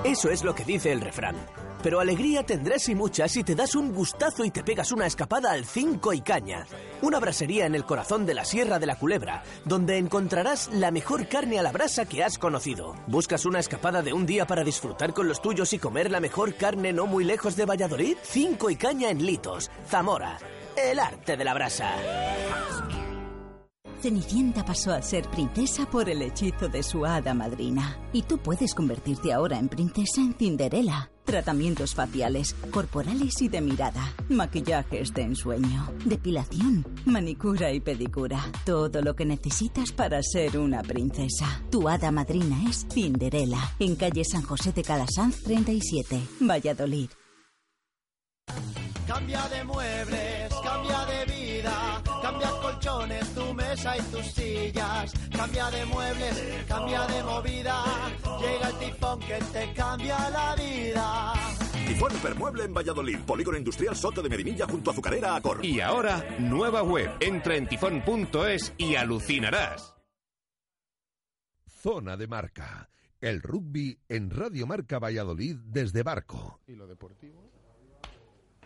Eso 0.05 0.31
es 0.31 0.43
lo 0.43 0.55
que 0.55 0.65
dice 0.65 0.93
el 0.93 1.01
refrán. 1.01 1.37
Pero 1.83 1.99
alegría 1.99 2.45
tendrás 2.45 2.89
y 2.89 2.95
mucha 2.95 3.27
si 3.29 3.43
te 3.43 3.55
das 3.55 3.75
un 3.75 3.93
gustazo 3.93 4.45
y 4.45 4.51
te 4.51 4.63
pegas 4.63 4.93
una 4.93 5.07
escapada 5.07 5.51
al 5.53 5.65
Cinco 5.65 6.13
y 6.13 6.21
Caña. 6.21 6.67
Una 7.03 7.19
brasería 7.19 7.67
en 7.67 7.75
el 7.75 7.85
corazón 7.85 8.27
de 8.27 8.35
la 8.35 8.45
Sierra 8.45 8.79
de 8.79 8.87
la 8.87 8.97
Culebra, 8.97 9.43
donde 9.65 9.99
encontrarás 9.99 10.71
la 10.73 10.91
mejor 10.91 11.29
carne 11.29 11.59
a 11.59 11.63
la 11.63 11.73
brasa 11.73 12.05
que 12.05 12.23
has 12.23 12.39
conocido. 12.39 12.95
¿Buscas 13.07 13.47
una 13.47 13.59
escapada 13.59 14.03
de 14.03 14.13
un 14.13 14.27
día 14.27 14.47
para 14.47 14.65
disfrutar 14.65 15.13
con 15.13 15.27
los 15.27 15.41
tuyos 15.41 15.73
y 15.73 15.79
comer 15.79 16.11
la 16.11 16.21
mejor 16.21 16.55
carne 16.55 16.93
no 16.93 17.07
muy 17.07 17.25
lejos 17.25 17.57
de 17.57 17.65
Valladolid? 17.65 18.17
Cinco 18.23 18.71
y 18.71 18.77
Caña 18.77 19.11
en 19.11 19.25
Litos, 19.25 19.71
Zamora. 19.89 20.39
El 20.77 20.99
arte 20.99 21.37
de 21.37 21.45
la 21.45 21.55
brasa. 21.55 21.95
Cenicienta 24.03 24.65
pasó 24.65 24.93
a 24.93 25.01
ser 25.01 25.31
princesa 25.31 25.89
por 25.89 26.11
el 26.11 26.23
hechizo 26.23 26.69
de 26.69 26.83
su 26.83 27.07
hada 27.07 27.35
madrina. 27.35 27.97
Y 28.13 28.23
tú 28.23 28.37
puedes 28.39 28.75
convertirte 28.75 29.33
ahora 29.33 29.61
en 29.61 29.69
princesa 29.69 30.21
en 30.21 30.35
Cinderella. 30.35 31.09
Tratamientos 31.25 31.95
faciales, 31.95 32.57
corporales 32.73 33.41
y 33.41 33.49
de 33.49 33.61
mirada. 33.61 34.13
Maquillajes 34.29 35.15
de 35.15 35.23
ensueño. 35.23 35.89
Depilación, 36.05 36.85
manicura 37.05 37.73
y 37.73 37.79
pedicura. 37.79 38.45
Todo 38.67 39.03
lo 39.03 39.15
que 39.15 39.25
necesitas 39.25 39.93
para 39.93 40.21
ser 40.21 40.59
una 40.59 40.83
princesa. 40.83 41.63
Tu 41.71 41.89
hada 41.89 42.11
madrina 42.11 42.61
es 42.69 42.85
Cinderella. 42.93 43.61
En 43.79 43.95
calle 43.95 44.25
San 44.25 44.43
José 44.43 44.73
de 44.73 44.83
Calasanz 44.83 45.45
37, 45.45 46.21
Valladolid. 46.41 47.11
Cambia 49.07 49.49
de 49.49 49.65
muebles, 49.65 50.55
cambia 50.63 51.05
de 51.05 51.25
vida, 51.27 52.03
cambia 52.23 52.51
colchones, 52.63 53.35
tu 53.35 53.53
mesa 53.53 53.99
y 53.99 54.03
tus 54.03 54.27
sillas. 54.27 55.13
Cambia 55.31 55.71
de 55.71 55.85
muebles, 55.87 56.65
cambia 56.69 57.07
de 57.09 57.23
movida. 57.23 57.85
Llega 58.41 58.69
el 58.69 58.79
tifón 58.79 59.21
que 59.21 59.39
te 59.53 59.73
cambia 59.75 60.31
la 60.31 60.55
vida. 60.55 61.33
Tifón 61.87 62.15
Hipermueble 62.15 62.65
en 62.65 62.75
Valladolid, 62.75 63.19
Polígono 63.27 63.59
Industrial 63.59 63.97
Soto 63.97 64.23
de 64.23 64.29
Medinilla 64.29 64.67
junto 64.67 64.91
a 64.91 64.93
Azucarera 64.93 65.35
Acor. 65.35 65.65
Y 65.65 65.81
ahora, 65.81 66.37
nueva 66.39 66.83
web. 66.83 67.11
Entra 67.21 67.57
en 67.57 67.67
tifón.es 67.67 68.73
y 68.79 68.95
alucinarás. 68.95 69.95
Zona 71.67 72.17
de 72.17 72.29
marca. 72.29 72.89
El 73.21 73.43
rugby 73.43 73.99
en 74.09 74.31
Radio 74.31 74.67
Marca 74.67 74.99
Valladolid 74.99 75.57
desde 75.65 76.03
Barco. 76.03 76.61
¿Y 76.67 76.77
lo 76.77 76.87
deportivo? 76.87 77.53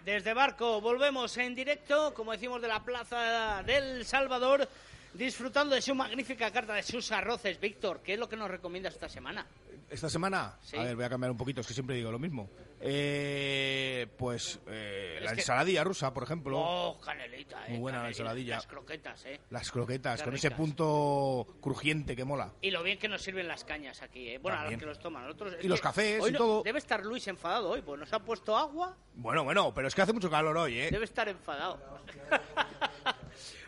Desde 0.06 0.34
Barco 0.34 0.80
volvemos 0.80 1.36
en 1.36 1.56
directo, 1.56 2.14
como 2.14 2.30
decimos, 2.30 2.62
de 2.62 2.68
la 2.68 2.84
Plaza 2.84 3.64
del 3.66 4.06
Salvador, 4.06 4.68
disfrutando 5.16 5.74
de 5.74 5.82
su 5.82 5.94
magnífica 5.94 6.50
carta 6.50 6.74
de 6.74 6.82
sus 6.82 7.10
arroces. 7.12 7.58
Víctor, 7.60 8.00
¿qué 8.02 8.14
es 8.14 8.18
lo 8.18 8.28
que 8.28 8.36
nos 8.36 8.50
recomiendas 8.50 8.94
esta 8.94 9.08
semana? 9.08 9.46
¿Esta 9.88 10.08
semana? 10.10 10.56
Sí. 10.62 10.76
A 10.76 10.82
ver, 10.82 10.96
voy 10.96 11.04
a 11.04 11.08
cambiar 11.08 11.30
un 11.30 11.36
poquito, 11.36 11.60
es 11.60 11.66
que 11.66 11.74
siempre 11.74 11.94
digo 11.94 12.10
lo 12.10 12.18
mismo. 12.18 12.50
Eh, 12.80 14.06
pues 14.18 14.58
eh, 14.66 15.18
la 15.22 15.32
que- 15.32 15.40
ensaladilla 15.40 15.84
rusa, 15.84 16.12
por 16.12 16.24
ejemplo. 16.24 16.58
Oh, 16.58 17.00
canelita, 17.00 17.64
eh. 17.66 17.70
Muy 17.70 17.78
buena 17.78 18.02
la 18.02 18.08
ensaladilla. 18.08 18.56
Las 18.56 18.66
croquetas, 18.66 19.24
eh. 19.26 19.40
Las 19.50 19.70
croquetas, 19.70 20.18
Qué 20.20 20.24
con 20.24 20.34
ese 20.34 20.50
punto 20.50 21.46
crujiente 21.60 22.16
que 22.16 22.24
mola. 22.24 22.52
Y 22.60 22.70
lo 22.72 22.82
bien 22.82 22.98
que 22.98 23.08
nos 23.08 23.22
sirven 23.22 23.46
las 23.46 23.64
cañas 23.64 24.02
aquí, 24.02 24.28
eh. 24.30 24.38
Bueno, 24.38 24.58
a 24.58 24.64
los 24.70 24.78
que 24.78 24.86
los 24.86 24.98
toman. 24.98 25.22
Nosotros, 25.22 25.54
es 25.58 25.64
Y 25.64 25.68
los 25.68 25.80
cafés 25.80 26.20
hoy 26.20 26.30
y 26.30 26.32
no- 26.32 26.38
todo. 26.38 26.62
Debe 26.64 26.78
estar 26.80 27.04
Luis 27.04 27.26
enfadado 27.28 27.70
hoy, 27.70 27.82
pues 27.82 27.98
nos 28.00 28.12
ha 28.12 28.18
puesto 28.18 28.56
agua, 28.56 28.96
Bueno, 29.14 29.44
bueno, 29.44 29.72
pero 29.72 29.86
es 29.88 29.94
que 29.94 30.02
hace 30.02 30.12
mucho 30.12 30.28
calor 30.30 30.56
hoy, 30.56 30.80
¿eh? 30.80 30.88
debe 30.90 31.04
estar 31.04 31.28
enfadado. 31.28 31.78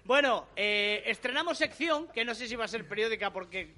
bueno, 0.04 0.46
eh, 0.56 1.02
estrenamos 1.06 1.58
sección, 1.58 2.08
que 2.08 2.24
no 2.24 2.34
sé 2.34 2.48
si 2.48 2.56
va 2.56 2.64
a 2.64 2.68
ser 2.68 2.86
periódica 2.86 3.32
porque 3.32 3.72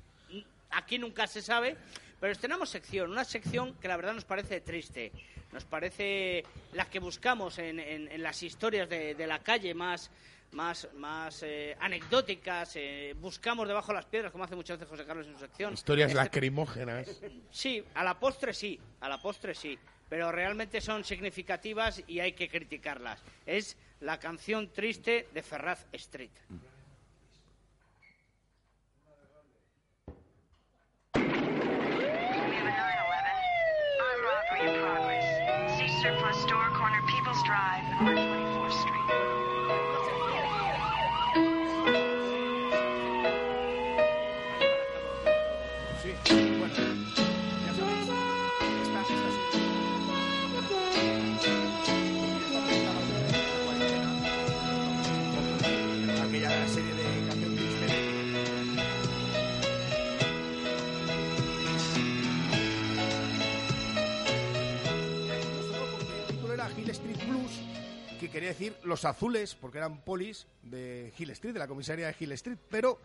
aquí 0.70 0.98
nunca 0.98 1.26
se 1.26 1.42
sabe, 1.42 1.76
pero 2.20 2.32
estrenamos 2.32 2.68
sección, 2.70 3.10
una 3.10 3.24
sección 3.24 3.74
que 3.80 3.88
la 3.88 3.96
verdad 3.96 4.14
nos 4.14 4.24
parece 4.24 4.60
triste, 4.60 5.10
nos 5.52 5.64
parece 5.64 6.44
la 6.72 6.84
que 6.84 6.98
buscamos 7.00 7.58
en, 7.58 7.80
en- 7.80 8.08
en 8.08 8.22
las 8.22 8.42
historias 8.42 8.88
de, 8.88 9.14
de 9.14 9.26
la 9.26 9.38
calle 9.40 9.74
más 9.74 10.10
más, 10.52 10.88
más 10.96 11.44
eh, 11.44 11.76
anecdóticas, 11.78 12.72
eh, 12.74 13.14
buscamos 13.20 13.68
debajo 13.68 13.92
de 13.92 13.94
las 13.98 14.06
piedras, 14.06 14.32
como 14.32 14.42
hace 14.42 14.56
muchas 14.56 14.78
veces 14.80 14.90
José 14.90 15.04
Carlos 15.06 15.24
en 15.28 15.34
su 15.34 15.38
sección. 15.38 15.74
Historias 15.74 16.10
Este- 16.10 16.20
lacrimógenas. 16.24 17.20
Sí, 17.52 17.84
a 17.94 18.02
la 18.02 18.18
postre 18.18 18.52
sí, 18.52 18.76
a 19.00 19.08
la 19.08 19.22
postre 19.22 19.54
sí, 19.54 19.78
pero 20.08 20.32
realmente 20.32 20.80
son 20.80 21.04
significativas 21.04 22.02
y 22.08 22.18
hay 22.18 22.32
que 22.32 22.48
criticarlas. 22.48 23.22
Es 23.46 23.76
la 24.00 24.18
canción 24.18 24.68
triste 24.72 25.28
de 25.32 25.42
Ferraz 25.42 25.86
Street. 25.92 26.30
Quería 68.30 68.48
decir 68.50 68.74
los 68.84 69.04
azules, 69.04 69.54
porque 69.54 69.78
eran 69.78 70.00
polis 70.02 70.46
de 70.62 71.12
Hill 71.18 71.30
Street, 71.30 71.52
de 71.52 71.58
la 71.58 71.68
comisaría 71.68 72.06
de 72.06 72.16
Hill 72.18 72.32
Street, 72.32 72.58
pero 72.70 72.98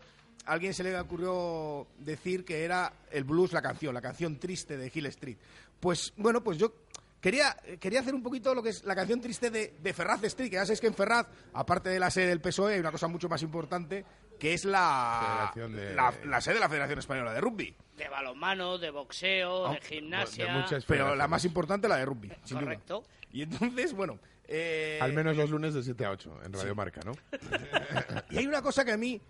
a 0.45 0.51
alguien 0.53 0.73
se 0.73 0.83
le 0.83 0.97
ocurrió 0.99 1.87
decir 1.99 2.45
que 2.45 2.63
era 2.63 2.93
el 3.11 3.23
blues 3.23 3.51
la 3.53 3.61
canción, 3.61 3.93
la 3.93 4.01
canción 4.01 4.37
triste 4.39 4.77
de 4.77 4.91
Hill 4.93 5.05
Street. 5.07 5.37
Pues 5.79 6.13
bueno, 6.17 6.43
pues 6.43 6.57
yo 6.57 6.73
quería, 7.19 7.55
quería 7.79 8.01
hacer 8.01 8.13
un 8.13 8.21
poquito 8.23 8.53
lo 8.53 8.61
que 8.61 8.69
es 8.69 8.83
la 8.83 8.95
canción 8.95 9.19
triste 9.21 9.49
de, 9.49 9.75
de 9.81 9.93
Ferraz 9.93 10.23
Street, 10.23 10.49
que 10.49 10.55
ya 10.55 10.65
sabéis 10.65 10.81
que 10.81 10.87
en 10.87 10.93
Ferraz, 10.93 11.27
aparte 11.53 11.89
de 11.89 11.99
la 11.99 12.11
sede 12.11 12.27
del 12.27 12.41
PSOE, 12.41 12.75
hay 12.75 12.79
una 12.79 12.91
cosa 12.91 13.07
mucho 13.07 13.27
más 13.29 13.41
importante, 13.41 14.05
que 14.39 14.53
es 14.53 14.65
la, 14.65 15.51
de- 15.55 15.95
la, 15.95 16.13
la 16.25 16.41
sede 16.41 16.55
de 16.55 16.59
la 16.59 16.69
Federación 16.69 16.99
Española 16.99 17.33
de 17.33 17.41
Rugby. 17.41 17.75
De 17.97 18.09
balonmano, 18.09 18.77
de 18.77 18.91
boxeo, 18.91 19.71
de 19.71 19.81
gimnasia. 19.81 20.65
Pero 20.87 21.15
la 21.15 21.27
más 21.27 21.45
importante, 21.45 21.87
la 21.87 21.95
de 21.97 22.05
rugby, 22.05 22.29
sin 22.43 22.57
duda. 22.57 22.65
Correcto. 22.65 23.03
Y 23.31 23.41
entonces, 23.43 23.93
bueno... 23.93 24.19
eh, 24.47 24.99
Al 25.01 25.13
menos 25.13 25.35
los 25.37 25.49
lunes 25.49 25.73
de 25.73 25.83
7 25.83 26.05
a 26.05 26.11
8 26.11 26.39
en 26.45 26.53
Radio 26.53 26.69
Sí. 26.69 26.75
Marca, 26.75 27.01
¿no? 27.05 27.11
Y 28.31 28.37
hay 28.37 28.47
una 28.47 28.61
cosa 28.61 28.83
que 28.85 28.91
a 28.91 28.97
mí 28.97 29.21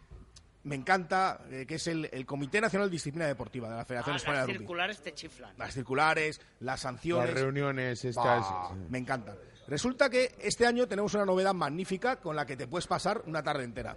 me 0.64 0.76
encanta, 0.76 1.42
eh, 1.52 1.66
que 1.68 1.76
es 1.76 1.88
el, 1.88 2.10
el 2.12 2.26
Comité 2.26 2.60
Nacional 2.60 2.90
de 2.90 2.94
Disciplina 2.94 3.28
Deportiva 3.28 3.70
de 3.70 3.76
la 3.76 3.86
Federación 3.86 4.14
Ah, 4.16 4.18
Española 4.18 4.40
las 4.42 4.48
de 4.48 4.54
Rugby. 4.54 4.64
circulares 4.64 5.02
te 5.02 5.14
chiflan. 5.14 5.54
Las 5.58 5.74
circulares, 5.74 6.42
las 6.60 6.80
sanciones. 6.82 7.30
Las 7.32 7.40
reuniones 7.40 8.04
estas. 8.06 8.26
Bah, 8.42 8.72
me 8.90 8.98
encantan. 8.98 9.36
Resulta 9.68 10.10
que 10.10 10.36
este 10.42 10.66
año 10.66 10.88
tenemos 10.88 11.14
una 11.14 11.26
novedad 11.26 11.54
magnífica 11.54 12.18
con 12.18 12.36
la 12.36 12.46
que 12.46 12.56
te 12.58 12.68
puedes 12.68 12.88
pasar 12.88 13.22
una 13.26 13.42
tarde 13.44 13.64
entera. 13.64 13.96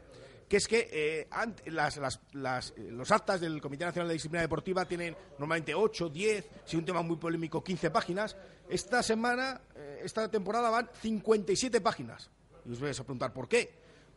Que 0.48 0.56
es 0.56 0.66
que 0.66 0.88
eh, 0.90 1.28
las- 1.66 1.96
las- 1.98 2.20
las- 2.32 2.70
eh, 2.76 2.88
los 2.90 3.10
actas 3.10 3.40
del 3.40 3.60
Comité 3.60 3.84
Nacional 3.84 4.08
de 4.08 4.14
Disciplina 4.14 4.40
Deportiva 4.40 4.86
tienen 4.86 5.14
normalmente 5.38 5.74
8, 5.74 6.08
10, 6.08 6.48
si 6.64 6.76
un 6.76 6.84
tema 6.86 7.02
muy 7.02 7.16
polémico, 7.16 7.62
15 7.62 7.90
páginas. 7.90 8.34
Esta 8.68 9.02
semana, 9.02 9.60
eh, 9.76 10.00
esta 10.04 10.30
temporada 10.30 10.70
van 10.70 10.88
57 11.02 11.80
páginas. 11.82 12.30
Y 12.64 12.72
os 12.72 12.80
vais 12.80 12.98
a 12.98 13.04
preguntar, 13.04 13.32
¿por 13.32 13.46
qué? 13.48 13.70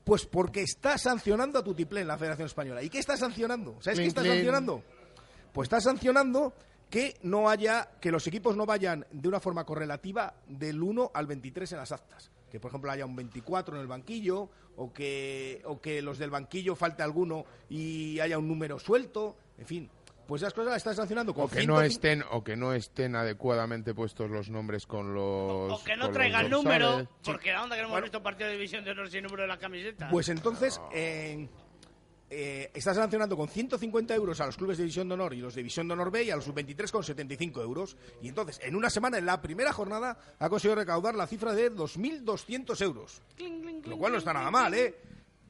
Pues 0.06 0.26
porque 0.26 0.62
está 0.64 0.98
sancionando 0.98 1.60
a 1.60 1.64
Tutiplén 1.64 2.08
la 2.08 2.18
Federación 2.18 2.46
Española. 2.48 2.82
¿Y 2.82 2.90
qué 2.90 3.00
está 3.00 3.18
sancionando? 3.18 3.78
¿Sabes 3.82 4.00
qué 4.00 4.08
está 4.08 4.22
sancionando? 4.36 4.84
Pues 5.54 5.66
está 5.68 5.82
sancionando 5.82 6.54
que 6.90 7.18
no 7.24 7.50
haya, 7.50 7.90
que 8.02 8.10
los 8.12 8.26
equipos 8.28 8.56
no 8.58 8.66
vayan 8.66 9.06
de 9.12 9.28
una 9.28 9.40
forma 9.40 9.66
correlativa 9.66 10.34
del 10.48 10.82
1 10.82 11.12
al 11.14 11.28
23 11.28 11.72
en 11.74 11.78
las 11.78 11.92
actas. 11.92 12.32
Que 12.52 12.60
por 12.60 12.70
ejemplo 12.70 12.92
haya 12.92 13.06
un 13.06 13.16
24 13.16 13.76
en 13.76 13.82
el 13.82 13.88
banquillo, 13.88 14.50
o 14.76 14.92
que, 14.94 15.62
o 15.66 15.80
que 15.80 16.02
los 16.02 16.18
del 16.18 16.30
banquillo 16.30 16.76
falte 16.76 17.02
alguno 17.02 17.46
y 17.70 18.20
haya 18.20 18.38
un 18.38 18.48
número 18.48 18.78
suelto, 18.78 19.38
en 19.58 19.66
fin. 19.66 19.90
Pues 20.28 20.44
esas 20.44 20.54
cosas 20.54 20.72
las 20.72 20.78
está 20.78 20.94
sancionando 20.94 21.34
con 21.34 21.46
O 21.46 21.48
que 21.50 21.66
no 21.66 21.80
105 21.80 21.82
estén 21.84 22.24
o 22.32 22.44
que 22.44 22.56
no 22.56 22.74
estén 22.74 23.16
adecuadamente 23.16 23.94
puestos 23.94 24.30
los 24.30 24.50
nombres 24.50 24.86
con 24.86 25.14
los 25.14 25.74
O 25.74 25.84
que 25.84 25.96
no 25.98 26.10
traigan 26.10 26.50
número, 26.50 27.08
porque 27.24 27.52
la 27.52 27.64
onda 27.64 27.76
que 27.76 27.82
no 27.82 27.90
hemos 27.90 28.04
visto 28.04 28.24
partido 28.24 28.48
de 28.48 28.56
división 28.56 28.86
de 28.86 28.92
honor 28.92 29.10
sin 29.10 29.24
número 29.24 29.42
de 29.42 29.48
la 29.50 29.58
camiseta. 29.58 30.10
Pues 30.10 30.30
entonces, 30.30 30.80
eh, 30.94 31.50
eh, 32.34 32.72
está 32.74 32.94
sancionando 32.94 33.36
con 33.36 33.50
150 33.50 34.16
euros 34.16 34.40
a 34.40 34.46
los 34.46 34.56
clubes 34.56 34.78
de 34.78 34.84
División 34.84 35.10
de 35.10 35.16
Honor 35.16 35.34
y 35.34 35.42
los 35.42 35.54
de 35.54 35.60
División 35.60 35.90
de 35.90 35.94
Honor 35.96 36.12
B 36.12 36.24
y 36.24 36.32
a 36.32 36.38
los 36.38 36.46
sub-23 36.46 36.90
con 36.90 37.04
75 37.04 37.62
euros. 37.62 37.98
Y 38.22 38.30
entonces, 38.30 38.62
en 38.64 38.78
una 38.78 38.90
semana, 38.90 39.18
en 39.18 39.26
la 39.26 39.42
primera 39.42 39.74
jornada, 39.74 40.18
ha 40.40 40.50
conseguido 40.50 40.76
recaudar 40.76 41.14
la 41.14 41.28
cifra 41.28 41.54
de 41.54 41.70
2.200 41.74 42.82
euros. 42.84 43.22
Lo 43.84 43.98
cual 43.98 44.14
no 44.14 44.18
está 44.20 44.32
nada 44.32 44.50
mal, 44.50 44.74
¿eh? 44.74 44.96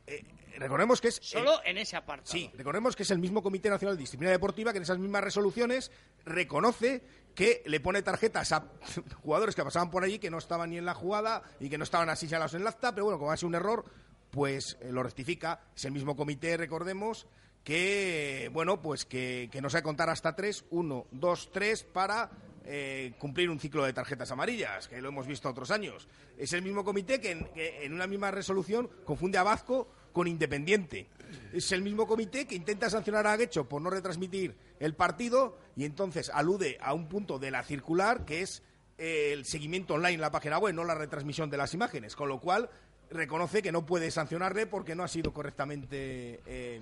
eh, 0.08 0.26
recordemos 0.58 1.00
que 1.00 1.10
es... 1.10 1.20
Solo 1.22 1.62
en 1.64 1.78
ese 1.78 1.98
apartado. 1.98 2.32
Sí, 2.32 2.50
recordemos 2.56 2.96
que 2.96 3.04
es 3.04 3.12
el 3.12 3.20
mismo 3.20 3.44
Comité 3.44 3.70
Nacional 3.70 3.96
de 3.96 4.02
Disciplina 4.02 4.32
Deportiva 4.32 4.72
que 4.72 4.78
en 4.78 4.84
esas 4.84 4.98
mismas 4.98 5.24
resoluciones 5.24 5.92
reconoce 6.26 7.04
que 7.36 7.62
le 7.68 7.80
pone 7.80 8.02
tarjetas 8.02 8.54
a 8.54 8.72
jugadores 9.22 9.54
que 9.54 9.64
pasaban 9.64 9.92
por 9.92 10.04
allí 10.04 10.18
que 10.18 10.32
no 10.32 10.40
estaban 10.40 10.72
ni 10.72 10.80
en 10.80 10.86
la 10.86 10.96
jugada 10.96 11.44
y 11.60 11.70
que 11.70 11.78
no 11.78 11.84
estaban 11.84 12.10
así 12.10 12.26
señalados 12.26 12.56
en 12.56 12.62
el 12.62 12.68
acta, 12.68 12.92
pero 12.92 13.06
bueno, 13.06 13.20
como 13.20 13.32
ha 13.32 13.38
sido 13.38 13.50
un 13.50 13.56
error, 13.56 13.86
pues 14.32 14.78
eh, 14.82 14.92
lo 14.92 15.04
rectifica. 15.04 15.62
Es 15.76 15.86
el 15.86 15.92
mismo 15.92 16.16
comité, 16.16 16.58
recordemos, 16.58 17.28
que, 17.64 18.50
bueno, 18.54 18.82
pues 18.82 19.06
que, 19.06 19.50
que 19.52 19.62
nos 19.62 19.76
ha 19.76 19.80
de 19.80 19.84
contar 19.84 20.10
hasta 20.10 20.36
tres, 20.36 20.66
uno, 20.72 21.06
dos, 21.12 21.52
tres, 21.52 21.84
para 21.84 22.32
eh, 22.66 23.14
cumplir 23.20 23.50
un 23.50 23.60
ciclo 23.60 23.84
de 23.84 23.94
tarjetas 23.94 24.32
amarillas, 24.32 24.88
que 24.88 25.02
lo 25.02 25.10
hemos 25.10 25.28
visto 25.28 25.50
otros 25.50 25.72
años. 25.72 26.08
Es 26.38 26.54
el 26.54 26.62
mismo 26.62 26.84
comité 26.84 27.20
que 27.20 27.32
en, 27.32 27.46
que 27.54 27.86
en 27.86 27.94
una 27.94 28.08
misma 28.08 28.32
resolución 28.32 28.90
confunde 29.06 29.38
a 29.38 29.44
Vazco 29.44 29.88
con 30.12 30.28
Independiente. 30.28 31.08
Es 31.54 31.72
el 31.72 31.82
mismo 31.82 32.08
comité 32.08 32.46
que 32.46 32.56
intenta 32.56 32.90
sancionar 32.90 33.26
a 33.28 33.38
Guecho 33.38 33.68
por 33.68 33.82
no 33.82 33.90
retransmitir 33.90 34.56
el 34.80 34.96
partido 34.96 35.58
y 35.76 35.86
entonces 35.86 36.30
alude 36.34 36.78
a 36.82 36.94
un 36.94 37.08
punto 37.08 37.40
de 37.40 37.52
la 37.52 37.64
circular 37.64 38.26
que 38.26 38.42
es 38.42 38.64
eh, 38.98 39.32
el 39.34 39.46
seguimiento 39.46 39.94
online 39.96 40.16
en 40.16 40.22
la 40.22 40.32
página 40.32 40.60
web, 40.60 40.76
no 40.76 40.84
la 40.84 40.96
retransmisión 40.96 41.50
de 41.50 41.58
las 41.58 41.74
imágenes, 41.74 42.16
con 42.16 42.30
lo 42.30 42.40
cual 42.40 42.70
reconoce 43.12 43.62
que 43.62 43.72
no 43.72 43.86
puede 43.86 44.10
sancionarle 44.12 44.66
porque 44.68 44.96
no 44.96 45.04
ha 45.04 45.08
sido 45.08 45.34
correctamente 45.34 46.42
eh, 46.46 46.82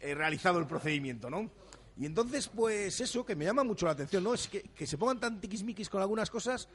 eh, 0.00 0.14
realizado 0.14 0.58
el 0.58 0.66
procedimiento, 0.66 1.30
¿no? 1.30 1.50
Y 1.96 2.06
entonces, 2.06 2.48
pues 2.48 3.00
eso, 3.00 3.24
que 3.26 3.34
me 3.36 3.44
llama 3.44 3.64
mucho 3.64 3.86
la 3.86 3.92
atención, 3.92 4.22
¿no? 4.24 4.34
Es 4.34 4.46
que, 4.48 4.62
que 4.62 4.86
se 4.86 4.96
pongan 4.96 5.18
tan 5.20 5.40
tiquismiquis 5.40 5.88
con 5.88 6.00
algunas 6.00 6.30
cosas 6.30 6.68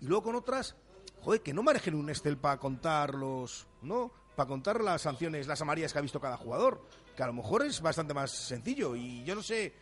y 0.00 0.06
luego 0.06 0.22
con 0.24 0.34
otras, 0.36 0.74
joder, 1.22 1.42
que 1.42 1.52
no 1.52 1.62
manejen 1.62 1.94
un 1.94 2.08
Excel 2.08 2.36
para 2.38 2.58
contar 2.58 3.14
los, 3.14 3.66
¿no? 3.82 4.10
Para 4.36 4.48
contar 4.48 4.80
las 4.80 5.02
sanciones, 5.02 5.46
las 5.46 5.60
amarillas 5.60 5.92
que 5.92 5.98
ha 5.98 6.02
visto 6.02 6.18
cada 6.20 6.38
jugador, 6.38 6.80
que 7.14 7.22
a 7.22 7.26
lo 7.26 7.34
mejor 7.34 7.62
es 7.64 7.80
bastante 7.82 8.14
más 8.14 8.30
sencillo 8.30 8.96
y 8.96 9.22
yo 9.24 9.34
no 9.34 9.42
sé, 9.42 9.72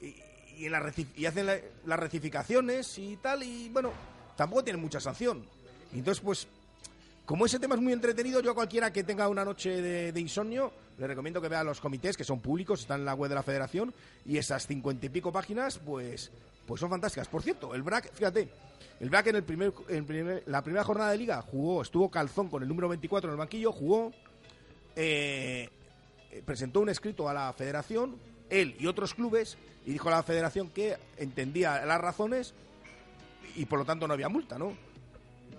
y, 0.00 0.66
hacen 1.26 1.46
la- 1.46 1.58
las 1.84 1.98
rectificaciones 1.98 2.96
y 2.98 3.16
tal, 3.16 3.42
y 3.42 3.68
bueno, 3.70 3.90
tampoco 4.36 4.62
tienen 4.62 4.80
mucha 4.80 5.00
sanción. 5.00 5.44
Entonces, 5.92 6.22
pues, 6.22 6.46
como 7.24 7.46
ese 7.46 7.58
tema 7.58 7.74
es 7.74 7.80
muy 7.80 7.92
entretenido, 7.92 8.40
yo 8.40 8.50
a 8.50 8.54
cualquiera 8.54 8.92
que 8.92 9.02
tenga 9.02 9.28
una 9.28 9.44
noche 9.44 9.80
de, 9.80 10.20
insomnio, 10.20 10.72
le 10.98 11.06
recomiendo 11.06 11.40
que 11.40 11.48
vea 11.48 11.64
los 11.64 11.80
comités, 11.80 12.16
que 12.16 12.24
son 12.24 12.40
públicos, 12.40 12.80
están 12.80 13.00
en 13.00 13.06
la 13.06 13.14
web 13.14 13.30
de 13.30 13.34
la 13.34 13.42
federación, 13.42 13.94
y 14.26 14.36
esas 14.36 14.66
cincuenta 14.66 15.06
y 15.06 15.08
pico 15.08 15.32
páginas, 15.32 15.78
pues, 15.78 16.30
pues 16.66 16.80
son 16.80 16.90
fantásticas. 16.90 17.28
Por 17.28 17.42
cierto, 17.42 17.74
el 17.74 17.82
BRAC, 17.82 18.12
fíjate, 18.12 18.48
el 19.00 19.08
BRAC 19.08 19.28
en, 19.28 19.36
el 19.36 19.42
primer, 19.42 19.72
en 19.88 20.42
la 20.46 20.62
primera 20.62 20.84
jornada 20.84 21.12
de 21.12 21.18
liga 21.18 21.40
jugó, 21.40 21.80
estuvo 21.80 22.10
Calzón 22.10 22.48
con 22.48 22.62
el 22.62 22.68
número 22.68 22.90
24 22.90 23.30
en 23.30 23.32
el 23.32 23.38
banquillo, 23.38 23.72
jugó, 23.72 24.12
eh, 24.94 25.70
presentó 26.44 26.80
un 26.80 26.90
escrito 26.90 27.26
a 27.26 27.32
la 27.32 27.54
federación, 27.54 28.16
él 28.50 28.76
y 28.78 28.86
otros 28.86 29.14
clubes, 29.14 29.56
y 29.86 29.92
dijo 29.92 30.08
a 30.08 30.12
la 30.12 30.22
federación 30.22 30.68
que 30.68 30.98
entendía 31.16 31.86
las 31.86 32.00
razones 32.00 32.52
y 33.56 33.64
por 33.64 33.78
lo 33.78 33.86
tanto 33.86 34.06
no 34.06 34.12
había 34.12 34.28
multa, 34.28 34.58
¿no? 34.58 34.76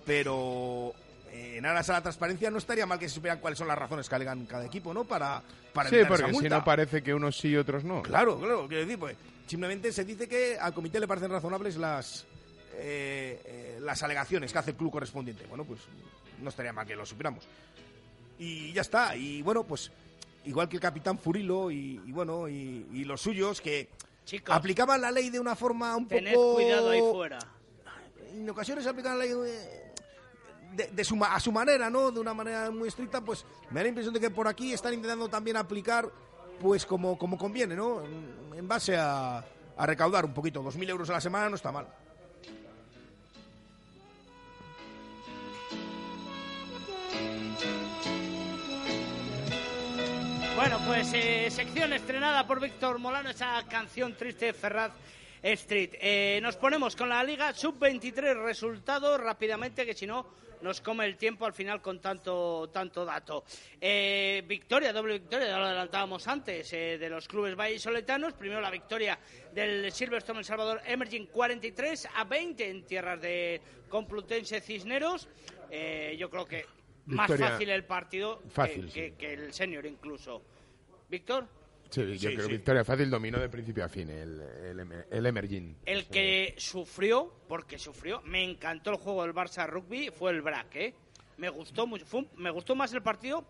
Pero 0.04 0.94
en 1.32 1.64
aras 1.66 1.88
a 1.90 1.94
la 1.94 2.02
transparencia 2.02 2.50
no 2.50 2.58
estaría 2.58 2.86
mal 2.86 2.98
que 2.98 3.08
se 3.08 3.14
supieran 3.14 3.40
cuáles 3.40 3.58
son 3.58 3.68
las 3.68 3.78
razones 3.78 4.08
que 4.08 4.14
alegan 4.14 4.46
cada 4.46 4.66
equipo, 4.66 4.92
¿no? 4.94 5.04
Para, 5.04 5.42
para 5.72 5.88
Sí, 5.88 5.96
porque 6.06 6.30
esa 6.30 6.40
si 6.40 6.48
no 6.48 6.64
parece 6.64 7.02
que 7.02 7.14
unos 7.14 7.36
sí 7.36 7.48
y 7.48 7.56
otros 7.56 7.84
no. 7.84 8.02
Claro, 8.02 8.38
claro, 8.38 8.66
quiero 8.68 8.84
decir, 8.84 8.98
pues 8.98 9.16
simplemente 9.46 9.92
se 9.92 10.04
dice 10.04 10.28
que 10.28 10.58
al 10.58 10.74
comité 10.74 11.00
le 11.00 11.08
parecen 11.08 11.30
razonables 11.30 11.76
las 11.76 12.26
eh, 12.74 13.40
eh, 13.44 13.78
las 13.80 14.02
alegaciones 14.02 14.52
que 14.52 14.58
hace 14.58 14.70
el 14.72 14.76
club 14.76 14.92
correspondiente. 14.92 15.46
Bueno, 15.46 15.64
pues 15.64 15.80
no 16.42 16.48
estaría 16.48 16.72
mal 16.72 16.86
que 16.86 16.96
lo 16.96 17.06
supiéramos. 17.06 17.46
Y 18.38 18.72
ya 18.72 18.82
está, 18.82 19.16
y 19.16 19.40
bueno, 19.42 19.64
pues 19.64 19.90
igual 20.44 20.68
que 20.68 20.76
el 20.76 20.82
capitán 20.82 21.18
Furilo 21.18 21.70
y, 21.70 22.02
y 22.04 22.12
bueno, 22.12 22.48
y, 22.48 22.86
y 22.92 23.04
los 23.04 23.20
suyos 23.20 23.60
que 23.60 23.88
aplicaban 24.46 25.00
la 25.00 25.10
ley 25.10 25.30
de 25.30 25.40
una 25.40 25.56
forma 25.56 25.96
un 25.96 26.06
Tened 26.06 26.34
poco... 26.34 26.56
cuidado 26.56 26.90
ahí 26.90 27.00
fuera. 27.00 27.38
En 28.32 28.50
ocasiones 28.50 28.86
aplican 28.86 29.18
la 29.18 29.24
ley 29.24 29.32
eh, 29.46 29.85
de, 30.72 31.04
su, 31.04 31.22
a 31.24 31.40
su 31.40 31.52
manera, 31.52 31.88
¿no? 31.90 32.10
De 32.10 32.20
una 32.20 32.34
manera 32.34 32.70
muy 32.70 32.88
estricta, 32.88 33.20
pues 33.20 33.44
me 33.70 33.80
da 33.80 33.82
la 33.82 33.88
impresión 33.88 34.14
de 34.14 34.20
que 34.20 34.30
por 34.30 34.48
aquí 34.48 34.72
están 34.72 34.94
intentando 34.94 35.28
también 35.28 35.56
aplicar, 35.56 36.10
pues 36.60 36.84
como, 36.84 37.18
como 37.18 37.38
conviene, 37.38 37.74
¿no? 37.74 38.02
En, 38.02 38.52
en 38.54 38.68
base 38.68 38.96
a, 38.96 39.44
a 39.76 39.86
recaudar 39.86 40.24
un 40.24 40.34
poquito. 40.34 40.62
2.000 40.62 40.88
euros 40.88 41.10
a 41.10 41.14
la 41.14 41.20
semana 41.20 41.48
no 41.48 41.56
está 41.56 41.72
mal. 41.72 41.86
Bueno, 50.56 50.80
pues 50.86 51.12
eh, 51.12 51.48
sección 51.50 51.92
estrenada 51.92 52.46
por 52.46 52.60
Víctor 52.60 52.98
Molano, 52.98 53.28
esa 53.28 53.62
canción 53.68 54.14
triste 54.16 54.46
de 54.46 54.52
Ferraz 54.54 54.92
Street. 55.42 55.90
Eh, 56.00 56.40
nos 56.42 56.56
ponemos 56.56 56.96
con 56.96 57.08
la 57.08 57.22
Liga 57.22 57.52
Sub-23 57.52 58.42
resultados 58.42 59.20
rápidamente, 59.20 59.86
que 59.86 59.94
si 59.94 60.06
no 60.06 60.26
nos 60.62 60.80
come 60.80 61.04
el 61.06 61.16
tiempo 61.16 61.46
al 61.46 61.52
final 61.52 61.80
con 61.80 62.00
tanto 62.00 62.68
tanto 62.72 63.04
dato. 63.04 63.44
Eh, 63.80 64.42
victoria, 64.46 64.92
doble 64.92 65.18
victoria, 65.18 65.48
ya 65.48 65.58
lo 65.58 65.66
adelantábamos 65.66 66.26
antes, 66.28 66.72
eh, 66.72 66.98
de 66.98 67.08
los 67.08 67.28
clubes 67.28 67.54
vallisoletanos. 67.54 68.34
Primero 68.34 68.60
la 68.60 68.70
victoria 68.70 69.18
del 69.52 69.90
Silverstone 69.92 70.40
El 70.40 70.44
Salvador 70.44 70.80
Emerging 70.84 71.26
43 71.26 72.08
a 72.14 72.24
20 72.24 72.70
en 72.70 72.84
tierras 72.84 73.20
de 73.20 73.60
Complutense 73.88 74.60
Cisneros. 74.60 75.28
Eh, 75.70 76.16
yo 76.18 76.30
creo 76.30 76.46
que 76.46 76.64
más 77.06 77.30
fácil 77.38 77.70
el 77.70 77.84
partido 77.84 78.42
que, 78.92 79.14
que 79.16 79.32
el 79.32 79.52
senior 79.52 79.86
incluso. 79.86 80.42
Víctor, 81.08 81.46
Sí, 81.90 82.00
yo 82.18 82.28
Sí, 82.30 82.34
creo 82.34 82.40
sí. 82.42 82.46
que 82.50 82.56
Victoria 82.56 82.84
Fácil 82.84 83.08
dominó 83.10 83.38
de 83.38 83.48
principio 83.48 83.84
a 83.84 83.88
fin 83.88 84.10
el, 84.10 84.40
el, 84.40 84.78
Emer- 84.80 85.06
el 85.10 85.26
Emerging. 85.26 85.76
el 85.86 86.06
que 86.06 86.54
sufrió, 86.58 87.32
porque 87.48 87.78
sufrió, 87.78 88.20
me 88.22 88.42
encantó 88.44 88.90
el 88.90 88.96
juego 88.96 89.22
del 89.22 89.32
Barça 89.34 89.66
Rugby, 89.68 90.10
fue 90.10 90.32
el 90.32 90.42
BRAC, 90.42 90.76
¿eh? 90.76 90.94
Me 91.38 91.48
gustó 91.48 91.86
mucho, 91.86 92.04
fue 92.06 92.20
un- 92.20 92.30
me 92.36 92.50
gustó 92.50 92.74
más 92.74 92.92
el 92.92 93.02
partido 93.02 93.44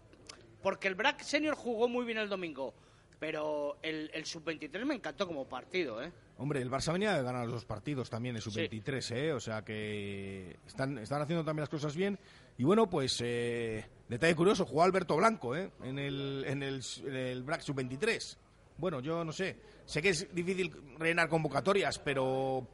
porque 0.63 0.89
el 0.89 0.95
BRAC 0.95 1.23
senior 1.23 1.55
jugó 1.55 1.89
muy 1.89 2.05
bien 2.05 2.19
el 2.19 2.29
domingo, 2.29 2.75
pero 3.19 3.79
el, 3.83 4.11
el 4.13 4.25
sub-23 4.25 4.85
me 4.85 4.95
encantó 4.95 5.27
como 5.27 5.49
partido, 5.49 6.03
¿eh? 6.03 6.13
Hombre, 6.39 6.61
el 6.61 6.71
Barça 6.71 6.93
venía 6.93 7.17
de 7.17 7.23
ganar 7.23 7.45
los 7.45 7.55
dos 7.55 7.65
partidos 7.65 8.11
también 8.11 8.37
en 8.37 8.43
su 8.43 8.53
23, 8.53 9.11
¿eh? 9.13 9.33
O 9.33 9.41
sea 9.41 9.65
que 9.65 10.59
están, 10.67 10.99
están 10.99 11.23
haciendo 11.23 11.45
también 11.45 11.63
las 11.63 11.71
cosas 11.71 11.97
bien. 11.97 12.19
Y 12.59 12.65
bueno, 12.65 12.91
pues 12.91 13.19
eh, 13.25 13.87
detalle 14.09 14.35
curioso, 14.35 14.67
jugó 14.67 14.83
Alberto 14.83 15.17
Blanco, 15.17 15.57
¿eh? 15.57 15.71
En 15.83 15.99
el, 15.99 16.45
en 16.47 16.63
el, 16.63 16.83
en 17.05 17.17
el 17.17 17.43
BRAC 17.43 17.63
sub-23. 17.63 18.37
Bueno, 18.77 19.01
yo 19.01 19.25
no 19.25 19.33
sé. 19.33 19.57
Sé 19.87 20.03
que 20.03 20.11
es 20.11 20.35
difícil 20.35 20.71
rellenar 20.99 21.29
convocatorias, 21.29 21.99
pero 21.99 22.69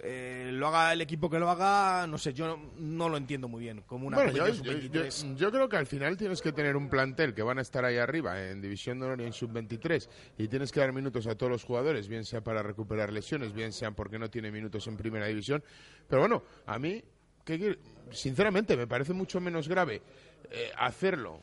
eh, 0.00 0.50
lo 0.52 0.68
haga 0.68 0.92
el 0.92 1.00
equipo 1.00 1.28
que 1.28 1.38
lo 1.38 1.50
haga, 1.50 2.06
no 2.06 2.18
sé, 2.18 2.32
yo 2.32 2.46
no, 2.46 2.70
no 2.78 3.08
lo 3.08 3.16
entiendo 3.16 3.48
muy 3.48 3.62
bien. 3.64 3.82
Como 3.86 4.06
una 4.06 4.16
Bueno, 4.16 4.32
yo, 4.32 4.46
yo- 4.48 4.54
yo- 4.54 4.72
sub-23. 5.10 5.36
yo 5.36 5.50
creo 5.50 5.68
que 5.68 5.76
al 5.76 5.86
final 5.86 6.16
tienes 6.16 6.40
que 6.40 6.52
tener 6.52 6.76
un 6.76 6.88
plantel 6.88 7.34
que 7.34 7.42
van 7.42 7.58
a 7.58 7.62
estar 7.62 7.84
ahí 7.84 7.96
arriba 7.98 8.48
en 8.48 8.60
División 8.60 9.00
de 9.00 9.06
Honor 9.06 9.20
y 9.20 9.24
en 9.24 9.32
Sub-23 9.32 10.08
y 10.38 10.48
tienes 10.48 10.70
que 10.72 10.80
dar 10.80 10.92
minutos 10.92 11.26
a 11.26 11.34
todos 11.34 11.50
los 11.52 11.64
jugadores, 11.64 12.08
bien 12.08 12.24
sea 12.24 12.40
para 12.42 12.62
recuperar 12.62 13.12
lesiones, 13.12 13.52
bien 13.52 13.72
sea 13.72 13.90
porque 13.90 14.18
no 14.18 14.30
tiene 14.30 14.50
minutos 14.50 14.86
en 14.86 14.96
Primera 14.96 15.26
División. 15.26 15.62
Pero 16.08 16.20
bueno, 16.22 16.42
a 16.66 16.78
mí, 16.78 17.02
¿qué 17.44 17.58
quiere? 17.58 17.78
sinceramente, 18.10 18.76
me 18.76 18.86
parece 18.86 19.12
mucho 19.12 19.40
menos 19.40 19.68
grave 19.68 20.00
eh, 20.50 20.70
hacerlo. 20.78 21.42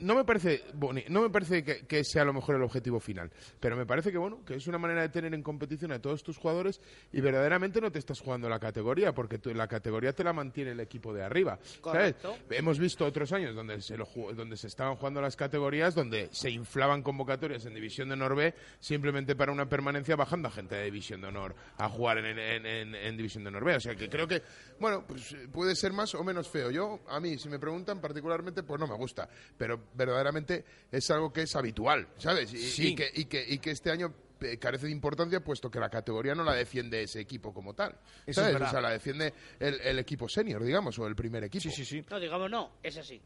No 0.00 0.14
me 0.14 0.24
parece 0.24 0.62
no 1.08 1.20
me 1.22 1.30
parece 1.30 1.62
que, 1.62 1.86
que 1.86 2.02
sea 2.04 2.22
a 2.22 2.24
lo 2.24 2.32
mejor 2.32 2.56
el 2.56 2.62
objetivo 2.62 2.98
final, 3.00 3.30
pero 3.60 3.76
me 3.76 3.84
parece 3.86 4.10
que 4.10 4.18
bueno, 4.18 4.44
que 4.44 4.54
es 4.54 4.66
una 4.66 4.78
manera 4.78 5.02
de 5.02 5.08
tener 5.10 5.34
en 5.34 5.42
competición 5.42 5.92
a 5.92 6.00
todos 6.00 6.22
tus 6.22 6.38
jugadores 6.38 6.80
y 7.12 7.20
verdaderamente 7.20 7.80
no 7.80 7.90
te 7.92 7.98
estás 7.98 8.20
jugando 8.20 8.48
la 8.48 8.58
categoría, 8.58 9.12
porque 9.14 9.38
tú- 9.38 9.52
la 9.52 9.66
categoría 9.68 10.12
te 10.12 10.24
la 10.24 10.32
mantiene 10.32 10.70
el 10.72 10.80
equipo 10.80 11.12
de 11.12 11.22
arriba. 11.22 11.58
¿sabes? 11.92 12.14
Hemos 12.50 12.78
visto 12.78 13.04
otros 13.04 13.32
años 13.32 13.54
donde 13.54 13.80
se, 13.82 13.96
lo 13.96 14.06
donde 14.34 14.56
se 14.56 14.66
estaban 14.68 14.96
jugando 14.96 15.20
las 15.20 15.36
categorías, 15.36 15.94
donde 15.94 16.28
se 16.32 16.50
inflaban 16.50 17.02
convocatorias 17.02 17.66
en 17.66 17.74
División 17.74 18.08
de 18.08 18.14
Honor 18.14 18.36
B 18.36 18.54
simplemente 18.80 19.34
para 19.36 19.52
una 19.52 19.68
permanencia 19.68 20.16
bajando 20.16 20.48
a 20.48 20.50
gente 20.50 20.74
de 20.74 20.84
División 20.84 21.20
de 21.20 21.26
Honor 21.28 21.54
a 21.78 21.88
jugar 21.88 22.18
en, 22.18 22.38
en- 22.38 22.66
en- 22.66 22.94
en 22.94 23.16
División 23.16 23.42
de 23.44 23.48
Honor 23.48 23.64
B. 23.64 23.76
O 23.76 23.80
sea 23.80 23.94
que 23.94 24.08
creo 24.08 24.26
que, 24.28 24.42
bueno, 24.78 25.04
pues 25.06 25.32
eh, 25.32 25.48
puede 25.52 25.74
ser 25.74 25.92
más 25.92 26.14
o 26.14 26.22
menos 26.22 26.48
feo. 26.48 26.70
Yo, 26.70 27.00
a 27.08 27.18
mí, 27.20 27.36
si 27.38 27.48
me 27.48 27.58
preguntan 27.58 28.00
particularmente, 28.00 28.62
pues 28.62 28.78
no 28.80 28.86
me 28.86 28.94
gusta. 28.94 29.28
Pero 29.58 29.65
verdaderamente 29.94 30.64
es 30.90 31.10
algo 31.10 31.32
que 31.32 31.42
es 31.42 31.56
habitual, 31.56 32.08
¿sabes? 32.18 32.52
Y, 32.52 32.58
Sí. 32.58 32.88
y 32.88 32.94
que, 32.94 33.10
y, 33.14 33.24
que, 33.26 33.44
y 33.46 33.58
que 33.58 33.70
este 33.70 33.90
año 33.90 34.12
eh, 34.40 34.58
carece 34.58 34.86
de 34.86 34.92
importancia 34.92 35.42
puesto 35.42 35.70
que 35.70 35.80
la 35.80 35.88
categoría 35.88 36.34
no 36.34 36.44
la 36.44 36.52
defiende 36.54 37.02
ese 37.02 37.20
equipo 37.20 37.52
como 37.54 37.74
tal. 37.74 37.96
Eso 38.26 38.42
¿sabes? 38.42 38.60
o 38.60 38.70
sea, 38.70 38.80
la 38.80 38.90
defiende 38.90 39.32
el, 39.58 39.80
el 39.80 39.98
equipo 39.98 40.28
senior, 40.28 40.62
digamos, 40.62 40.98
o 40.98 41.06
el 41.06 41.16
primer 41.16 41.42
equipo. 41.44 41.62
Sí, 41.62 41.70
sí, 41.70 41.84
sí. 41.84 42.04
No, 42.10 42.20
digamos 42.20 42.50
no, 42.50 42.72
es 42.82 42.96
así. 42.98 43.20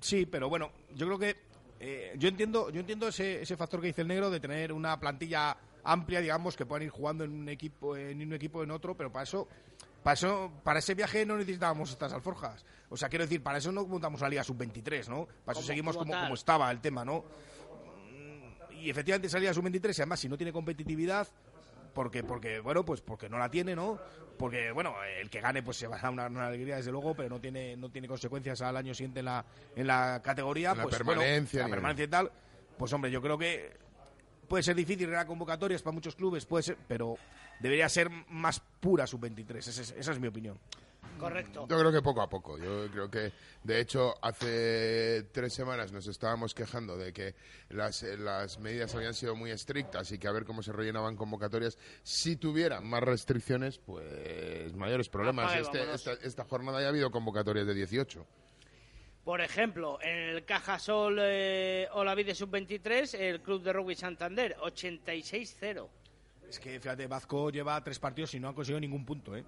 Sí, 0.00 0.26
pero 0.26 0.48
bueno, 0.48 0.70
yo 0.94 1.06
creo 1.06 1.18
que 1.18 1.36
eh, 1.80 2.14
yo 2.18 2.28
entiendo, 2.28 2.70
yo 2.70 2.80
entiendo 2.80 3.06
ese, 3.08 3.40
ese 3.42 3.56
factor 3.56 3.80
que 3.80 3.86
dice 3.88 4.02
el 4.02 4.08
negro 4.08 4.30
de 4.30 4.40
tener 4.40 4.72
una 4.72 4.98
plantilla 4.98 5.56
amplia, 5.84 6.20
digamos, 6.20 6.56
que 6.56 6.66
puedan 6.66 6.82
ir 6.82 6.90
jugando 6.90 7.22
en 7.24 7.32
un 7.32 7.48
equipo, 7.48 7.96
en 7.96 8.20
un 8.20 8.32
equipo 8.32 8.62
en 8.64 8.72
otro, 8.72 8.96
pero 8.96 9.12
para 9.12 9.22
eso 9.22 9.48
para, 10.02 10.14
eso, 10.14 10.52
para 10.62 10.78
ese 10.78 10.94
viaje 10.94 11.26
no 11.26 11.36
necesitábamos 11.36 11.90
estas 11.90 12.12
alforjas. 12.12 12.64
O 12.88 12.96
sea, 12.96 13.08
quiero 13.08 13.24
decir, 13.24 13.42
para 13.42 13.58
eso 13.58 13.70
no 13.72 13.86
montamos 13.86 14.20
la 14.20 14.28
Liga 14.28 14.44
Sub-23, 14.44 15.08
¿no? 15.08 15.26
Para 15.26 15.52
eso 15.52 15.60
Como- 15.60 15.62
seguimos 15.62 15.96
como 15.96 16.12
como, 16.12 16.34
estaba 16.34 16.70
el 16.70 16.80
tema, 16.80 17.04
¿no? 17.04 17.24
Mm, 18.12 18.72
Y 18.80 18.90
efectivamente 18.90 19.28
salía 19.28 19.52
Sub-23 19.52 19.98
y 19.98 20.02
además 20.02 20.20
si 20.20 20.28
no 20.28 20.36
tiene 20.36 20.52
competitividad, 20.52 21.28
porque, 21.94 22.22
porque, 22.22 22.60
bueno, 22.60 22.84
pues 22.84 23.00
porque 23.00 23.28
no 23.28 23.38
la 23.38 23.50
tiene, 23.50 23.74
¿no? 23.74 23.98
Porque, 24.38 24.70
bueno, 24.70 24.94
el 25.20 25.28
que 25.30 25.40
gane 25.40 25.62
pues 25.64 25.78
se 25.78 25.88
va 25.88 25.96
a 25.96 26.00
dar 26.00 26.12
una, 26.12 26.26
una 26.28 26.46
alegría, 26.46 26.76
desde 26.76 26.92
luego, 26.92 27.14
pero 27.14 27.28
no 27.28 27.40
tiene, 27.40 27.76
no 27.76 27.90
tiene 27.90 28.06
consecuencias 28.06 28.62
al 28.62 28.76
año 28.76 28.94
siguiente 28.94 29.18
en 29.18 29.24
la, 29.26 29.44
en 29.74 29.86
la 29.86 30.20
categoría. 30.22 30.70
En 30.72 30.76
la 30.78 30.82
pues, 30.84 30.96
permanencia, 30.96 31.62
bueno, 31.62 31.68
la 31.68 31.76
permanencia 31.76 32.04
y 32.04 32.08
tal. 32.08 32.30
Pues 32.76 32.92
hombre, 32.92 33.10
yo 33.10 33.20
creo 33.20 33.36
que 33.36 33.76
puede 34.48 34.62
ser 34.62 34.74
difícil 34.76 35.06
crear 35.06 35.26
convocatorias 35.26 35.82
para 35.82 35.94
muchos 35.94 36.16
clubes, 36.16 36.46
puede 36.46 36.62
ser, 36.62 36.78
pero 36.88 37.16
debería 37.60 37.88
ser 37.88 38.10
más 38.28 38.60
pura 38.80 39.06
Sub-23, 39.06 39.56
esa 39.58 39.70
es, 39.82 39.94
esa 39.96 40.12
es 40.12 40.18
mi 40.20 40.28
opinión. 40.28 40.58
Correcto. 41.18 41.66
Yo 41.68 41.78
creo 41.78 41.90
que 41.92 42.00
poco 42.00 42.22
a 42.22 42.28
poco. 42.28 42.58
Yo 42.58 42.88
creo 42.90 43.10
que, 43.10 43.32
de 43.64 43.80
hecho, 43.80 44.14
hace 44.22 45.24
tres 45.32 45.52
semanas 45.52 45.90
nos 45.90 46.06
estábamos 46.06 46.54
quejando 46.54 46.96
de 46.96 47.12
que 47.12 47.34
las, 47.70 48.02
eh, 48.04 48.16
las 48.16 48.60
medidas 48.60 48.94
habían 48.94 49.14
sido 49.14 49.34
muy 49.34 49.50
estrictas 49.50 50.12
y 50.12 50.18
que 50.18 50.28
a 50.28 50.32
ver 50.32 50.44
cómo 50.44 50.62
se 50.62 50.72
rellenaban 50.72 51.16
convocatorias. 51.16 51.76
Si 52.04 52.36
tuvieran 52.36 52.86
más 52.86 53.02
restricciones, 53.02 53.78
pues 53.78 54.72
mayores 54.76 55.08
problemas. 55.08 55.56
Este- 55.56 55.92
esta, 55.92 56.12
esta 56.12 56.44
jornada 56.44 56.80
ya 56.80 56.86
ha 56.86 56.90
habido 56.90 57.10
convocatorias 57.10 57.66
de 57.66 57.74
18. 57.74 58.24
Por 59.28 59.42
ejemplo, 59.42 59.98
en 60.00 60.16
el 60.36 60.44
Cajasol 60.46 61.18
eh, 61.20 61.86
Olavide 61.92 62.34
Sub-23, 62.34 63.12
el 63.12 63.42
Club 63.42 63.62
de 63.62 63.74
Rugby 63.74 63.94
Santander, 63.94 64.56
86-0. 64.56 65.86
Es 66.48 66.58
que, 66.58 66.80
fíjate, 66.80 67.06
Vazco 67.06 67.50
lleva 67.50 67.78
tres 67.84 67.98
partidos 67.98 68.32
y 68.32 68.40
no 68.40 68.48
ha 68.48 68.54
conseguido 68.54 68.80
ningún 68.80 69.04
punto, 69.04 69.36
¿eh? 69.36 69.44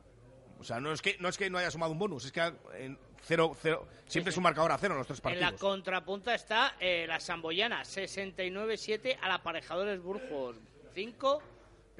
O 0.59 0.65
sea, 0.65 0.81
no 0.81 0.93
es 0.93 1.01
que 1.01 1.17
no, 1.19 1.31
es 1.31 1.39
que 1.39 1.49
no 1.49 1.57
haya 1.57 1.71
sumado 1.71 1.93
un 1.93 1.99
bonus, 1.99 2.27
es 2.27 2.33
que 2.33 2.43
en 2.75 2.99
cero, 3.23 3.57
cero, 3.59 3.89
siempre 4.07 4.33
es 4.33 4.37
un 4.37 4.43
marcador 4.43 4.71
a 4.71 4.77
cero 4.77 4.93
en 4.93 4.99
los 4.99 5.07
tres 5.07 5.21
En 5.21 5.23
partidos. 5.23 5.51
la 5.51 5.57
contrapunta 5.57 6.35
está 6.35 6.75
eh, 6.79 7.07
la 7.09 7.19
Samboyana, 7.19 7.81
69-7 7.81 9.17
al 9.23 9.31
Aparejadores 9.33 9.99
Burgos. 10.03 10.57
Cinco 10.93 11.41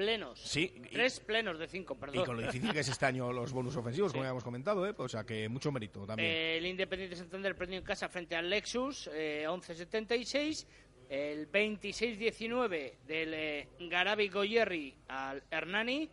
plenos. 0.01 0.41
Sí, 0.41 0.73
y- 0.77 0.81
Tres 0.95 1.21
plenos 1.21 1.59
de 1.59 1.69
cinco, 1.69 1.95
perdón. 1.99 2.23
Y 2.23 2.25
con 2.25 2.37
lo 2.37 2.43
difícil 2.43 2.73
que 2.73 2.81
es 2.81 2.89
este 2.89 3.05
año 3.05 3.31
los 3.33 3.53
bonus 3.53 3.77
ofensivos, 3.77 4.13
como 4.13 4.25
ya 4.25 4.31
hemos 4.31 4.43
comentado, 4.45 4.87
¿eh? 4.89 4.95
O 4.97 5.09
sea, 5.09 5.25
que 5.25 5.47
mucho 5.51 5.71
mérito 5.71 6.07
también. 6.07 6.31
Eh, 6.31 6.57
el 6.57 6.65
Independiente 6.67 7.17
Santander 7.17 7.55
perdió 7.55 7.77
en 7.77 7.85
casa 7.85 8.09
frente 8.09 8.35
al 8.35 8.49
Lexus, 8.49 9.11
eh, 9.13 9.45
11-76. 9.47 10.67
El 11.11 11.51
26-19 11.51 12.95
del 13.07 13.35
eh, 13.35 13.69
Garabi 13.81 14.29
Goyerri 14.29 14.95
al 15.09 15.43
Hernani. 15.51 16.09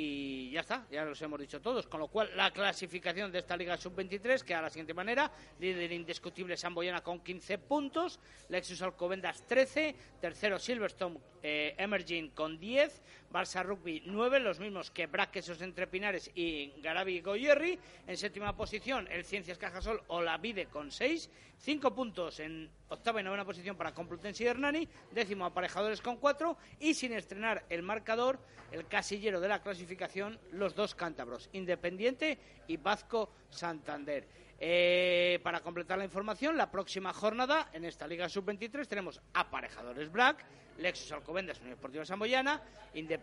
Y 0.00 0.50
ya 0.52 0.60
está, 0.60 0.86
ya 0.92 1.04
los 1.04 1.20
hemos 1.22 1.40
dicho 1.40 1.60
todos. 1.60 1.88
Con 1.88 1.98
lo 1.98 2.06
cual, 2.06 2.30
la 2.36 2.52
clasificación 2.52 3.32
de 3.32 3.40
esta 3.40 3.56
Liga 3.56 3.76
Sub-23 3.76 4.42
queda 4.44 4.58
de 4.58 4.62
la 4.62 4.70
siguiente 4.70 4.94
manera. 4.94 5.28
Líder 5.58 5.90
indiscutible 5.90 6.56
Samboyana 6.56 7.02
con 7.02 7.18
15 7.18 7.58
puntos. 7.58 8.20
Lexus 8.48 8.80
Alcobendas 8.80 9.44
13. 9.48 9.96
Tercero 10.20 10.60
Silverstone 10.60 11.18
eh, 11.42 11.74
Emerging 11.76 12.30
con 12.30 12.60
10. 12.60 13.02
Barça 13.30 13.62
Rugby 13.62 14.02
9, 14.06 14.40
los 14.40 14.58
mismos 14.58 14.90
que 14.90 15.06
Braquesos 15.06 15.60
Entre 15.60 15.86
Pinares 15.86 16.30
y 16.34 16.72
Garabi 16.80 17.20
Goyerri. 17.20 17.78
En 18.06 18.16
séptima 18.16 18.56
posición, 18.56 19.06
el 19.10 19.24
Ciencias 19.24 19.58
Cajasol 19.58 20.02
Olavide 20.08 20.66
con 20.66 20.90
6. 20.90 21.30
5 21.58 21.94
puntos 21.94 22.40
en 22.40 22.70
octava 22.88 23.20
y 23.20 23.24
novena 23.24 23.44
posición 23.44 23.76
para 23.76 23.92
Complutense 23.92 24.44
y 24.44 24.46
Hernani. 24.46 24.88
Décimo 25.12 25.44
Aparejadores 25.44 26.00
con 26.00 26.16
4. 26.16 26.56
Y 26.80 26.94
sin 26.94 27.12
estrenar 27.12 27.64
el 27.68 27.82
marcador, 27.82 28.38
el 28.72 28.86
casillero 28.86 29.40
de 29.40 29.48
la 29.48 29.60
clasificación, 29.60 30.38
los 30.52 30.74
dos 30.74 30.94
cántabros, 30.94 31.50
Independiente 31.52 32.38
y 32.66 32.76
Vasco 32.76 33.30
Santander. 33.50 34.26
Eh, 34.60 35.38
para 35.44 35.60
completar 35.60 35.98
la 35.98 36.04
información, 36.04 36.56
la 36.56 36.70
próxima 36.70 37.12
jornada 37.12 37.70
en 37.72 37.84
esta 37.84 38.08
Liga 38.08 38.28
Sub-23 38.28 38.88
tenemos 38.88 39.20
Aparejadores 39.34 40.10
Black, 40.10 40.44
Lexus 40.78 41.12
Alcobendas, 41.12 41.60
Unión 41.60 41.76
Deportiva 41.76 42.04
Samboyana, 42.04 42.60
Independiente 42.94 43.17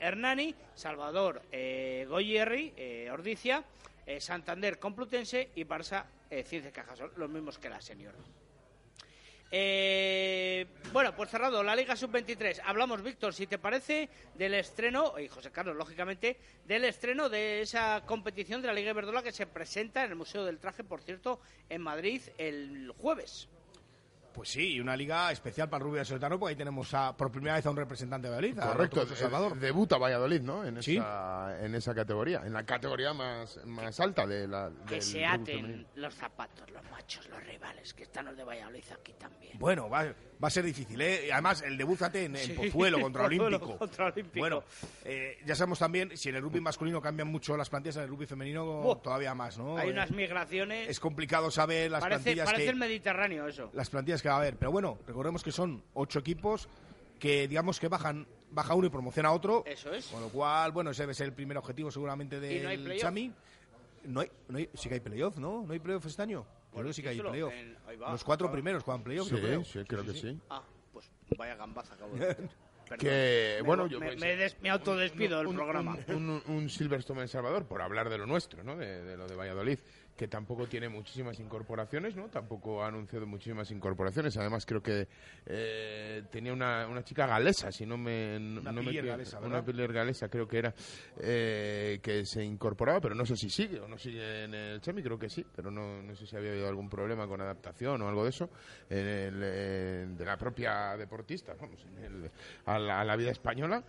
Hernani, 0.00 0.54
Salvador 0.74 1.42
eh, 1.50 2.06
Goyerri, 2.08 2.72
eh, 2.76 3.10
Ordicia, 3.10 3.64
eh, 4.06 4.20
Santander 4.20 4.78
Complutense 4.78 5.50
y 5.54 5.64
Barça 5.64 6.04
eh, 6.30 6.42
Ciencia 6.44 6.72
Cajasol, 6.72 7.12
los 7.16 7.30
mismos 7.30 7.58
que 7.58 7.68
la 7.68 7.80
senior. 7.80 8.14
Eh, 9.54 10.66
bueno, 10.94 11.14
pues 11.14 11.28
cerrado 11.28 11.62
la 11.62 11.76
Liga 11.76 11.94
Sub-23. 11.94 12.62
Hablamos, 12.64 13.02
Víctor, 13.02 13.34
si 13.34 13.46
te 13.46 13.58
parece, 13.58 14.08
del 14.34 14.54
estreno, 14.54 15.18
y 15.18 15.28
José 15.28 15.50
Carlos, 15.50 15.76
lógicamente, 15.76 16.38
del 16.64 16.86
estreno 16.86 17.28
de 17.28 17.60
esa 17.60 18.02
competición 18.06 18.62
de 18.62 18.68
la 18.68 18.74
Liga 18.74 18.92
Iberdrola 18.92 19.22
que 19.22 19.30
se 19.30 19.46
presenta 19.46 20.04
en 20.04 20.12
el 20.12 20.16
Museo 20.16 20.46
del 20.46 20.58
Traje, 20.58 20.84
por 20.84 21.02
cierto, 21.02 21.38
en 21.68 21.82
Madrid 21.82 22.22
el 22.38 22.94
jueves. 22.96 23.50
Pues 24.32 24.48
sí, 24.50 24.74
y 24.74 24.80
una 24.80 24.96
liga 24.96 25.30
especial 25.30 25.68
para 25.68 25.84
el 25.84 25.90
Rubio 25.90 26.04
Soltano, 26.04 26.38
porque 26.38 26.50
ahí 26.52 26.56
tenemos 26.56 26.92
a, 26.94 27.16
por 27.16 27.30
primera 27.30 27.56
vez 27.56 27.66
a 27.66 27.70
un 27.70 27.76
representante 27.76 28.28
de 28.28 28.34
Valladolid, 28.34 28.58
a 28.60 28.72
Correcto, 28.72 29.06
Salvador. 29.14 29.52
eh, 29.56 29.60
debuta 29.60 29.98
Valladolid, 29.98 30.40
¿no? 30.40 30.64
En, 30.64 30.82
Sí. 30.82 30.96
esa, 30.96 31.56
en 31.64 31.74
esa 31.74 31.94
categoría, 31.94 32.42
en 32.44 32.52
la 32.52 32.64
categoría 32.64 33.12
más, 33.12 33.58
más 33.66 33.98
alta 34.00 34.26
de 34.26 34.48
la. 34.48 34.70
Que 34.86 34.94
del 34.94 35.02
se 35.02 35.24
aten 35.26 35.86
los 35.96 36.14
zapatos, 36.14 36.70
los 36.70 36.82
machos, 36.90 37.28
los 37.28 37.44
rivales, 37.46 37.92
que 37.94 38.04
están 38.04 38.24
los 38.26 38.36
de 38.36 38.44
Valladolid 38.44 38.84
aquí 38.98 39.12
también. 39.18 39.58
Bueno, 39.58 39.90
va, 39.90 40.04
va 40.04 40.48
a 40.48 40.50
ser 40.50 40.64
difícil, 40.64 41.00
¿eh? 41.02 41.26
Y 41.28 41.30
Además, 41.30 41.62
el 41.62 41.76
debut 41.76 42.00
en, 42.14 42.34
en 42.34 42.36
Sí, 42.36 42.52
Pozuelo 42.54 43.00
contra 43.00 43.24
Olímpico. 43.26 43.76
contra 43.76 44.06
Olímpico. 44.06 44.38
Bueno, 44.40 44.64
eh, 45.04 45.38
ya 45.44 45.54
sabemos 45.54 45.78
también, 45.78 46.16
si 46.16 46.30
en 46.30 46.36
el 46.36 46.42
rugby 46.42 46.60
masculino 46.60 47.00
cambian 47.02 47.28
mucho 47.28 47.56
las 47.56 47.68
plantillas, 47.68 47.96
en 47.96 48.02
el 48.04 48.08
rugby 48.08 48.26
femenino 48.26 48.98
todavía 49.02 49.34
más, 49.34 49.58
¿no? 49.58 49.76
Hay 49.76 49.88
Eh, 49.88 49.92
unas 49.92 50.10
migraciones. 50.10 50.88
Es 50.88 50.98
complicado 51.00 51.50
saber 51.50 51.90
las 51.90 52.00
parece 52.00 52.22
plantillas 52.22 52.46
parece 52.46 52.64
que... 52.64 52.70
el 52.70 52.76
Mediterráneo 52.76 53.46
eso. 53.46 53.70
las 53.74 53.90
plantillas 53.90 54.21
que 54.22 54.28
va 54.28 54.36
a 54.36 54.38
haber. 54.38 54.56
Pero 54.56 54.70
bueno, 54.72 54.98
recordemos 55.06 55.42
que 55.42 55.52
son 55.52 55.82
ocho 55.94 56.20
equipos 56.20 56.68
que 57.18 57.46
digamos 57.48 57.78
que 57.78 57.88
bajan 57.88 58.26
baja 58.50 58.74
uno 58.74 58.86
y 58.86 58.90
promociona 58.90 59.32
otro. 59.32 59.62
Eso 59.66 59.92
es. 59.92 60.06
Con 60.06 60.20
lo 60.20 60.28
cual, 60.28 60.72
bueno, 60.72 60.90
ese 60.90 61.02
debe 61.02 61.14
ser 61.14 61.26
el 61.26 61.32
primer 61.32 61.56
objetivo 61.56 61.90
seguramente 61.90 62.36
¿Y 62.36 62.60
no 62.62 62.68
hay 62.68 62.76
del? 62.76 62.98
Chami. 62.98 63.32
No 64.04 64.20
hay, 64.20 64.30
no 64.48 64.58
hay, 64.58 64.68
sí 64.74 64.88
que 64.88 64.94
hay 64.96 65.00
playoff, 65.00 65.36
¿no? 65.38 65.62
¿No 65.66 65.72
hay 65.72 65.78
playoff 65.78 66.04
este 66.06 66.22
año? 66.22 66.44
Creo 66.72 66.86
que 66.86 66.92
sí 66.92 67.02
que 67.02 67.10
hay 67.10 67.20
playoff. 67.20 67.52
en- 67.52 67.76
ahí 67.86 67.96
va, 67.96 68.10
Los 68.10 68.24
cuatro 68.24 68.46
claro. 68.46 68.54
primeros 68.54 68.82
juegan 68.82 69.02
playoff, 69.04 69.28
Sí, 69.28 69.36
yo 69.36 69.40
creo. 69.42 69.64
sí, 69.64 69.84
creo 69.86 70.04
que 70.04 70.12
sí. 70.14 70.38
Ah, 70.50 70.62
pues 70.92 71.10
vaya 71.38 71.54
gambaza 71.56 71.94
acabo 71.94 72.14
de. 72.16 72.36
Que, 72.98 73.56
Me- 73.60 73.62
bueno, 73.66 73.86
yo 73.86 73.98
me, 73.98 74.14
me 74.16 74.36
des- 74.36 74.60
me 74.60 74.68
autodespido 74.68 75.38
del 75.38 75.46
un- 75.46 75.54
programa. 75.56 75.96
Un, 76.08 76.28
un, 76.28 76.42
un 76.46 76.68
Silverstone 76.68 77.22
en 77.22 77.28
Salvador, 77.28 77.64
por 77.64 77.80
hablar 77.80 78.10
de 78.10 78.18
lo 78.18 78.26
nuestro, 78.26 78.62
¿no? 78.64 78.76
De, 78.76 79.02
de 79.02 79.16
lo 79.16 79.26
de 79.26 79.34
Valladolid, 79.34 79.78
que 80.16 80.28
tampoco 80.28 80.66
tiene 80.66 80.88
muchísimas 80.88 81.38
incorporaciones, 81.40 82.14
¿no? 82.14 82.28
Tampoco 82.28 82.82
ha 82.82 82.88
anunciado 82.88 83.26
muchísimas 83.26 83.70
incorporaciones. 83.70 84.36
Además, 84.36 84.66
creo 84.66 84.82
que 84.82 85.08
eh, 85.46 86.22
tenía 86.30 86.52
una, 86.52 86.86
una 86.86 87.02
chica 87.02 87.26
galesa, 87.26 87.72
si 87.72 87.86
no 87.86 87.96
me. 87.96 88.36
Una 88.36 88.72
no 88.72 88.80
pilier 88.80 89.04
galesa, 89.06 89.38
Una 89.40 89.64
pilier 89.64 89.92
galesa, 89.92 90.28
creo 90.28 90.46
que 90.46 90.58
era, 90.58 90.74
eh, 91.18 91.98
que 92.02 92.24
se 92.26 92.44
incorporaba, 92.44 93.00
pero 93.00 93.14
no 93.14 93.24
sé 93.26 93.36
si 93.36 93.48
sigue 93.50 93.80
o 93.80 93.88
no 93.88 93.98
sigue 93.98 94.44
en 94.44 94.54
el 94.54 94.80
Chemi, 94.80 95.02
creo 95.02 95.18
que 95.18 95.28
sí, 95.28 95.44
pero 95.56 95.70
no, 95.70 96.02
no 96.02 96.14
sé 96.14 96.26
si 96.26 96.36
había 96.36 96.50
habido 96.52 96.68
algún 96.68 96.88
problema 96.88 97.26
con 97.26 97.40
adaptación 97.40 98.00
o 98.02 98.08
algo 98.08 98.24
de 98.24 98.30
eso, 98.30 98.50
en 98.90 99.06
el, 99.06 99.42
en- 99.42 100.16
de 100.16 100.24
la 100.24 100.36
propia 100.36 100.96
deportista, 100.96 101.54
vamos, 101.60 101.84
en 101.96 102.04
el- 102.04 102.30
a, 102.66 102.78
la, 102.78 103.00
a 103.00 103.04
la 103.04 103.16
vida 103.16 103.30
española, 103.30 103.82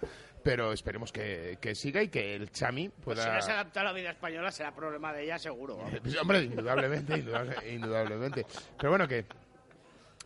pero 0.43 0.73
esperemos 0.73 1.11
que, 1.11 1.57
que 1.61 1.73
siga 1.75 2.03
y 2.03 2.09
que 2.09 2.35
el 2.35 2.51
Chami 2.51 2.89
Pues 2.89 3.17
pueda... 3.17 3.23
si 3.23 3.29
no 3.35 3.41
se 3.41 3.51
adapta 3.51 3.81
a 3.81 3.83
la 3.85 3.93
vida 3.93 4.09
española 4.11 4.51
será 4.51 4.73
problema 4.75 5.13
de 5.13 5.23
ella 5.23 5.39
seguro. 5.39 5.79
Pues, 6.03 6.17
hombre, 6.19 6.43
indudablemente, 6.43 7.13
indudable- 7.15 7.71
indudablemente. 7.73 8.45
Pero 8.77 8.89
bueno, 8.89 9.07
que... 9.07 9.25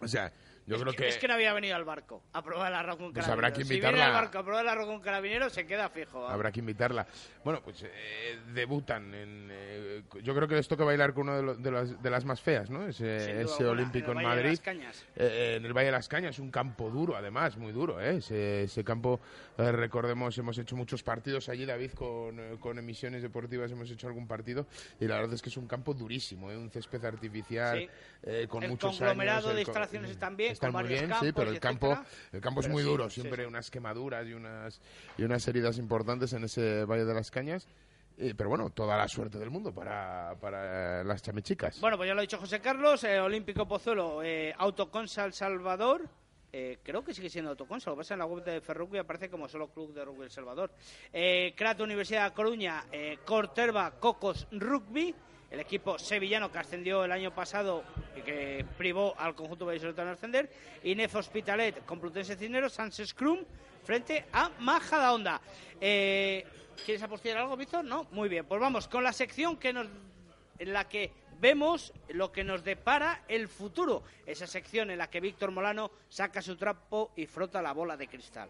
O 0.01 0.07
sea, 0.07 0.31
yo 0.67 0.79
creo 0.79 0.93
que... 0.93 1.07
Es 1.07 1.17
que 1.17 1.27
no 1.27 1.33
había 1.35 1.53
venido 1.53 1.75
al 1.75 1.85
barco 1.85 2.23
a 2.33 2.43
probar 2.43 2.71
el 2.71 2.77
arroz 2.77 2.97
con 2.97 3.13
Pues 3.13 3.25
carabineros. 3.25 3.33
habrá 3.33 3.51
que 3.57 3.63
Si 3.65 3.73
viene 3.73 3.87
invitarla- 3.89 4.05
al 4.07 4.13
barco 4.13 4.37
a 4.39 4.43
probar 4.43 4.63
el 4.65 4.69
arroz 4.69 4.85
con 4.87 4.99
carabineros, 5.01 5.53
se 5.53 5.65
queda 5.65 5.89
fijo. 5.89 6.19
vamos. 6.19 6.33
Habrá 6.33 6.51
que 6.51 6.59
invitarla. 6.59 7.07
Bueno, 7.43 7.61
pues 7.63 7.83
eh, 7.83 8.37
debutan 8.53 9.13
en... 9.13 9.47
eh, 9.51 10.03
yo 10.21 10.35
creo 10.35 10.47
que 10.47 10.55
les 10.55 10.67
toca 10.67 10.83
bailar 10.83 11.13
con 11.13 11.29
una 11.29 11.37
de, 11.37 11.43
lo- 11.43 11.55
de 11.55 11.71
las, 11.71 12.01
de 12.03 12.09
las 12.09 12.25
más 12.25 12.41
feas, 12.41 12.69
¿no? 12.69 12.87
Ese, 12.87 13.15
ese 13.41 13.63
alguna, 13.63 13.69
olímpico 13.71 14.11
en 14.11 14.17
en, 14.19 14.23
Madrid. 14.23 14.49
las 14.49 14.59
Cañas. 14.59 15.05
Eh, 15.15 15.55
en 15.57 15.65
el 15.65 15.73
Valle 15.73 15.85
de 15.87 15.91
las 15.93 16.07
Cañas, 16.07 16.37
un 16.39 16.51
campo 16.51 16.89
duro, 16.89 17.15
además, 17.15 17.57
muy 17.57 17.71
duro, 17.71 18.01
¿eh? 18.01 18.17
Ese, 18.17 18.63
ese 18.63 18.83
campo, 18.83 19.19
eh, 19.57 19.71
recordemos, 19.71 20.37
hemos 20.37 20.57
hecho 20.57 20.75
muchos 20.75 21.01
partidos 21.01 21.47
allí, 21.49 21.65
David, 21.65 21.91
con, 21.93 22.39
eh, 22.39 22.57
con 22.59 22.77
emisiones 22.77 23.21
deportivas, 23.21 23.71
hemos 23.71 23.89
hecho 23.89 24.07
algún 24.07 24.27
partido, 24.27 24.67
y 24.99 25.05
la 25.07 25.15
verdad 25.15 25.33
es 25.35 25.41
que 25.41 25.49
es 25.49 25.57
un 25.57 25.67
campo 25.67 25.93
durísimo, 25.93 26.51
¿eh? 26.51 26.57
Un 26.57 26.69
césped 26.69 27.03
artificial, 27.05 27.77
Sí. 27.79 27.89
eh, 28.23 28.47
con 28.49 28.63
el 28.63 28.69
muchos 28.71 28.91
conglomerado 28.91 29.47
años, 29.47 29.55
de 29.55 29.61
instalaciones 29.61 30.09
bien, 30.09 30.11
están 30.57 30.73
muy 30.73 30.83
bien, 30.87 31.09
campos, 31.09 31.27
sí, 31.27 31.33
pero 31.33 31.51
el 31.51 31.59
campo, 31.59 31.91
etcétera. 31.91 32.09
el 32.33 32.41
campo 32.41 32.59
es 32.59 32.65
Pero 32.65 32.73
muy 32.73 32.83
sí, 32.83 32.89
duro, 32.89 33.09
siempre 33.09 33.43
sí. 33.43 33.47
unas 33.47 33.71
quemaduras 33.71 34.27
y 34.27 34.33
unas, 34.33 34.81
y 35.17 35.23
unas 35.23 35.47
heridas 35.47 35.77
importantes 35.77 36.33
en 36.33 36.43
ese 36.43 36.85
Valle 36.85 37.05
de 37.05 37.13
las 37.13 37.31
Cañas. 37.31 37.67
Eh, 38.19 38.33
pero 38.35 38.49
bueno, 38.49 38.71
toda 38.71 38.97
la 38.97 39.07
suerte 39.07 39.37
del 39.37 39.51
mundo 39.51 39.71
para, 39.71 40.35
para 40.41 41.03
las 41.03 41.21
chamichicas. 41.21 41.79
Bueno, 41.79 41.97
pues 41.97 42.07
ya 42.07 42.15
lo 42.15 42.19
ha 42.19 42.23
dicho 42.23 42.39
José 42.39 42.59
Carlos, 42.59 43.03
eh, 43.03 43.19
Olímpico 43.19 43.67
Pozuelo, 43.67 44.23
eh, 44.23 44.55
Autoconsal 44.57 45.33
Salvador, 45.33 46.09
eh, 46.51 46.79
creo 46.81 47.03
que 47.03 47.13
sigue 47.13 47.29
siendo 47.29 47.51
autoconsa. 47.51 47.91
Lo 47.91 47.95
que 47.95 47.99
pasa 47.99 48.15
en 48.15 48.19
la 48.21 48.25
web 48.25 48.43
de 48.43 48.59
Ferrugby 48.59 48.97
aparece 48.97 49.29
como 49.29 49.47
solo 49.47 49.67
Club 49.67 49.93
de 49.93 50.03
Rugby 50.03 50.23
El 50.23 50.31
Salvador. 50.31 50.71
Eh, 51.13 51.53
Crato 51.55 51.83
Universidad 51.83 52.29
de 52.29 52.33
Coruña, 52.33 52.85
Corterba 53.23 53.99
Cocos 53.99 54.47
Rugby. 54.51 55.13
El 55.49 55.59
equipo 55.61 55.97
sevillano 55.97 56.51
que 56.51 56.59
ascendió 56.59 57.05
el 57.05 57.11
año 57.11 57.33
pasado 57.33 57.83
y 58.15 58.21
que 58.21 58.65
privó 58.77 59.15
al 59.17 59.33
conjunto 59.33 59.65
vallisoletano 59.65 60.09
de 60.09 60.13
ascender. 60.13 60.49
Inef 60.83 61.15
Hospitalet, 61.15 61.85
Complutense 61.85 62.35
Cisneros, 62.35 62.73
Sans 62.73 62.95
Scrum, 63.05 63.39
frente 63.83 64.25
a 64.33 64.49
Majadahonda. 64.59 65.39
Eh, 65.79 66.45
¿Quieres 66.85 67.01
apostillar 67.01 67.37
algo, 67.37 67.55
Víctor? 67.55 67.85
No, 67.85 68.07
muy 68.11 68.27
bien. 68.27 68.45
Pues 68.45 68.59
vamos 68.59 68.87
con 68.87 69.03
la 69.03 69.13
sección 69.13 69.57
que 69.57 69.69
en 69.69 70.73
la 70.73 70.87
que 70.87 71.11
vemos 71.39 71.93
lo 72.09 72.31
que 72.31 72.43
nos 72.43 72.63
depara 72.63 73.23
el 73.27 73.47
futuro. 73.47 74.03
Esa 74.25 74.47
sección 74.47 74.91
en 74.91 74.97
la 74.97 75.09
que 75.09 75.21
Víctor 75.21 75.51
Molano 75.51 75.91
saca 76.09 76.41
su 76.41 76.55
trapo 76.55 77.11
y 77.15 77.25
frota 77.25 77.61
la 77.61 77.73
bola 77.73 77.95
de 77.95 78.07
cristal. 78.07 78.49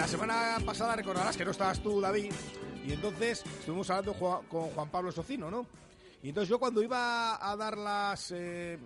La 0.00 0.08
semana 0.08 0.56
pasada 0.64 0.96
recordarás 0.96 1.36
que 1.36 1.44
no 1.44 1.50
estabas 1.50 1.78
tú, 1.80 2.00
David, 2.00 2.32
y 2.86 2.92
entonces 2.94 3.44
estuvimos 3.44 3.90
hablando 3.90 4.14
con 4.14 4.70
Juan 4.70 4.88
Pablo 4.88 5.12
Socino, 5.12 5.50
¿no? 5.50 5.66
Y 6.22 6.30
entonces 6.30 6.48
yo 6.48 6.58
cuando 6.58 6.82
iba 6.82 7.36
a 7.46 7.54
dar 7.54 7.76
las... 7.76 8.32
eh, 8.34 8.78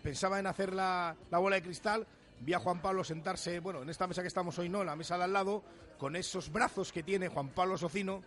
pensaba 0.00 0.38
en 0.38 0.46
hacer 0.46 0.72
la, 0.72 1.16
la 1.32 1.38
bola 1.38 1.56
de 1.56 1.62
cristal, 1.62 2.06
vi 2.42 2.54
a 2.54 2.60
Juan 2.60 2.80
Pablo 2.80 3.02
sentarse, 3.02 3.58
bueno, 3.58 3.82
en 3.82 3.90
esta 3.90 4.06
mesa 4.06 4.22
que 4.22 4.28
estamos 4.28 4.56
hoy, 4.60 4.68
no, 4.68 4.82
en 4.82 4.86
la 4.86 4.94
mesa 4.94 5.18
de 5.18 5.24
al 5.24 5.32
lado, 5.32 5.64
con 5.98 6.14
esos 6.14 6.52
brazos 6.52 6.92
que 6.92 7.02
tiene 7.02 7.26
Juan 7.26 7.48
Pablo 7.48 7.76
Socino, 7.76 8.22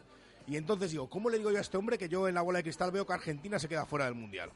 y 0.46 0.58
entonces 0.58 0.92
digo, 0.92 1.10
¿cómo 1.10 1.30
le 1.30 1.38
digo 1.38 1.52
yo 1.52 1.58
a 1.58 1.62
este 1.62 1.78
hombre 1.78 1.98
que 1.98 2.10
yo 2.10 2.28
en 2.28 2.36
la 2.36 2.42
bola 2.42 2.58
de 2.58 2.64
cristal 2.64 2.92
veo 2.92 3.08
que 3.08 3.14
Argentina 3.14 3.60
se 3.60 3.70
queda 3.70 3.86
fuera 3.86 4.06
del 4.06 4.16
Mundial? 4.16 4.52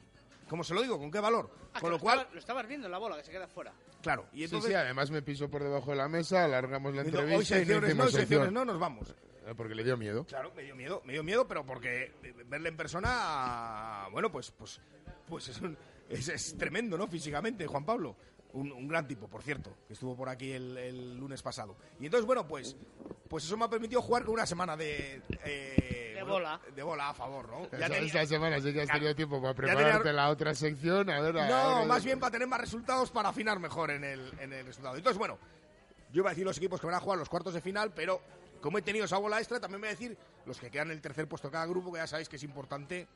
¿Cómo 0.49 0.65
se 0.65 0.73
lo 0.73 0.81
digo? 0.81 0.99
¿Con 0.99 1.11
qué 1.11 1.21
valor? 1.21 1.49
Ah, 1.73 1.79
con 1.79 1.91
lo 1.91 1.99
cual, 1.99 2.27
lo 2.33 2.39
estabas 2.39 2.67
viendo 2.67 2.87
en 2.87 2.91
la 2.91 2.97
bola 2.97 3.15
que 3.15 3.23
se 3.23 3.31
queda 3.31 3.47
fuera. 3.47 3.71
Claro, 4.01 4.27
y 4.33 4.37
Sí, 4.39 4.43
entonces... 4.45 4.69
sí, 4.71 4.75
además 4.75 5.11
me 5.11 5.21
piso 5.21 5.49
por 5.49 5.63
debajo 5.63 5.91
de 5.91 5.97
la 5.97 6.07
mesa, 6.07 6.45
alargamos 6.45 6.93
la 6.95 7.01
entrevista 7.01 7.55
hoy 7.55 7.61
y 7.61 7.65
no 7.65 7.73
secciones 7.81 7.95
no, 7.95 8.07
secciones 8.07 8.51
no, 8.51 8.65
nos 8.65 8.79
vamos. 8.79 9.15
Eh, 9.45 9.53
Porque 9.55 9.75
le 9.75 9.83
dio 9.83 9.95
miedo. 9.97 10.25
Claro, 10.25 10.51
me 10.55 10.63
dio 10.63 10.75
miedo, 10.75 11.01
me 11.05 11.13
dio 11.13 11.23
miedo, 11.23 11.47
pero 11.47 11.65
porque 11.65 12.11
verle 12.47 12.69
en 12.69 12.77
persona, 12.77 14.07
bueno, 14.11 14.31
pues, 14.31 14.51
pues, 14.51 14.79
pues 15.27 15.47
es, 15.49 15.61
un- 15.61 15.77
es, 16.09 16.27
es 16.27 16.57
tremendo, 16.57 16.97
¿no? 16.97 17.07
Físicamente, 17.07 17.65
Juan 17.67 17.85
Pablo. 17.85 18.15
Un, 18.53 18.71
un 18.71 18.87
gran 18.87 19.07
tipo, 19.07 19.27
por 19.27 19.43
cierto, 19.43 19.71
que 19.87 19.93
estuvo 19.93 20.15
por 20.15 20.29
aquí 20.29 20.51
el, 20.51 20.77
el 20.77 21.17
lunes 21.17 21.41
pasado. 21.41 21.75
Y 21.99 22.05
entonces, 22.05 22.25
bueno, 22.25 22.47
pues, 22.47 22.75
pues 23.29 23.43
eso 23.43 23.57
me 23.57 23.65
ha 23.65 23.69
permitido 23.69 24.01
jugar 24.01 24.23
con 24.23 24.33
una 24.35 24.45
semana 24.45 24.75
de... 24.77 25.21
eh, 25.43 26.13
De 26.15 26.23
bueno, 26.23 26.33
bola. 26.33 26.61
De 26.75 26.81
bola, 26.81 27.09
a 27.09 27.13
favor, 27.13 27.49
¿no? 27.49 27.63
Esa, 27.65 27.77
tenía- 27.89 27.99
esta 27.99 28.25
semana 28.25 28.59
sí 28.61 28.73
que 28.73 28.81
has 28.81 28.87
tenido 28.89 29.13
tiempo 29.15 29.41
para 29.41 29.53
tenía- 29.53 29.75
prepararte 29.75 30.13
la 30.13 30.29
otra 30.29 30.55
sección. 30.55 31.09
A 31.09 31.19
ver, 31.19 31.37
a- 31.37 31.47
no, 31.49 31.55
ahora- 31.55 31.85
más 31.85 32.03
bien 32.05 32.19
para 32.19 32.31
tener 32.31 32.47
más 32.47 32.61
resultados, 32.61 33.11
para 33.11 33.29
afinar 33.29 33.59
mejor 33.59 33.91
en 33.91 34.03
el, 34.05 34.31
en 34.39 34.53
el 34.53 34.65
resultado. 34.65 34.95
Entonces, 34.95 35.17
bueno, 35.19 35.37
yo 36.13 36.21
iba 36.21 36.29
a 36.29 36.31
decir 36.33 36.45
los 36.45 36.57
equipos 36.57 36.79
que 36.79 36.87
van 36.87 36.95
a 36.95 36.99
jugar 37.01 37.19
los 37.19 37.29
cuartos 37.29 37.53
de 37.53 37.61
final, 37.61 37.91
pero 37.93 38.21
como 38.61 38.77
he 38.77 38.81
tenido 38.81 39.05
esa 39.05 39.17
bola 39.17 39.37
extra, 39.39 39.59
también 39.59 39.81
voy 39.81 39.89
a 39.89 39.91
decir 39.91 40.17
los 40.45 40.57
que 40.57 40.71
quedan 40.71 40.87
en 40.87 40.93
el 40.93 41.01
tercer 41.01 41.27
puesto 41.27 41.49
de 41.49 41.51
cada 41.51 41.65
grupo, 41.65 41.91
que 41.91 41.99
ya 41.99 42.07
sabéis 42.07 42.29
que 42.29 42.37
es 42.37 42.43
importante 42.43 43.07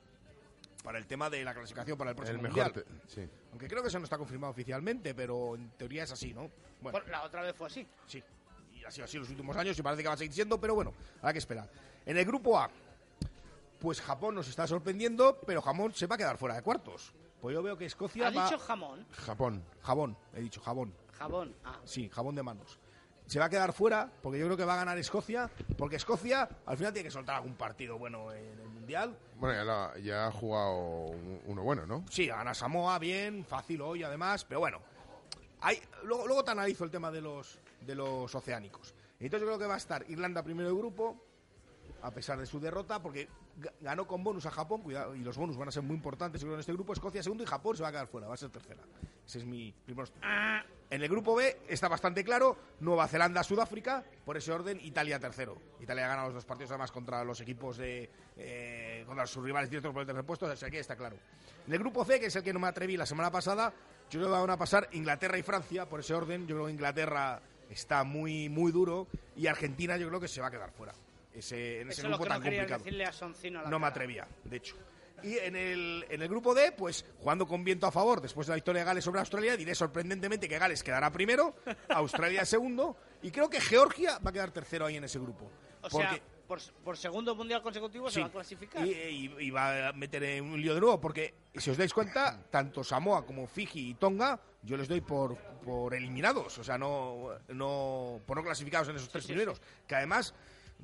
para 0.84 0.98
el 0.98 1.06
tema 1.08 1.30
de 1.30 1.44
la 1.44 1.54
clasificación 1.54 1.98
para 1.98 2.10
el 2.12 2.16
próximo 2.16 2.38
El 2.38 2.44
mejor. 2.44 2.64
mundial. 2.74 2.86
te- 3.08 3.10
sí. 3.14 3.30
Aunque 3.52 3.68
creo 3.68 3.82
que 3.82 3.88
eso 3.90 4.00
no 4.00 4.06
está 4.06 4.18
confirmado 4.18 4.52
oficialmente, 4.52 5.14
pero 5.14 5.56
en 5.56 5.70
teoría 5.72 6.04
es 6.04 6.12
así, 6.12 6.34
¿no? 6.34 6.50
Bueno, 6.82 7.00
la 7.10 7.24
otra 7.24 7.42
vez 7.42 7.56
fue 7.56 7.68
así. 7.68 7.88
sí. 8.08 8.24
Y 8.74 8.84
ha 8.84 8.90
sido 8.90 9.06
así 9.06 9.18
los 9.20 9.30
últimos 9.30 9.56
años 9.58 9.78
y 9.78 9.82
parece 9.84 10.02
que 10.02 10.08
va 10.08 10.16
a 10.16 10.18
seguir 10.18 10.34
siendo, 10.34 10.60
pero 10.60 10.74
bueno, 10.74 10.92
habrá 11.20 11.34
que 11.34 11.38
esperar. 11.40 11.70
En 12.04 12.18
el 12.18 12.26
grupo 12.26 12.58
A, 12.60 12.68
pues 13.80 14.02
Japón 14.02 14.34
nos 14.36 14.48
está 14.48 14.66
sorprendiendo, 14.66 15.40
pero 15.46 15.62
Japón 15.62 15.94
se 15.94 16.08
va 16.08 16.16
a 16.16 16.18
quedar 16.18 16.38
fuera 16.38 16.56
de 16.56 16.64
cuartos. 16.64 17.14
Pues 17.42 17.54
yo 17.54 17.62
veo 17.62 17.78
que 17.78 17.86
Escocia 17.86 18.28
¿Ha 18.28 18.32
va... 18.32 18.44
dicho 18.46 18.58
jamón? 18.60 19.06
Japón. 19.12 19.64
Jabón, 19.82 20.18
he 20.34 20.42
dicho 20.42 20.62
jabón. 20.62 20.94
Jabón. 21.14 21.56
Ah. 21.64 21.80
Sí, 21.86 22.10
jabón 22.10 22.34
de 22.36 22.42
manos. 22.44 22.80
Se 23.32 23.40
va 23.40 23.46
a 23.46 23.50
quedar 23.50 23.72
fuera 23.72 24.12
porque 24.22 24.38
yo 24.38 24.44
creo 24.48 24.58
que 24.58 24.66
va 24.66 24.74
a 24.74 24.76
ganar 24.76 24.98
Escocia, 24.98 25.50
porque 25.78 25.96
Escocia 25.96 26.50
al 26.66 26.76
final 26.76 26.92
tiene 26.92 27.08
que 27.08 27.12
soltar 27.12 27.36
algún 27.38 27.56
partido 27.56 27.98
bueno 27.98 28.30
en 28.34 28.60
el 28.60 28.68
Mundial. 28.68 29.18
Bueno, 29.38 29.56
ya, 29.56 29.64
la- 29.64 29.98
ya 30.00 30.28
ha 30.28 30.32
jugado 30.34 30.76
un- 31.12 31.40
uno 31.46 31.64
bueno, 31.64 31.86
¿no? 31.86 32.04
Sí, 32.10 32.28
gana 32.28 32.54
Samoa 32.54 33.00
bien, 33.00 33.46
fácil 33.46 33.80
hoy 33.84 34.04
además, 34.04 34.44
pero 34.44 34.60
bueno. 34.60 34.82
Hay, 35.62 35.82
luego, 36.04 36.28
luego 36.28 36.44
te 36.44 36.52
analizo 36.52 36.84
el 36.84 36.92
tema 36.92 37.10
de 37.10 37.22
los, 37.22 37.58
de 37.80 37.96
los 37.96 38.36
oceánicos. 38.36 38.94
Entonces 39.18 39.40
yo 39.40 39.46
creo 39.48 39.60
que 39.60 39.66
va 39.68 39.76
a 39.76 39.78
estar 39.78 40.04
Irlanda 40.10 40.44
primero 40.44 40.68
de 40.68 40.76
grupo, 40.76 41.16
a 42.02 42.12
pesar 42.12 42.38
de 42.38 42.46
su 42.46 42.60
derrota, 42.60 43.02
porque 43.02 43.30
ganó 43.80 44.08
con 44.08 44.24
bonus 44.24 44.46
a 44.46 44.52
Japón, 44.52 44.82
cuidado, 44.82 45.16
y 45.16 45.20
los 45.20 45.38
bonus 45.38 45.58
van 45.58 45.68
a 45.68 45.72
ser 45.72 45.84
muy 45.84 45.96
importantes 45.96 46.42
en 46.44 46.60
este 46.60 46.74
grupo. 46.74 46.94
Escocia 46.94 47.22
segundo 47.22 47.44
y 47.44 47.48
Japón 47.48 47.76
se 47.76 47.84
va 47.84 47.90
a 47.90 47.92
quedar 47.92 48.08
fuera, 48.08 48.28
va 48.28 48.34
a 48.34 48.38
ser 48.38 48.50
tercera. 48.50 48.82
Ese 49.26 49.40
es 49.40 49.46
mi 49.46 49.72
primer... 49.86 50.08
En 50.90 51.02
el 51.02 51.08
grupo 51.08 51.36
B 51.36 51.62
está 51.70 51.88
bastante 51.88 52.22
claro, 52.24 52.58
Nueva 52.82 53.08
Zelanda, 53.08 53.44
Sudáfrica, 53.44 54.04
por 54.26 54.36
ese 54.36 54.52
orden, 54.52 54.78
Italia 54.82 55.20
tercero. 55.20 55.58
Italia 55.80 56.06
ha 56.06 56.10
ganado 56.10 56.28
los 56.28 56.36
dos 56.36 56.46
partidos 56.46 56.72
además 56.72 56.92
contra 56.92 57.24
los 57.24 57.40
equipos 57.40 57.78
de... 57.78 58.10
eh, 58.36 59.04
contra 59.08 59.26
sus 59.26 59.44
rivales 59.44 59.70
directos 59.70 59.94
por 59.94 60.02
el 60.02 60.08
tercer 60.08 60.26
puesto, 60.26 60.48
o 60.48 60.56
sea 60.56 60.70
que 60.70 60.80
está 60.80 60.98
claro. 60.98 61.16
En 61.66 61.74
el 61.74 61.80
grupo 61.80 62.04
C, 62.04 62.20
que 62.20 62.26
es 62.26 62.36
el 62.36 62.44
que 62.44 62.52
no 62.52 62.60
me 62.60 62.68
atreví 62.68 62.98
la 62.98 63.06
semana 63.06 63.32
pasada, 63.32 63.74
yo 64.10 64.20
creo 64.20 64.34
que 64.34 64.40
van 64.42 64.50
a 64.50 64.58
pasar 64.58 64.90
Inglaterra 64.92 65.38
y 65.38 65.44
Francia, 65.44 65.88
por 65.88 66.02
ese 66.02 66.14
orden, 66.14 66.46
yo 66.46 66.56
creo 66.56 66.66
que 66.66 66.74
Inglaterra 66.74 67.42
está 67.70 68.04
muy, 68.04 68.50
muy 68.50 68.74
duro 68.74 69.08
y 69.38 69.48
Argentina 69.48 69.96
yo 69.96 70.10
creo 70.10 70.20
que 70.20 70.28
se 70.28 70.42
va 70.42 70.48
a 70.48 70.52
quedar 70.52 70.72
fuera. 70.72 70.94
Ese, 71.34 71.82
en 71.82 71.90
ese 71.90 72.02
Eso 72.02 72.08
es 72.08 72.12
lo 72.12 72.18
grupo 72.18 72.24
que 72.26 72.30
tan 72.30 72.40
no 72.40 72.46
complicado. 72.46 72.78
decirle 72.84 73.06
a 73.06 73.12
Soncino 73.14 73.60
a 73.60 73.64
la 73.64 73.70
No 73.70 73.80
me 73.80 73.84
cara. 73.84 73.92
atrevía, 73.92 74.28
de 74.44 74.58
hecho. 74.58 74.76
Y 75.24 75.38
en 75.38 75.56
el, 75.56 76.06
en 76.10 76.22
el 76.22 76.28
grupo 76.28 76.54
D, 76.56 76.72
pues 76.72 77.06
jugando 77.20 77.48
con 77.48 77.64
viento 77.64 77.86
a 77.86 77.92
favor 77.92 78.22
después 78.22 78.48
de 78.48 78.52
la 78.52 78.56
victoria 78.56 78.82
de 78.82 78.86
Gales 78.88 79.04
sobre 79.04 79.20
Australia, 79.20 79.56
diré 79.56 79.76
sorprendentemente 79.76 80.50
que 80.50 80.58
Gales 80.58 80.82
quedará 80.84 81.12
primero, 81.12 81.56
Australia 81.90 82.44
segundo, 82.44 82.98
y 83.22 83.30
creo 83.32 83.50
que 83.50 83.62
Georgia 83.62 84.18
va 84.20 84.32
a 84.32 84.34
quedar 84.34 84.52
tercero 84.52 84.86
ahí 84.88 84.98
en 84.98 85.04
ese 85.04 85.20
grupo. 85.20 85.46
O 85.84 85.90
Porque- 85.90 86.08
sea, 86.08 86.22
por, 86.48 86.60
por 86.84 86.98
segundo 86.98 87.34
mundial 87.34 87.62
consecutivo 87.62 88.10
se 88.10 88.16
Sí. 88.16 88.22
va 88.22 88.28
a 88.28 88.32
clasificar. 88.32 88.86
Y, 88.86 88.92
y- 88.92 89.36
y 89.40 89.52
va 89.52 89.88
a 89.90 89.94
meter 89.94 90.22
en 90.24 90.44
un 90.46 90.60
lío 90.62 90.74
de 90.74 90.82
nuevo, 90.82 91.00
porque 91.00 91.34
si 91.56 91.70
os 91.70 91.78
dais 91.78 91.94
cuenta, 91.94 92.44
tanto 92.52 92.84
Samoa 92.84 93.26
como 93.26 93.48
Fiji 93.48 93.92
y 93.92 93.94
Tonga, 93.94 94.38
yo 94.64 94.76
les 94.76 94.88
doy 94.88 95.02
por, 95.02 95.38
por 95.38 95.94
eliminados, 95.94 96.58
o 96.58 96.64
sea, 96.64 96.78
no, 96.78 97.30
no 97.50 98.20
por 98.26 98.38
no 98.38 98.44
clasificados 98.44 98.90
en 98.90 98.96
esos 98.98 99.08
tres 99.10 99.26
primeros. 99.28 99.62
Que 99.88 99.96
además, 99.96 100.34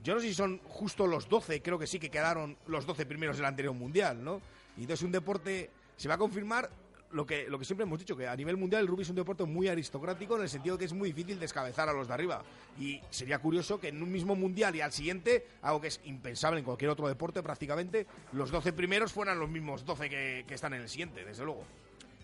yo 0.03 0.15
no 0.15 0.19
sé 0.19 0.27
si 0.27 0.33
son 0.33 0.59
justo 0.65 1.07
los 1.07 1.27
12, 1.27 1.61
creo 1.61 1.79
que 1.79 1.87
sí 1.87 1.99
que 1.99 2.09
quedaron 2.09 2.57
los 2.67 2.85
12 2.85 3.05
primeros 3.05 3.37
del 3.37 3.45
anterior 3.45 3.73
mundial, 3.73 4.23
¿no? 4.23 4.41
Y 4.77 4.81
entonces 4.81 5.03
un 5.03 5.11
deporte, 5.11 5.69
se 5.95 6.07
va 6.07 6.15
a 6.15 6.17
confirmar 6.17 6.69
lo 7.11 7.25
que, 7.25 7.47
siempre 7.61 7.83
hemos 7.83 7.99
dicho, 7.99 8.17
que 8.17 8.27
a 8.27 8.35
nivel 8.35 8.57
mundial 8.57 8.81
el 8.81 8.87
rugby 8.87 9.03
es 9.03 9.09
un 9.09 9.15
deporte 9.15 9.45
muy 9.45 9.67
aristocrático 9.67 10.35
en 10.35 10.43
el 10.43 10.49
sentido 10.49 10.75
de 10.75 10.79
que 10.79 10.85
es 10.85 10.93
muy 10.93 11.13
difícil 11.13 11.39
descabezar 11.39 11.87
a 11.89 11.93
los 11.93 12.07
de 12.07 12.13
arriba. 12.13 12.43
Y 12.79 13.01
sería 13.09 13.39
curioso 13.39 13.79
que 13.79 13.89
en 13.89 14.01
un 14.01 14.11
mismo 14.11 14.35
mundial 14.35 14.75
y 14.75 14.81
al 14.81 14.91
siguiente, 14.91 15.47
algo 15.61 15.81
que 15.81 15.87
es 15.87 16.01
impensable 16.03 16.59
en 16.59 16.65
cualquier 16.65 16.91
otro 16.91 17.07
deporte 17.07 17.41
prácticamente, 17.41 18.07
los 18.33 18.51
12 18.51 18.73
primeros 18.73 19.13
fueran 19.13 19.39
los 19.39 19.49
mismos 19.49 19.85
12 19.85 20.09
que, 20.09 20.45
que 20.47 20.53
están 20.53 20.73
en 20.73 20.81
el 20.81 20.89
siguiente, 20.89 21.23
desde 21.23 21.45
luego. 21.45 21.63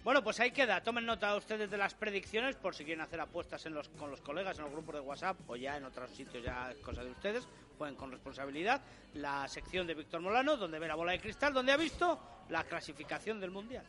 Bueno, 0.03 0.21
pues 0.21 0.37
ahí 0.41 0.51
queda. 0.51 0.83
Tomen 0.83 1.05
nota 1.05 1.33
ustedes 1.35 1.71
de 1.71 1.77
las 1.77 1.93
predicciones 1.93 2.57
por 2.57 2.75
si 2.75 2.83
quieren 2.83 3.01
hacer 3.01 3.21
apuestas 3.21 3.65
con 3.97 4.11
los 4.11 4.19
colegas 4.19 4.57
en 4.57 4.65
los 4.65 4.73
grupos 4.73 4.95
de 4.95 5.01
WhatsApp 5.01 5.37
o 5.47 5.55
ya 5.55 5.77
en 5.77 5.85
otros 5.85 6.11
sitios, 6.11 6.43
ya 6.43 6.71
es 6.71 6.77
cosa 6.79 7.05
de 7.05 7.11
ustedes. 7.11 7.47
Pueden 7.77 7.95
con 7.95 8.11
responsabilidad. 8.11 8.81
La 9.13 9.47
sección 9.47 9.87
de 9.87 9.93
Víctor 9.93 10.19
Molano, 10.19 10.57
donde 10.57 10.77
ve 10.77 10.89
la 10.89 10.95
bola 10.95 11.13
de 11.13 11.21
cristal, 11.21 11.53
donde 11.53 11.71
ha 11.71 11.77
visto 11.77 12.19
la 12.49 12.65
clasificación 12.65 13.39
del 13.39 13.51
Mundial. 13.51 13.85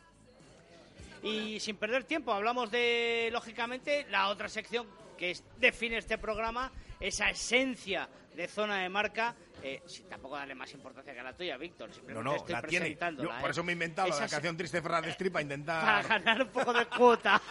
Y 1.21 1.59
sin 1.59 1.75
perder 1.75 2.05
tiempo, 2.05 2.31
hablamos 2.31 2.71
de, 2.71 3.29
lógicamente, 3.33 4.05
la 4.09 4.29
otra 4.29 4.47
sección 4.47 4.87
que 5.17 5.35
define 5.57 5.97
este 5.97 6.17
programa, 6.17 6.71
esa 6.97 7.29
esencia 7.29 8.07
de 8.33 8.47
zona 8.47 8.83
de 8.83 8.89
marca. 8.89 9.35
Eh, 9.67 9.81
tampoco 10.07 10.35
darle 10.35 10.53
más 10.53 10.71
importancia 10.75 11.11
que 11.11 11.19
a 11.19 11.23
la 11.23 11.33
tuya, 11.33 11.57
Víctor. 11.57 11.89
No, 11.89 11.95
Simplemente 11.95 12.29
no, 12.29 12.35
estoy 12.35 12.53
la 12.53 12.61
tiene. 12.61 12.97
Yo 13.17 13.29
por 13.39 13.49
¿eh? 13.49 13.51
eso 13.51 13.63
me 13.63 13.71
he 13.71 13.73
inventado 13.73 14.09
la 14.09 14.27
canción 14.27 14.55
triste 14.55 14.77
de 14.77 14.83
Ferran 14.83 15.05
Street 15.05 15.31
para 15.31 15.41
intentar... 15.41 15.81
para 16.03 16.07
ganar 16.07 16.41
un 16.43 16.49
poco 16.49 16.71
de 16.71 16.85
cuota. 16.85 17.41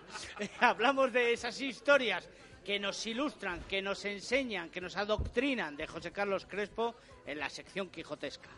Hablamos 0.60 1.12
de 1.12 1.34
esas 1.34 1.60
historias 1.60 2.26
que 2.64 2.78
nos 2.80 3.06
ilustran, 3.06 3.60
que 3.68 3.82
nos 3.82 4.02
enseñan, 4.06 4.70
que 4.70 4.80
nos 4.80 4.96
adoctrinan 4.96 5.76
de 5.76 5.86
José 5.86 6.10
Carlos 6.10 6.46
Crespo 6.46 6.94
en 7.26 7.38
la 7.38 7.50
sección 7.50 7.90
quijotesca. 7.90 8.48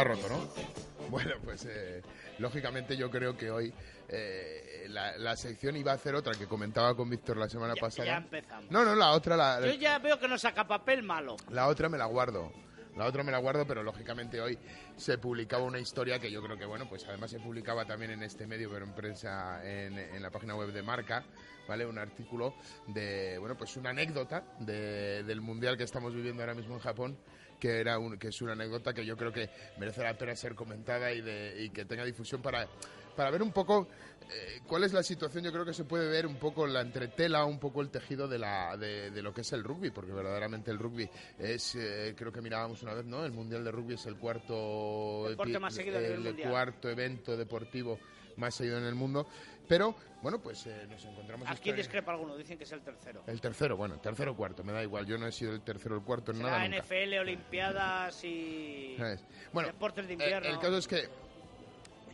Ha 0.00 0.04
roto, 0.04 0.28
¿no? 0.28 0.48
Bueno, 1.10 1.32
pues 1.42 1.66
eh, 1.68 2.02
lógicamente 2.38 2.96
yo 2.96 3.10
creo 3.10 3.36
que 3.36 3.50
hoy 3.50 3.74
eh, 4.08 4.86
la, 4.90 5.18
la 5.18 5.34
sección 5.34 5.76
iba 5.76 5.90
a 5.90 5.96
hacer 5.96 6.14
otra 6.14 6.34
que 6.34 6.46
comentaba 6.46 6.94
con 6.96 7.10
Víctor 7.10 7.36
la 7.36 7.48
semana 7.48 7.74
Ya, 7.74 7.80
pasada. 7.80 8.06
ya 8.06 8.16
empezamos. 8.18 8.70
No, 8.70 8.84
no, 8.84 8.94
la 8.94 9.10
otra 9.10 9.36
la, 9.36 9.60
Yo 9.66 9.72
ya 9.74 9.98
veo 9.98 10.20
que 10.20 10.28
no 10.28 10.38
saca 10.38 10.68
papel 10.68 11.02
malo. 11.02 11.36
la 11.50 11.66
otra 11.66 11.88
me 11.88 11.98
la 11.98 12.04
guardo. 12.06 12.52
La 12.96 13.06
otra 13.06 13.24
me 13.24 13.32
la 13.32 13.38
guardo, 13.38 13.66
pero 13.66 13.82
lógicamente 13.82 14.40
hoy 14.40 14.56
se 14.96 15.18
publicaba 15.18 15.64
una 15.64 15.78
historia 15.80 16.18
que 16.20 16.30
yo 16.30 16.40
creo 16.42 16.56
que, 16.56 16.64
bueno, 16.66 16.88
pues 16.88 17.04
además 17.08 17.30
se 17.30 17.40
publicaba 17.40 17.84
también 17.84 18.10
en 18.12 18.22
este 18.22 18.46
medio, 18.46 18.70
pero 18.70 18.84
en 18.84 18.92
prensa, 18.94 19.60
en, 19.64 19.98
en 19.98 20.22
la 20.22 20.30
página 20.30 20.54
web 20.56 20.72
de 20.72 20.82
Marca, 20.82 21.24
¿vale? 21.68 21.86
Un 21.86 21.98
artículo 21.98 22.54
de, 22.88 23.36
bueno, 23.38 23.56
pues 23.56 23.76
una 23.76 23.90
anécdota 23.90 24.44
de- 24.60 25.22
del 25.24 25.40
mundial 25.40 25.76
que 25.76 25.84
estamos 25.84 26.12
viviendo 26.14 26.42
ahora 26.42 26.54
mismo 26.54 26.74
en 26.74 26.80
Japón, 26.80 27.16
que, 27.60 27.78
era 27.78 27.98
un, 27.98 28.18
que 28.18 28.28
es 28.28 28.42
una 28.42 28.52
anécdota 28.52 28.92
que 28.92 29.04
yo 29.06 29.16
creo 29.16 29.32
que 29.32 29.48
merece 29.78 30.02
la 30.02 30.16
pena 30.18 30.34
ser 30.34 30.54
comentada 30.54 31.12
y, 31.12 31.20
de, 31.20 31.62
y 31.62 31.70
que 31.70 31.84
tenga 31.84 32.04
difusión 32.04 32.42
para, 32.42 32.66
para 33.14 33.30
ver 33.30 33.42
un 33.42 33.52
poco 33.52 33.86
eh, 34.32 34.60
cuál 34.66 34.84
es 34.84 34.92
la 34.92 35.02
situación. 35.02 35.44
Yo 35.44 35.52
creo 35.52 35.64
que 35.64 35.74
se 35.74 35.84
puede 35.84 36.08
ver 36.08 36.26
un 36.26 36.36
poco 36.36 36.66
la 36.66 36.80
entretela, 36.80 37.44
un 37.44 37.58
poco 37.60 37.82
el 37.82 37.90
tejido 37.90 38.26
de, 38.26 38.38
la, 38.38 38.76
de, 38.76 39.10
de 39.10 39.22
lo 39.22 39.32
que 39.32 39.42
es 39.42 39.52
el 39.52 39.62
rugby, 39.62 39.90
porque 39.90 40.12
verdaderamente 40.12 40.70
el 40.70 40.78
rugby 40.78 41.08
es, 41.38 41.74
eh, 41.76 42.14
creo 42.16 42.32
que 42.32 42.40
mirábamos 42.40 42.82
una 42.82 42.94
vez, 42.94 43.04
¿no? 43.04 43.24
El 43.24 43.32
Mundial 43.32 43.62
de 43.62 43.70
Rugby 43.70 43.94
es 43.94 44.06
el 44.06 44.16
cuarto, 44.16 45.26
más 45.60 45.78
el 45.78 46.20
mundial. 46.20 46.50
cuarto 46.50 46.88
evento 46.88 47.36
deportivo 47.36 47.98
más 48.36 48.54
seguido 48.54 48.78
en 48.78 48.84
el 48.84 48.94
mundo. 48.94 49.26
Pero, 49.70 49.94
bueno, 50.20 50.40
pues 50.40 50.66
eh, 50.66 50.84
nos 50.90 51.04
encontramos... 51.04 51.48
Aquí 51.48 51.70
discrepa 51.70 52.10
alguno, 52.10 52.36
dicen 52.36 52.58
que 52.58 52.64
es 52.64 52.72
el 52.72 52.80
tercero. 52.80 53.22
El 53.28 53.40
tercero, 53.40 53.76
bueno, 53.76 54.00
tercero 54.00 54.32
o 54.32 54.36
cuarto, 54.36 54.64
me 54.64 54.72
da 54.72 54.82
igual. 54.82 55.06
Yo 55.06 55.16
no 55.16 55.28
he 55.28 55.32
sido 55.32 55.52
el 55.52 55.60
tercero 55.60 55.94
o 55.94 55.98
el 56.00 56.04
cuarto 56.04 56.32
en 56.32 56.38
Será 56.38 56.50
nada 56.50 56.64
nunca. 56.68 56.78
NFL, 56.82 57.18
Olimpiadas 57.20 58.24
y 58.24 58.96
¿Sabes? 58.98 59.24
Bueno, 59.52 59.68
deportes 59.68 60.08
de 60.08 60.14
eh, 60.14 60.14
invierno. 60.14 60.48
el 60.48 60.58
caso 60.58 60.76
es 60.76 60.88
que 60.88 61.08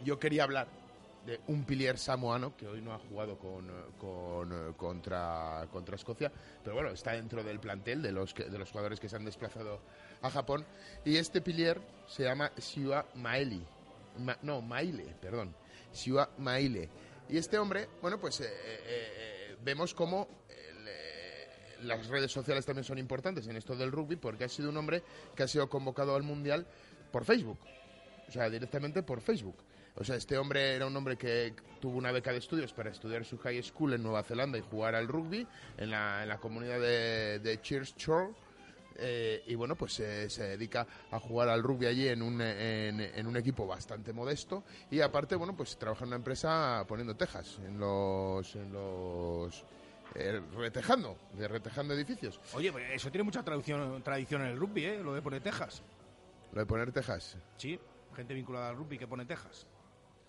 yo 0.05 0.19
quería 0.19 0.43
hablar 0.45 0.69
de 1.25 1.41
un 1.47 1.65
pilier 1.65 1.97
samoano 1.97 2.55
que 2.59 2.67
hoy 2.67 2.83
no 2.83 2.93
ha 2.93 2.99
jugado 2.99 3.39
con, 3.39 3.71
eh, 3.71 3.73
con, 3.99 4.53
eh, 4.53 4.73
contra, 4.77 5.67
contra 5.73 5.97
Escocia, 5.97 6.31
pero 6.63 6.77
bueno, 6.77 6.91
está 6.91 7.13
dentro 7.13 7.43
del 7.43 7.59
plantel 7.59 8.03
de 8.03 8.13
los, 8.13 8.35
que- 8.35 8.45
de 8.45 8.59
los 8.59 8.71
jugadores 8.71 9.01
que 9.01 9.09
se 9.09 9.17
han 9.17 9.25
desplazado 9.25 9.81
a 10.21 10.29
Japón. 10.31 10.63
Y 11.07 11.17
este 11.17 11.41
pilier 11.41 11.81
se 12.07 12.25
llama 12.25 12.53
Siwa 12.59 13.07
Maeli. 13.15 13.65
Ma- 14.19 14.37
no, 14.43 14.61
Maile, 14.61 15.07
perdón. 15.23 15.55
Siwa 15.91 16.29
Maile. 16.37 16.91
Y 17.29 17.39
este 17.39 17.59
hombre, 17.59 17.89
bueno, 18.01 18.19
pues 18.21 18.41
eh, 18.41 18.47
eh, 18.47 18.81
eh, 18.87 19.57
vemos 19.63 19.95
cómo 19.95 20.29
las 21.83 22.07
redes 22.09 22.33
sociales 22.33 22.65
también 22.65 22.85
son 22.85 22.99
importantes 22.99 23.47
en 23.49 23.57
esto 23.57 23.77
del 23.77 23.93
rugby 23.93 24.17
porque 24.17 24.45
ha 24.45 24.49
sido 24.49 24.71
un 24.71 24.77
hombre 24.79 25.03
que 25.35 25.43
ha 25.43 25.49
sido 25.49 25.69
convocado 25.69 26.15
al 26.15 26.23
Mundial 26.23 26.67
por 27.13 27.25
Facebook. 27.25 27.59
O 28.29 28.33
sea, 28.33 28.49
directamente 28.49 29.03
por 29.03 29.21
Facebook. 29.21 29.57
O 29.95 30.05
sea, 30.05 30.17
este 30.17 30.37
hombre 30.39 30.75
era 30.75 30.87
un 30.87 30.97
hombre 30.97 31.17
que 31.17 31.55
tuvo 31.81 31.99
una 31.99 32.13
beca 32.13 32.33
de 32.33 32.39
estudios 32.39 32.73
para 32.73 32.91
estudiar 32.91 33.25
su 33.25 33.39
high 33.39 33.63
school 33.63 33.95
en 33.95 34.03
Nueva 34.03 34.23
Zelanda 34.23 34.59
y 34.59 34.63
jugar 34.63 34.95
al 34.95 35.07
rugby 35.07 35.47
en 35.77 35.91
la, 35.91 36.23
en 36.23 36.29
la 36.29 36.39
comunidad 36.39 36.81
de, 36.81 37.39
de 37.39 37.61
Church 37.61 37.95
eh, 38.99 39.43
y 39.47 39.55
bueno, 39.55 39.77
pues 39.77 40.01
eh, 40.01 40.29
se 40.31 40.45
dedica 40.45 40.87
a 41.11 41.19
jugar 41.21 41.49
al 41.49 41.63
rugby 41.63 41.87
allí 41.87 42.09
en 42.09 42.23
un, 42.23 42.41
en, 42.41 43.01
en 43.01 43.27
un 43.27 43.37
equipo 43.37 43.67
bastante 43.67 44.13
modesto 44.13 44.65
y 44.91 45.01
aparte, 45.01 45.37
bueno, 45.37 45.57
pues 45.57 45.77
trabaja 45.77 46.05
en 46.05 46.09
una 46.09 46.17
empresa 46.17 46.85
poniendo 46.89 47.15
tejas 47.17 47.59
en 47.67 47.79
los... 47.79 48.55
En 48.57 48.73
los 48.73 49.65
eh, 50.15 50.41
retejando, 50.57 51.17
retejando 51.37 51.93
edificios. 51.93 52.41
Oye, 52.55 52.73
pues 52.73 52.85
eso 52.91 53.11
tiene 53.11 53.25
mucha 53.25 53.43
tradición, 53.43 54.03
tradición 54.03 54.43
en 54.43 54.49
el 54.49 54.59
rugby, 54.59 54.85
¿eh? 54.87 54.99
Lo 55.03 55.13
de 55.13 55.21
poner 55.21 55.43
tejas. 55.43 55.83
Lo 56.53 56.61
de 56.61 56.67
poner 56.67 56.91
tejas. 56.91 57.37
Sí, 57.59 57.79
gente 58.15 58.33
vinculada 58.33 58.71
al 58.71 58.77
rugby 58.77 58.97
que 58.97 59.07
pone 59.07 59.27
tejas. 59.27 59.67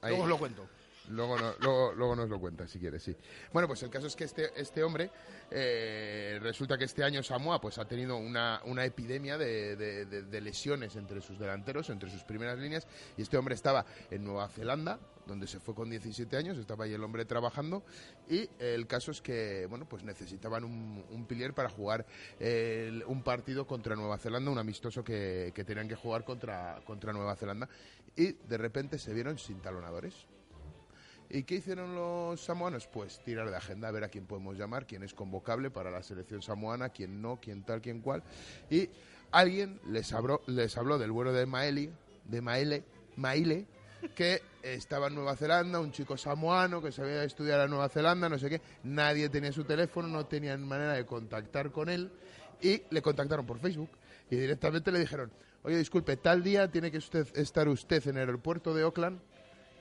Ahí. 0.01 0.09
Luego 0.09 0.23
os 0.23 0.29
lo 0.29 0.37
cuento. 0.37 0.67
Luego, 1.09 1.37
no- 1.37 1.53
luego, 1.61 1.93
luego 1.93 2.15
nos 2.15 2.29
lo 2.29 2.39
cuentas 2.39 2.69
si 2.69 2.79
quieres, 2.79 3.01
sí. 3.03 3.15
Bueno, 3.53 3.67
pues 3.67 3.81
el 3.83 3.89
caso 3.89 4.07
es 4.07 4.15
que 4.15 4.25
este, 4.25 4.49
este 4.59 4.83
hombre, 4.83 5.09
eh, 5.51 6.39
resulta 6.41 6.77
que 6.77 6.83
este 6.85 7.03
año 7.03 7.23
Samoa 7.23 7.61
pues 7.61 7.77
ha 7.77 7.85
tenido 7.87 8.17
una, 8.17 8.61
una 8.65 8.83
epidemia 8.85 9.37
de, 9.37 9.75
de- 9.75 10.05
de- 10.05 10.21
de 10.23 10.41
lesiones 10.41 10.95
entre 10.95 11.21
sus 11.21 11.39
delanteros, 11.39 11.89
entre 11.89 12.09
sus 12.09 12.23
primeras 12.23 12.59
líneas, 12.59 12.87
y 13.17 13.21
este 13.21 13.37
hombre 13.37 13.55
estaba 13.55 13.85
en 14.11 14.23
Nueva 14.23 14.49
Zelanda, 14.49 14.99
donde 15.25 15.47
se 15.47 15.59
fue 15.59 15.75
con 15.75 15.89
17 15.89 16.37
años, 16.37 16.57
estaba 16.57 16.85
ahí 16.85 16.93
el 16.93 17.03
hombre 17.03 17.25
trabajando, 17.25 17.83
y 18.29 18.49
el 18.59 18.85
caso 18.87 19.11
es 19.11 19.21
que, 19.21 19.65
bueno, 19.67 19.87
pues 19.87 20.03
necesitaban 20.03 20.63
un, 20.63 21.03
un 21.09 21.25
pilier 21.25 21.53
para 21.53 21.69
jugar 21.69 22.05
el- 22.39 23.03
un 23.07 23.23
partido 23.23 23.65
contra 23.65 23.95
Nueva 23.95 24.17
Zelanda, 24.17 24.51
un 24.51 24.57
amistoso 24.57 25.03
que, 25.03 25.51
que 25.55 25.63
tenían 25.63 25.87
que 25.87 25.95
jugar 25.95 26.23
contra, 26.23 26.81
contra 26.85 27.13
Nueva 27.13 27.35
Zelanda, 27.35 27.67
y 28.15 28.33
de 28.33 28.57
repente 28.57 28.99
se 28.99 29.13
vieron 29.13 29.37
sin 29.37 29.61
talonadores. 29.61 30.27
¿Y 31.29 31.43
qué 31.43 31.55
hicieron 31.55 31.93
los 31.93 32.39
samoanos? 32.39 32.87
Pues 32.87 33.19
tirar 33.19 33.49
de 33.49 33.55
agenda, 33.57 33.89
a 33.89 33.91
ver 33.91 34.05
a 34.05 34.09
quién 34.09 34.25
podemos 34.25 34.57
llamar, 34.57 34.87
quién 34.87 35.03
es 35.03 35.13
convocable 35.13 35.69
para 35.69 35.91
la 35.91 36.01
selección 36.01 36.41
samoana, 36.41 36.89
quién 36.89 37.21
no, 37.21 37.39
quién 37.41 37.63
tal, 37.63 37.81
quién 37.81 37.99
cual. 37.99 38.23
Y 38.69 38.89
alguien 39.31 39.79
les 39.89 40.13
habló, 40.13 40.41
les 40.47 40.77
habló 40.77 40.97
del 40.97 41.11
vuelo 41.11 41.33
de 41.33 41.45
Maeli, 41.45 41.91
de 42.25 42.41
Maele, 42.41 42.83
Maile, 43.17 43.65
que 44.15 44.41
estaba 44.63 45.07
en 45.07 45.15
Nueva 45.15 45.35
Zelanda, 45.35 45.81
un 45.81 45.91
chico 45.91 46.15
samoano 46.15 46.81
que 46.81 46.93
sabía 46.93 47.23
estudiar 47.23 47.59
a 47.59 47.67
Nueva 47.67 47.89
Zelanda, 47.89 48.29
no 48.29 48.39
sé 48.39 48.49
qué. 48.49 48.61
Nadie 48.83 49.27
tenía 49.27 49.51
su 49.51 49.65
teléfono, 49.65 50.07
no 50.07 50.25
tenían 50.25 50.65
manera 50.65 50.93
de 50.93 51.05
contactar 51.05 51.71
con 51.71 51.89
él 51.89 52.09
y 52.61 52.83
le 52.89 53.01
contactaron 53.01 53.45
por 53.45 53.59
Facebook 53.59 53.89
y 54.29 54.37
directamente 54.37 54.91
le 54.91 54.99
dijeron, 54.99 55.31
oye, 55.63 55.77
disculpe, 55.77 56.15
tal 56.15 56.41
día 56.41 56.71
tiene 56.71 56.89
que 56.89 56.97
usted 56.97 57.27
estar 57.35 57.67
usted 57.67 58.05
en 58.07 58.15
el 58.15 58.27
aeropuerto 58.27 58.73
de 58.73 58.85
Oakland 58.85 59.19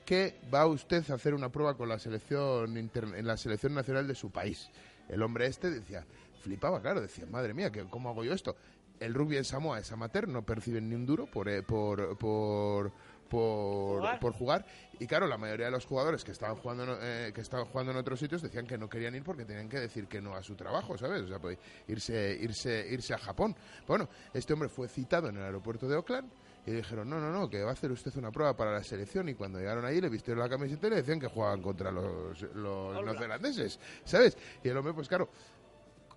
que 0.07 0.39
va 0.53 0.65
usted 0.65 1.03
a 1.11 1.15
hacer 1.15 1.33
una 1.33 1.49
prueba 1.49 1.75
con 1.75 1.89
la 1.89 1.99
selección 1.99 2.77
en 2.77 3.27
la 3.27 3.35
selección 3.35 3.73
nacional 3.73 4.07
de 4.07 4.15
su 4.15 4.31
país. 4.31 4.69
El 5.09 5.21
hombre 5.21 5.47
este 5.47 5.69
decía, 5.69 6.05
flipaba, 6.41 6.81
claro, 6.81 7.01
decía, 7.01 7.25
madre 7.29 7.53
mía, 7.53 7.69
¿qué- 7.73 7.83
¿cómo 7.89 8.09
hago 8.09 8.23
yo 8.23 8.31
esto? 8.33 8.55
El 9.01 9.13
rugby 9.13 9.35
en 9.35 9.43
Samoa 9.43 9.79
es 9.79 9.91
amateur, 9.91 10.25
no 10.29 10.43
perciben 10.43 10.87
ni 10.87 10.95
un 10.95 11.05
duro 11.05 11.25
por, 11.25 11.49
eh, 11.49 11.61
por, 11.61 12.17
por, 12.17 12.91
por, 13.29 13.97
Jugar. 13.99 14.19
por 14.21 14.31
jugar. 14.33 14.65
Y 14.97 15.07
claro, 15.07 15.27
la 15.27 15.37
mayoría 15.37 15.65
de 15.65 15.73
los 15.73 15.85
jugadores 15.85 16.23
que 16.23 16.31
estaban 16.31 16.55
jugando 16.55 16.97
eh, 17.01 17.33
que 17.35 17.41
estaban 17.41 17.65
jugando 17.65 17.91
en 17.91 17.97
otros 17.97 18.17
sitios 18.17 18.41
decían 18.41 18.65
que 18.65 18.77
no 18.77 18.87
querían 18.89 19.13
ir 19.13 19.23
porque 19.23 19.43
tenían 19.43 19.67
que 19.67 19.81
decir 19.81 20.07
que 20.07 20.21
no 20.21 20.35
a 20.35 20.41
su 20.41 20.55
trabajo, 20.55 20.97
¿sabes? 20.97 21.23
O 21.23 21.27
sea, 21.27 21.37
pues 21.39 21.57
irse, 21.89 22.37
irse, 22.41 22.87
irse 22.89 23.13
a 23.13 23.17
Japón. 23.17 23.53
Bueno, 23.85 24.07
este 24.33 24.53
hombre 24.53 24.69
fue 24.69 24.87
citado 24.87 25.27
en 25.27 25.35
el 25.35 25.43
aeropuerto 25.43 25.85
de 25.89 25.97
Oakland 25.97 26.29
y 26.67 26.71
dijeron, 26.71 27.09
no, 27.09 27.19
no, 27.19 27.31
no, 27.31 27.49
que 27.49 27.63
va 27.63 27.69
a 27.69 27.73
hacer 27.73 27.91
usted 27.91 28.15
una 28.17 28.29
prueba 28.29 28.55
para 28.55 28.71
la 28.73 28.83
selección. 28.83 29.27
Y 29.29 29.33
cuando 29.35 29.57
llegaron 29.57 29.85
ahí 29.85 29.99
le 30.01 30.09
vistieron 30.09 30.43
la 30.43 30.49
camiseta 30.49 30.85
y 30.87 30.89
le 30.91 30.95
decían 30.97 31.19
que 31.19 31.27
jugaban 31.27 31.61
contra 31.61 31.91
los, 31.91 32.39
los 32.53 32.93
neozelandeses, 33.05 33.79
¿sabes? 34.03 34.37
Y 34.63 34.67
el 34.69 34.77
hombre, 34.77 34.93
pues 34.93 35.07
claro, 35.07 35.29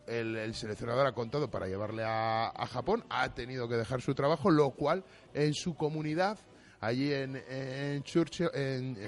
el, 0.06 0.34
el 0.36 0.54
seleccionador 0.54 1.06
ha 1.06 1.12
contado 1.12 1.48
para 1.50 1.66
llevarle 1.68 2.02
a, 2.04 2.48
a 2.48 2.66
Japón, 2.66 3.04
ha 3.10 3.32
tenido 3.32 3.68
que 3.68 3.76
dejar 3.76 4.00
su 4.02 4.14
trabajo, 4.14 4.50
lo 4.50 4.70
cual 4.70 5.04
en 5.34 5.54
su 5.54 5.74
comunidad, 5.76 6.36
allí 6.80 7.12
en, 7.12 7.36
en, 7.48 8.02
Churchill- 8.02 8.50
en, 8.52 8.96
en- 8.96 9.06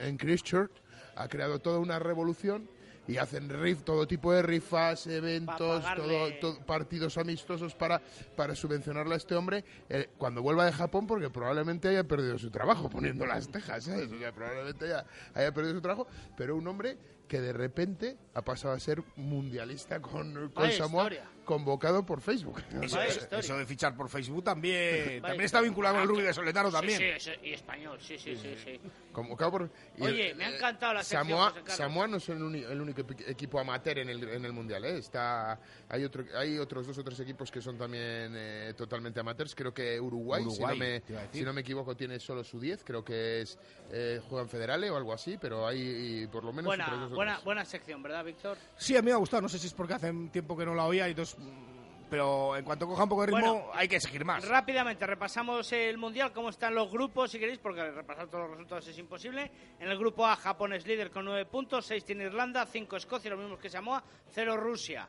en 0.00 0.16
Christchurch, 0.16 0.72
ha 1.14 1.28
creado 1.28 1.60
toda 1.60 1.78
una 1.78 1.98
revolución 2.00 2.68
y 3.10 3.18
hacen 3.18 3.48
rif, 3.48 3.82
todo 3.82 4.06
tipo 4.06 4.32
de 4.32 4.42
rifas, 4.42 5.06
eventos, 5.08 5.56
todo, 5.96 6.30
todo- 6.40 6.64
partidos 6.64 7.18
amistosos 7.18 7.74
para, 7.74 8.00
para 8.36 8.54
subvencionarle 8.54 9.14
a 9.14 9.16
este 9.16 9.34
hombre 9.34 9.64
eh, 9.88 10.08
cuando 10.16 10.42
vuelva 10.42 10.64
de 10.64 10.72
Japón 10.72 11.06
porque 11.06 11.28
probablemente 11.30 11.88
haya 11.88 12.04
perdido 12.04 12.38
su 12.38 12.50
trabajo 12.50 12.88
poniendo 12.88 13.26
las 13.26 13.48
tejas, 13.48 13.84
¿sabes? 13.84 14.10
O 14.12 14.18
sea, 14.18 14.32
probablemente 14.32 14.84
haya, 14.86 15.04
haya 15.34 15.52
perdido 15.52 15.74
su 15.74 15.80
trabajo, 15.80 16.06
pero 16.36 16.54
un 16.56 16.66
hombre 16.68 16.96
que 17.30 17.40
de 17.40 17.52
repente 17.52 18.16
ha 18.34 18.42
pasado 18.42 18.74
a 18.74 18.80
ser 18.80 19.04
mundialista 19.14 20.02
con, 20.02 20.50
con 20.50 20.68
Samoa 20.72 21.04
historia. 21.04 21.30
convocado 21.44 22.04
por 22.04 22.20
Facebook. 22.20 22.60
Eso, 22.82 23.56
de 23.56 23.66
fichar 23.66 23.96
por 23.96 24.08
Facebook 24.08 24.42
también, 24.42 25.22
también 25.22 25.42
está 25.44 25.60
vinculado 25.60 25.98
al 25.98 26.08
rugby 26.08 26.22
de 26.24 26.34
Soletano 26.34 26.72
también. 26.72 26.98
Sí, 26.98 27.04
sí, 27.20 27.30
eso- 27.30 27.40
y 27.44 27.52
español, 27.52 27.98
sí, 28.00 28.18
sí, 28.18 28.34
sí. 28.36 28.56
sí. 28.64 28.80
Convocado 29.12 29.50
por... 29.52 29.70
y 29.96 30.02
Oye, 30.02 30.30
el- 30.30 30.36
me 30.36 30.44
ha 30.44 30.56
encantado 30.56 30.94
la 30.94 31.04
sección, 31.04 31.28
Samoa. 31.28 31.54
Samoa 31.66 32.06
no 32.08 32.18
son 32.18 32.38
el, 32.38 32.42
uni- 32.42 32.64
el 32.64 32.80
único 32.80 33.02
equipo 33.26 33.60
amateur 33.60 33.98
en 33.98 34.08
el, 34.08 34.22
en 34.28 34.44
el 34.44 34.52
mundial, 34.52 34.84
¿eh? 34.84 34.98
Está, 34.98 35.58
hay, 35.88 36.02
otro, 36.04 36.24
hay 36.36 36.58
otros 36.58 36.84
dos 36.88 36.98
o 36.98 37.04
tres 37.04 37.20
equipos 37.20 37.48
que 37.52 37.60
son 37.62 37.78
también 37.78 38.32
eh, 38.36 38.74
totalmente 38.76 39.20
amateurs. 39.20 39.54
Creo 39.54 39.72
que 39.72 40.00
Uruguay, 40.00 40.44
si, 40.50 40.60
no 40.60 40.74
me, 40.74 41.02
si 41.32 41.42
no 41.42 41.52
me 41.52 41.60
equivoco, 41.60 41.96
tiene 41.96 42.18
solo 42.18 42.42
su 42.42 42.58
10. 42.58 42.82
Creo 42.84 43.04
que 43.04 43.42
es 43.42 43.56
eh, 43.92 44.20
juegan 44.28 44.48
federales 44.48 44.90
o 44.90 44.96
algo 44.96 45.12
así, 45.12 45.38
pero 45.40 45.64
hay 45.66 46.22
y 46.22 46.26
por 46.26 46.42
lo 46.44 46.52
menos 46.52 46.72
otros 46.72 46.88
Buena, 46.88 47.02
dos 47.08 47.19
buena, 47.20 47.34
tres. 47.34 47.44
buena 47.44 47.64
sección, 47.64 48.02
¿verdad, 48.02 48.24
Víctor? 48.24 48.58
Sí, 48.76 48.96
a 48.96 49.00
mí 49.02 49.06
me 49.06 49.12
ha 49.12 49.16
gustado, 49.16 49.42
no 49.42 49.48
sé 49.48 49.58
si 49.58 49.66
es 49.68 49.74
porque 49.74 49.94
hace 49.94 50.12
tiempo 50.32 50.56
que 50.56 50.64
no 50.66 50.74
la 50.74 50.84
oía 50.86 51.06
y 51.08 51.10
entonces... 51.10 51.38
mm, 51.38 51.70
Pero 52.10 52.56
en 52.56 52.64
cuanto 52.64 52.88
coja 52.88 53.04
un 53.04 53.08
poco 53.08 53.20
de 53.22 53.26
ritmo, 53.28 53.40
Bueno, 53.40 53.70
hay 53.72 53.86
que 53.86 54.00
seguir 54.00 54.24
más. 54.24 54.44
Rápidamente 54.48 55.06
repasamos 55.06 55.70
el 55.72 55.96
mundial, 55.96 56.32
cómo 56.32 56.48
están 56.48 56.74
los 56.74 56.90
grupos, 56.90 57.30
si 57.30 57.38
queréis, 57.38 57.60
porque 57.60 57.88
repasar 57.92 58.26
todos 58.26 58.42
los 58.48 58.50
resultados 58.50 58.88
es 58.88 58.98
imposible. 58.98 59.48
En 59.78 59.88
el 59.88 59.96
grupo 59.96 60.26
A, 60.26 60.34
Japón 60.34 60.72
es 60.72 60.84
líder 60.86 61.10
con 61.12 61.24
9 61.24 61.44
puntos, 61.46 61.86
6 61.86 62.04
tiene 62.04 62.24
Irlanda, 62.24 62.66
5 62.66 62.96
Escocia, 62.96 63.30
los 63.30 63.38
mismos 63.38 63.60
que 63.60 63.70
Samoa, 63.70 64.02
0 64.32 64.56
Rusia. 64.56 65.08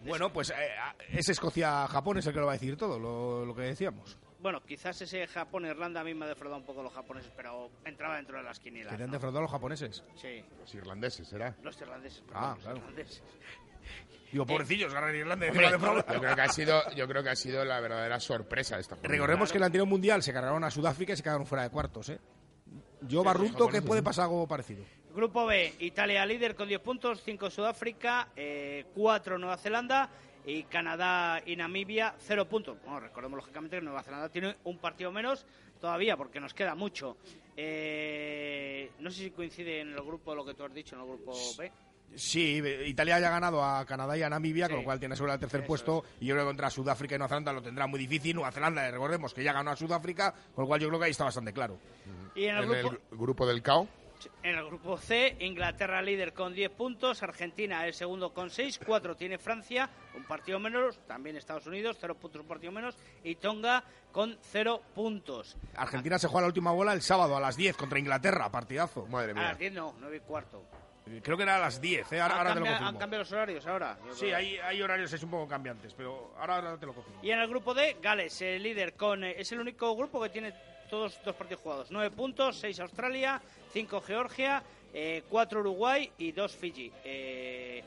Bueno, 0.00 0.30
pues 0.32 0.50
eh, 0.50 0.54
es 1.08 1.28
Escocia-Japón, 1.28 2.18
es 2.18 2.26
el 2.26 2.32
que 2.34 2.40
lo 2.40 2.46
va 2.46 2.52
a 2.52 2.56
decir 2.56 2.76
todo, 2.76 2.98
lo, 2.98 3.44
lo 3.46 3.54
que 3.54 3.62
decíamos. 3.62 4.18
Bueno, 4.44 4.60
quizás 4.62 5.00
ese 5.00 5.26
Japón-Irlanda 5.26 6.02
a 6.02 6.04
mí 6.04 6.12
me 6.12 6.26
ha 6.26 6.28
defraudado 6.28 6.60
un 6.60 6.66
poco 6.66 6.82
los 6.82 6.92
japoneses, 6.92 7.32
pero 7.34 7.70
entraba 7.84 8.16
dentro 8.16 8.36
de 8.36 8.42
las 8.44 8.60
quinielas. 8.60 8.92
Que 8.92 8.98
te 8.98 9.04
han 9.04 9.08
¿no? 9.08 9.14
defraudado 9.14 9.40
los 9.40 9.50
japoneses. 9.50 10.04
Sí, 10.16 10.44
Los 10.60 10.74
irlandeses, 10.74 11.26
¿será? 11.26 11.56
los 11.62 11.80
irlandeses. 11.80 12.20
perdón, 12.20 12.42
Ah, 12.44 12.52
los 12.54 12.62
claro. 12.62 12.76
irlandeses. 12.78 13.22
Digo, 14.30 14.44
pobrecillos, 14.44 14.92
ganan 14.92 15.14
Irlanda 15.14 15.46
Hombre, 15.48 15.70
yo 15.70 16.20
creo 16.20 16.34
que 16.34 16.40
ha 16.42 16.48
sido, 16.48 16.90
yo 16.94 17.08
creo 17.08 17.22
que 17.22 17.30
ha 17.30 17.36
sido 17.36 17.64
la 17.64 17.80
verdadera 17.80 18.20
sorpresa 18.20 18.74
de 18.74 18.82
esta 18.82 18.96
jornada. 18.96 19.14
Recordemos 19.14 19.50
que 19.50 19.56
en 19.56 19.62
el 19.62 19.66
anterior 19.66 19.88
mundial 19.88 20.22
se 20.22 20.32
cargaron 20.34 20.62
a 20.64 20.70
Sudáfrica 20.70 21.14
y 21.14 21.16
se 21.16 21.22
quedaron 21.22 21.46
fuera 21.46 21.62
de 21.64 21.70
cuartos, 21.70 22.10
¿eh? 22.10 22.20
Yo 23.02 23.20
Sí, 23.20 23.26
barrunto 23.26 23.68
que 23.68 23.80
puede 23.80 24.02
pasar 24.02 24.24
algo 24.24 24.46
parecido. 24.46 24.84
Grupo 25.14 25.46
B, 25.46 25.74
Italia 25.78 26.26
líder 26.26 26.54
con 26.54 26.68
10 26.68 26.80
puntos, 26.82 27.22
5 27.22 27.48
Sudáfrica, 27.48 28.28
4 28.94 29.38
Nueva 29.38 29.56
Zelanda 29.56 30.10
y 30.46 30.64
Canadá 30.64 31.42
y 31.44 31.56
Namibia 31.56 32.14
0 32.18 32.48
puntos. 32.48 32.76
Bueno, 32.84 33.00
recordemos 33.00 33.36
lógicamente 33.36 33.76
que 33.78 33.82
Nueva 33.82 34.02
Zelanda 34.02 34.28
tiene 34.28 34.56
un 34.64 34.78
partido 34.78 35.10
menos 35.10 35.46
todavía 35.80 36.16
porque 36.16 36.40
nos 36.40 36.54
queda 36.54 36.74
mucho. 36.74 37.16
Eh, 37.56 38.90
no 38.98 39.10
sé 39.10 39.24
si 39.24 39.30
coincide 39.30 39.80
en 39.80 39.92
el 39.92 40.02
grupo 40.02 40.34
lo 40.34 40.44
que 40.44 40.54
tú 40.54 40.64
has 40.64 40.74
dicho, 40.74 40.96
en 40.96 41.02
el 41.02 41.08
grupo 41.08 41.32
B. 41.58 41.70
Sí, 42.16 42.62
Italia 42.86 43.18
ya 43.18 43.28
ha 43.28 43.30
ganado 43.30 43.64
a 43.64 43.84
Canadá 43.84 44.16
y 44.16 44.22
a 44.22 44.30
Namibia, 44.30 44.68
con 44.68 44.78
lo 44.78 44.84
cual 44.84 45.00
tiene 45.00 45.16
sobre 45.16 45.32
el 45.32 45.40
tercer 45.40 45.60
Eso 45.60 45.66
puesto. 45.66 46.04
Y 46.20 46.26
yo 46.26 46.34
creo 46.34 46.44
que 46.44 46.50
contra 46.50 46.70
Sudáfrica 46.70 47.14
y 47.14 47.18
Nueva 47.18 47.28
Zelanda 47.28 47.52
lo 47.52 47.62
tendrá 47.62 47.86
muy 47.86 47.98
difícil. 47.98 48.36
Nueva 48.36 48.52
Zelanda, 48.52 48.88
recordemos 48.88 49.34
que 49.34 49.42
ya 49.42 49.52
ganó 49.52 49.70
a 49.72 49.76
Sudáfrica, 49.76 50.32
con 50.54 50.62
lo 50.62 50.68
cual 50.68 50.80
yo 50.80 50.88
creo 50.88 51.00
que 51.00 51.06
ahí 51.06 51.10
está 51.10 51.24
bastante 51.24 51.52
claro. 51.52 51.78
Y 52.36 52.44
en 52.44 52.56
el 52.56 52.64
En 52.64 52.70
grupo, 52.70 52.96
el 53.10 53.18
grupo 53.18 53.46
del 53.46 53.62
CAO. 53.62 53.88
En 54.42 54.56
el 54.56 54.64
grupo 54.66 54.96
C, 54.96 55.36
Inglaterra 55.40 56.00
líder 56.02 56.32
con 56.32 56.54
10 56.54 56.70
puntos, 56.70 57.22
Argentina 57.22 57.86
el 57.86 57.94
segundo 57.94 58.32
con 58.32 58.50
6, 58.50 58.80
4 58.84 59.16
tiene 59.16 59.38
Francia, 59.38 59.88
un 60.14 60.24
partido 60.24 60.58
menos, 60.58 60.98
también 61.06 61.36
Estados 61.36 61.66
Unidos, 61.66 61.96
0 62.00 62.14
puntos, 62.16 62.40
un 62.42 62.48
partido 62.48 62.72
menos, 62.72 62.96
y 63.22 63.34
Tonga 63.36 63.84
con 64.12 64.38
0 64.52 64.82
puntos. 64.94 65.56
Argentina 65.76 66.18
se 66.18 66.28
juega 66.28 66.42
la 66.42 66.46
última 66.48 66.72
bola 66.72 66.92
el 66.92 67.02
sábado 67.02 67.36
a 67.36 67.40
las 67.40 67.56
10 67.56 67.76
contra 67.76 67.98
Inglaterra, 67.98 68.50
partidazo. 68.50 69.06
Madre 69.06 69.32
A 69.32 69.42
las 69.42 69.58
10 69.58 69.72
no, 69.72 69.94
9 70.00 70.16
y 70.16 70.20
cuarto. 70.20 70.62
Creo 71.22 71.36
que 71.36 71.42
era 71.42 71.56
a 71.56 71.58
las 71.58 71.82
10, 71.82 72.12
¿eh? 72.12 72.20
ahora, 72.20 72.34
¿Han, 72.34 72.38
ahora 72.40 72.54
te 72.54 72.60
lo 72.60 72.64
cambia- 72.64 72.70
confirmo. 72.78 72.88
han 72.88 72.96
cambiado 72.98 73.22
los 73.24 73.32
horarios 73.32 73.66
ahora? 73.66 73.98
Sí, 74.14 74.32
hay, 74.32 74.56
hay 74.56 74.80
horarios 74.80 75.12
es 75.12 75.22
un 75.22 75.30
poco 75.30 75.46
cambiantes, 75.46 75.92
pero 75.92 76.32
ahora, 76.38 76.56
ahora 76.56 76.78
te 76.78 76.86
lo 76.86 76.94
confirmo. 76.94 77.20
Y 77.22 77.30
en 77.30 77.40
el 77.40 77.48
grupo 77.48 77.74
D, 77.74 77.98
Gales, 78.00 78.40
el 78.40 78.62
líder 78.62 78.94
con... 78.94 79.22
eh, 79.22 79.34
es 79.38 79.52
el 79.52 79.60
único 79.60 79.94
grupo 79.94 80.22
que 80.22 80.30
tiene 80.30 80.54
todos 80.88 81.18
dos 81.24 81.34
partidos 81.34 81.62
jugados. 81.62 81.90
9 81.90 82.14
puntos, 82.14 82.56
6 82.58 82.80
Australia, 82.80 83.40
5 83.72 84.00
Georgia, 84.00 84.62
4 85.28 85.60
Uruguay 85.60 86.10
y 86.18 86.32
2 86.32 86.56
Fiji. 86.56 86.92
Eh, 87.04 87.82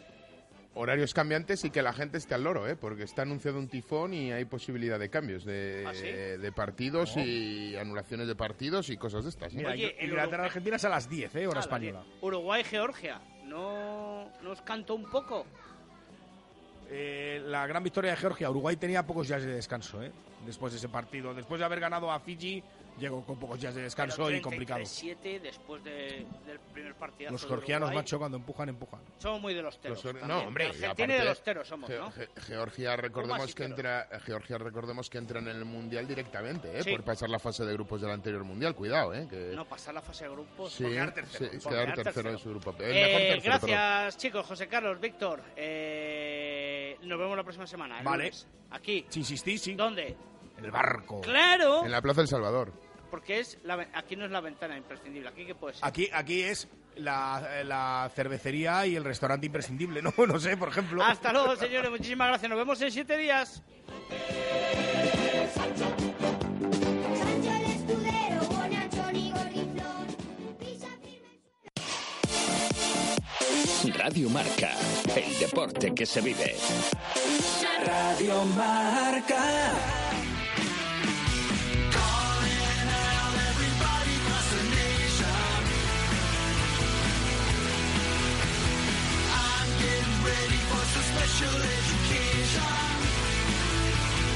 Horarios 0.80 1.12
cambiantes 1.12 1.66
y 1.66 1.72
que 1.72 1.82
la 1.82 1.92
gente 1.92 2.20
esté 2.20 2.36
al 2.36 2.44
loro, 2.44 2.68
¿eh? 2.68 2.76
Porque 2.76 3.02
está 3.02 3.24
anunciado 3.24 3.58
un 3.58 3.68
tifón 3.68 4.14
y 4.14 4.32
hay 4.32 4.46
posibilidad 4.46 5.00
de 5.00 5.10
cambios 5.10 5.44
de, 5.44 5.84
¿Ah, 5.88 5.94
sí? 5.96 6.04
de 6.06 6.52
partidos 6.52 7.18
y 7.18 7.76
anulaciones 7.76 8.28
de 8.28 8.36
partidos 8.36 8.92
y 8.92 8.98
cosas 8.98 9.24
de 9.24 9.32
estas. 9.32 9.54
¿eh? 9.54 9.58
Mira, 9.58 9.72
Oye, 9.72 9.96
el 9.98 10.10
Inglaterra-Argentina 10.10 10.76
es 10.76 10.86
a 10.86 10.90
las 10.90 11.10
10, 11.10 11.36
¿eh? 11.36 11.48
hora 11.48 11.62
española. 11.62 12.04
Uruguay-Georgia. 12.22 13.20
¿No 13.46 14.30
nos 14.44 14.62
cantó 14.62 14.94
un 14.94 15.10
poco? 15.10 15.48
Eh, 16.90 17.42
la 17.44 17.66
gran 17.66 17.84
victoria 17.84 18.12
de 18.12 18.18
Georgia. 18.18 18.50
Uruguay 18.52 18.76
tenía 18.76 19.06
pocos 19.06 19.28
días 19.28 19.42
de 19.42 19.54
descanso, 19.54 20.04
¿eh? 20.04 20.12
Después 20.46 20.74
de 20.74 20.78
ese 20.78 20.90
partido. 20.90 21.34
Después 21.34 21.58
de 21.58 21.66
haber 21.66 21.80
ganado 21.80 22.12
a 22.12 22.20
Fiji, 22.20 22.64
llegó 23.00 23.24
con 23.26 23.40
pocos 23.40 23.60
días 23.60 23.74
de 23.76 23.82
descanso 23.84 24.26
Pero 24.26 24.38
y 24.38 24.42
complicado. 24.42 24.80
33-7 24.82 25.40
después 25.42 25.84
de- 25.84 26.26
del 26.46 26.60
primer 26.74 26.96
partido. 26.96 27.32
Los 27.32 27.46
georgianos, 27.46 27.94
macho, 27.94 28.18
cuando 28.18 28.38
empujan, 28.38 28.70
empujan. 28.70 29.00
Somos 29.18 29.42
muy 29.42 29.54
de 29.54 29.62
los 29.62 29.80
teros. 29.80 30.04
Los- 30.04 30.14
no, 30.28 30.40
hombre, 30.40 30.66
Argentina 30.66 30.92
aparte, 30.92 31.14
de 31.14 31.26
los 31.26 31.44
teros 31.44 31.68
somos, 31.68 31.90
Ge- 31.90 31.98
¿no? 31.98 32.12
Ge- 32.12 32.30
Georgia, 32.48 32.96
recordemos 32.96 33.54
que 33.56 33.64
entra, 33.64 34.08
Georgia, 34.26 34.58
recordemos 34.58 35.10
que 35.10 35.18
entra 35.18 35.40
en 35.40 35.48
el 35.48 35.66
mundial 35.66 36.08
directamente, 36.08 36.78
¿eh? 36.80 36.84
Sí. 36.84 36.92
por 36.92 37.04
pasar 37.04 37.30
la 37.30 37.40
fase 37.40 37.64
de 37.66 37.74
grupos 37.74 38.02
del 38.02 38.12
anterior 38.12 38.44
mundial. 38.44 38.74
Cuidado, 38.76 39.14
¿eh? 39.14 39.28
Que... 39.30 39.52
No 39.56 39.66
pasar 39.66 39.94
la 39.94 40.02
fase 40.02 40.26
de 40.26 40.32
grupos. 40.32 40.72
Sí, 40.74 40.84
por 40.84 40.92
quedar 40.92 41.14
tercero. 41.14 41.52
sí, 41.52 41.58
por 41.60 41.72
quedar 41.74 41.86
quedar 41.94 42.04
tercero 42.04 42.30
en 42.32 42.38
su 42.40 42.50
grupo. 42.50 42.76
El 42.80 42.92
Eh, 42.98 43.04
mejor 43.06 43.22
tercero, 43.44 43.68
gracias, 43.68 44.18
chicos. 44.18 44.46
José 44.46 44.68
Carlos, 44.68 45.00
Víctor. 45.00 45.42
Eh, 45.56 46.98
nos 47.04 47.20
vemos 47.20 47.36
la 47.38 47.44
próxima 47.44 47.68
semana. 47.68 48.00
el 48.00 48.04
Vale. 48.06 48.24
lunes. 48.26 48.48
Aquí. 48.72 49.06
Si 49.10 49.20
insistís, 49.20 49.62
sí. 49.62 49.76
¿Dónde? 49.76 50.16
En 50.58 50.66
el 50.66 50.72
barco. 50.72 51.22
Claro. 51.22 51.86
En 51.86 51.92
la 51.92 52.02
Plaza 52.02 52.22
del 52.22 52.28
Salvador. 52.28 52.74
Porque 53.10 53.40
es 53.40 53.58
la 53.64 53.88
aquí 53.94 54.16
no 54.16 54.26
es 54.26 54.32
la 54.32 54.42
ventana 54.42 54.78
imprescindible. 54.78 55.30
Aquí 55.30 55.46
qué 55.46 55.56
puede 55.56 55.76
ser. 55.76 55.86
Aquí, 55.86 56.10
aquí 56.14 56.42
es 56.42 56.68
la, 56.96 57.64
la 57.64 58.12
cervecería 58.16 58.86
y 58.86 58.96
el 58.96 59.04
restaurante 59.04 59.46
imprescindible, 59.46 60.02
¿no? 60.02 60.14
No 60.28 60.40
sé, 60.40 60.58
por 60.58 60.70
ejemplo. 60.70 61.04
Hasta 61.04 61.32
luego, 61.32 61.56
señores. 61.56 61.90
Muchísimas 61.92 62.28
gracias. 62.30 62.50
Nos 62.50 62.58
vemos 62.60 62.82
en 62.82 62.92
siete 62.92 63.18
días. 63.18 63.64
Radio 73.96 74.30
Marca, 74.30 74.72
el 75.16 75.40
deporte 75.40 75.94
que 75.94 76.06
se 76.06 76.22
vive. 76.22 76.56
Radio 77.86 78.44
Marca. 78.46 80.07
Special 91.28 91.62
education. 91.62 92.87